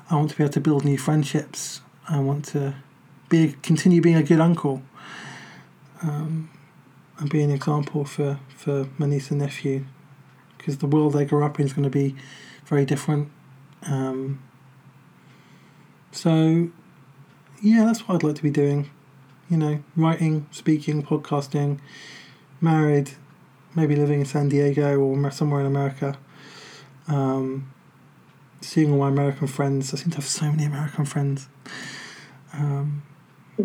I 0.09 0.15
want 0.15 0.31
to 0.31 0.37
be 0.37 0.43
able 0.43 0.53
to 0.53 0.61
build 0.61 0.85
new 0.85 0.97
friendships. 0.97 1.81
I 2.07 2.19
want 2.19 2.45
to 2.45 2.75
be 3.29 3.55
continue 3.61 4.01
being 4.01 4.15
a 4.15 4.23
good 4.23 4.39
uncle 4.39 4.81
um, 6.01 6.49
and 7.19 7.29
be 7.29 7.43
an 7.43 7.51
example 7.51 8.05
for, 8.05 8.39
for 8.55 8.87
my 8.97 9.05
niece 9.05 9.29
and 9.29 9.39
nephew 9.39 9.85
because 10.57 10.79
the 10.79 10.87
world 10.87 11.13
they 11.13 11.25
grow 11.25 11.45
up 11.45 11.59
in 11.59 11.65
is 11.65 11.73
going 11.73 11.83
to 11.83 11.89
be 11.89 12.15
very 12.65 12.85
different. 12.85 13.29
Um, 13.83 14.41
so, 16.11 16.69
yeah, 17.61 17.85
that's 17.85 18.07
what 18.07 18.15
I'd 18.15 18.23
like 18.23 18.35
to 18.35 18.43
be 18.43 18.51
doing. 18.51 18.89
You 19.49 19.57
know, 19.57 19.83
writing, 19.95 20.47
speaking, 20.51 21.03
podcasting, 21.03 21.79
married, 22.61 23.11
maybe 23.75 23.95
living 23.95 24.19
in 24.19 24.25
San 24.25 24.49
Diego 24.49 24.99
or 24.99 25.31
somewhere 25.31 25.61
in 25.61 25.65
America. 25.65 26.17
Um, 27.09 27.73
seeing 28.61 28.91
all 28.91 28.99
my 28.99 29.09
American 29.09 29.47
friends. 29.47 29.93
I 29.93 29.97
seem 29.97 30.11
to 30.11 30.17
have 30.17 30.25
so 30.25 30.45
many 30.45 30.65
American 30.65 31.05
friends. 31.05 31.47
Um, 32.53 33.03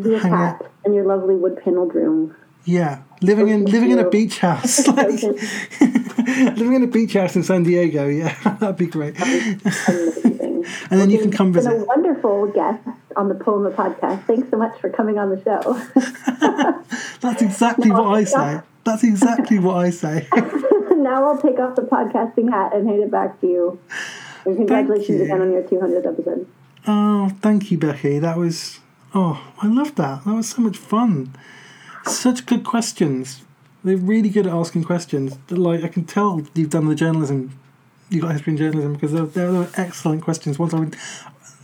be 0.03 0.14
a 0.14 0.18
hang 0.18 0.32
cat 0.32 0.70
in 0.84 0.95
your 0.95 1.05
lovely 1.05 1.36
wood 1.36 1.61
paneled 1.62 1.95
room. 1.95 2.34
yeah, 2.64 3.03
living 3.20 3.49
in 3.49 3.64
living 3.66 3.90
in 3.90 3.99
a 3.99 4.09
beach 4.09 4.38
house, 4.38 4.86
like, 4.88 5.22
living 5.82 6.74
in 6.74 6.82
a 6.82 6.86
beach 6.86 7.14
house 7.14 7.36
in 7.36 7.42
San 7.42 7.62
Diego. 7.62 8.07
Yeah, 8.07 8.34
that'd 8.61 8.76
be 8.76 8.86
great. 8.86 9.20
Amazing. 9.20 10.64
And 10.90 11.01
then 11.01 11.11
you 11.11 11.18
can 11.18 11.30
come 11.30 11.53
visit. 11.53 11.72
a 11.72 11.84
wonderful 11.84 12.47
guest 12.49 12.82
on 13.16 13.28
the 13.28 13.34
Poema 13.34 13.70
podcast. 13.70 14.24
Thanks 14.26 14.51
so 14.51 14.57
much 14.57 14.78
for 14.80 14.88
coming 14.88 15.18
on 15.18 15.30
the 15.30 15.42
show. 15.42 16.80
That's 17.20 17.42
exactly 17.42 17.90
what 17.90 18.07
I 18.07 18.24
say. 18.24 18.61
That's 18.84 19.05
exactly 19.05 19.59
what 19.59 19.76
I 19.76 19.90
say. 19.90 20.26
Now 21.05 21.28
I'll 21.28 21.38
take 21.38 21.59
off 21.61 21.76
the 21.76 21.82
podcasting 21.82 22.50
hat 22.50 22.74
and 22.74 22.88
hand 22.88 23.02
it 23.02 23.11
back 23.11 23.40
to 23.42 23.46
you. 23.46 23.78
And 24.44 24.57
congratulations 24.57 25.18
you. 25.18 25.24
again 25.24 25.40
on 25.40 25.52
your 25.52 25.62
200th 25.62 26.07
episode. 26.07 26.48
Oh, 26.86 27.30
thank 27.40 27.70
you, 27.70 27.78
Becky. 27.78 28.18
That 28.18 28.36
was 28.36 28.80
oh, 29.14 29.52
I 29.62 29.68
loved 29.68 29.96
that. 29.96 30.24
That 30.24 30.34
was 30.34 30.48
so 30.48 30.62
much 30.62 30.76
fun. 30.76 31.34
Such 32.05 32.46
good 32.46 32.64
questions. 32.64 33.42
They're 33.84 33.96
really 33.96 34.28
good 34.28 34.46
at 34.46 34.52
asking 34.52 34.84
questions. 34.84 35.38
Like 35.50 35.84
I 35.84 35.88
can 35.88 36.05
tell 36.05 36.42
you've 36.55 36.70
done 36.70 36.88
the 36.88 36.94
journalism. 36.94 37.59
You 38.11 38.20
got 38.20 38.32
history 38.32 38.52
in 38.52 38.57
journalism 38.57 38.94
because 38.94 39.12
they're, 39.12 39.26
they're, 39.26 39.52
they're 39.52 39.70
excellent 39.76 40.22
questions. 40.22 40.59
Ones 40.59 40.74
I 40.74 40.80
would, 40.80 40.96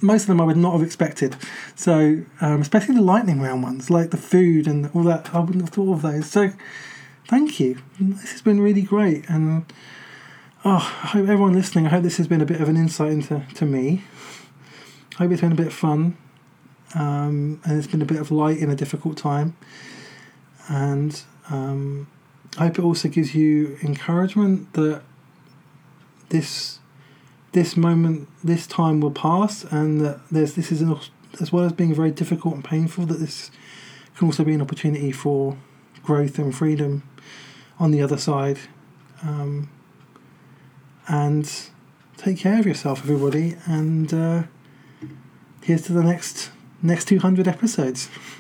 most 0.01 0.23
of 0.23 0.29
them 0.29 0.41
I 0.41 0.45
would 0.45 0.57
not 0.57 0.73
have 0.73 0.83
expected. 0.83 1.37
So 1.75 2.23
um, 2.41 2.61
especially 2.61 2.95
the 2.95 3.03
lightning 3.03 3.41
round 3.41 3.63
ones, 3.63 3.91
like 3.91 4.11
the 4.11 4.17
food 4.17 4.67
and 4.67 4.91
all 4.95 5.03
that. 5.05 5.35
I 5.35 5.41
wouldn't 5.41 5.63
have 5.63 5.71
thought 5.71 5.95
of 5.95 6.03
those. 6.03 6.27
So 6.27 6.51
thank 7.31 7.61
you. 7.61 7.79
This 7.99 8.33
has 8.33 8.43
been 8.43 8.61
really 8.61 8.83
great, 8.83 9.29
and 9.31 9.65
Oh, 10.63 10.77
I 11.03 11.07
hope 11.07 11.23
everyone 11.23 11.55
listening, 11.55 11.87
I 11.87 11.89
hope 11.89 12.03
this 12.03 12.19
has 12.19 12.29
been 12.29 12.43
a 12.43 12.45
bit 12.45 12.61
of 12.61 12.69
an 12.69 12.77
insight 12.77 13.13
into 13.13 13.47
to 13.55 13.65
me. 13.65 14.05
I 15.15 15.23
hope 15.23 15.33
it's 15.33 15.41
been 15.41 15.53
a 15.53 15.55
bit 15.55 15.69
of 15.69 15.73
fun. 15.73 16.19
Um, 16.95 17.63
and 17.65 17.79
it's 17.79 17.87
been 17.87 18.03
a 18.03 18.05
bit 18.05 18.21
of 18.21 18.31
light 18.31 18.59
in 18.59 18.69
a 18.69 18.77
difficult 18.77 19.17
time. 19.17 19.57
And 20.69 21.19
um, 21.49 22.09
I 22.59 22.67
hope 22.67 22.79
it 22.79 22.85
also 22.85 23.09
gives 23.09 23.35
you 23.35 23.79
encouragement 23.83 24.75
that 24.75 25.03
this 26.29 26.79
this 27.53 27.75
moment, 27.75 28.29
this 28.45 28.67
time 28.67 29.01
will 29.01 29.11
pass, 29.11 29.65
and 29.65 30.03
that 30.03 30.21
there's 30.31 30.55
this 30.55 30.71
is 30.71 30.83
an, 30.83 30.95
as 31.41 31.51
well 31.51 31.65
as 31.65 31.73
being 31.73 31.95
very 31.95 32.11
difficult 32.11 32.55
and 32.55 32.63
painful, 32.63 33.07
that 33.07 33.19
this 33.19 33.51
can 34.15 34.27
also 34.27 34.45
be 34.45 34.53
an 34.53 34.61
opportunity 34.61 35.11
for 35.11 35.57
growth 36.03 36.39
and 36.39 36.55
freedom 36.55 37.03
on 37.81 37.91
the 37.91 38.01
other 38.03 38.19
side. 38.19 38.59
Um, 39.23 39.69
and 41.09 41.51
take 42.17 42.39
care 42.39 42.61
of 42.61 42.67
yourself, 42.67 43.01
everybody. 43.03 43.57
And 43.67 44.15
uh, 44.15 44.43
here's 45.63 45.83
to 45.83 45.93
the 45.93 46.05
next 46.05 46.51
next 46.83 47.07
two 47.07 47.19
hundred 47.19 47.49
episodes. 47.49 48.09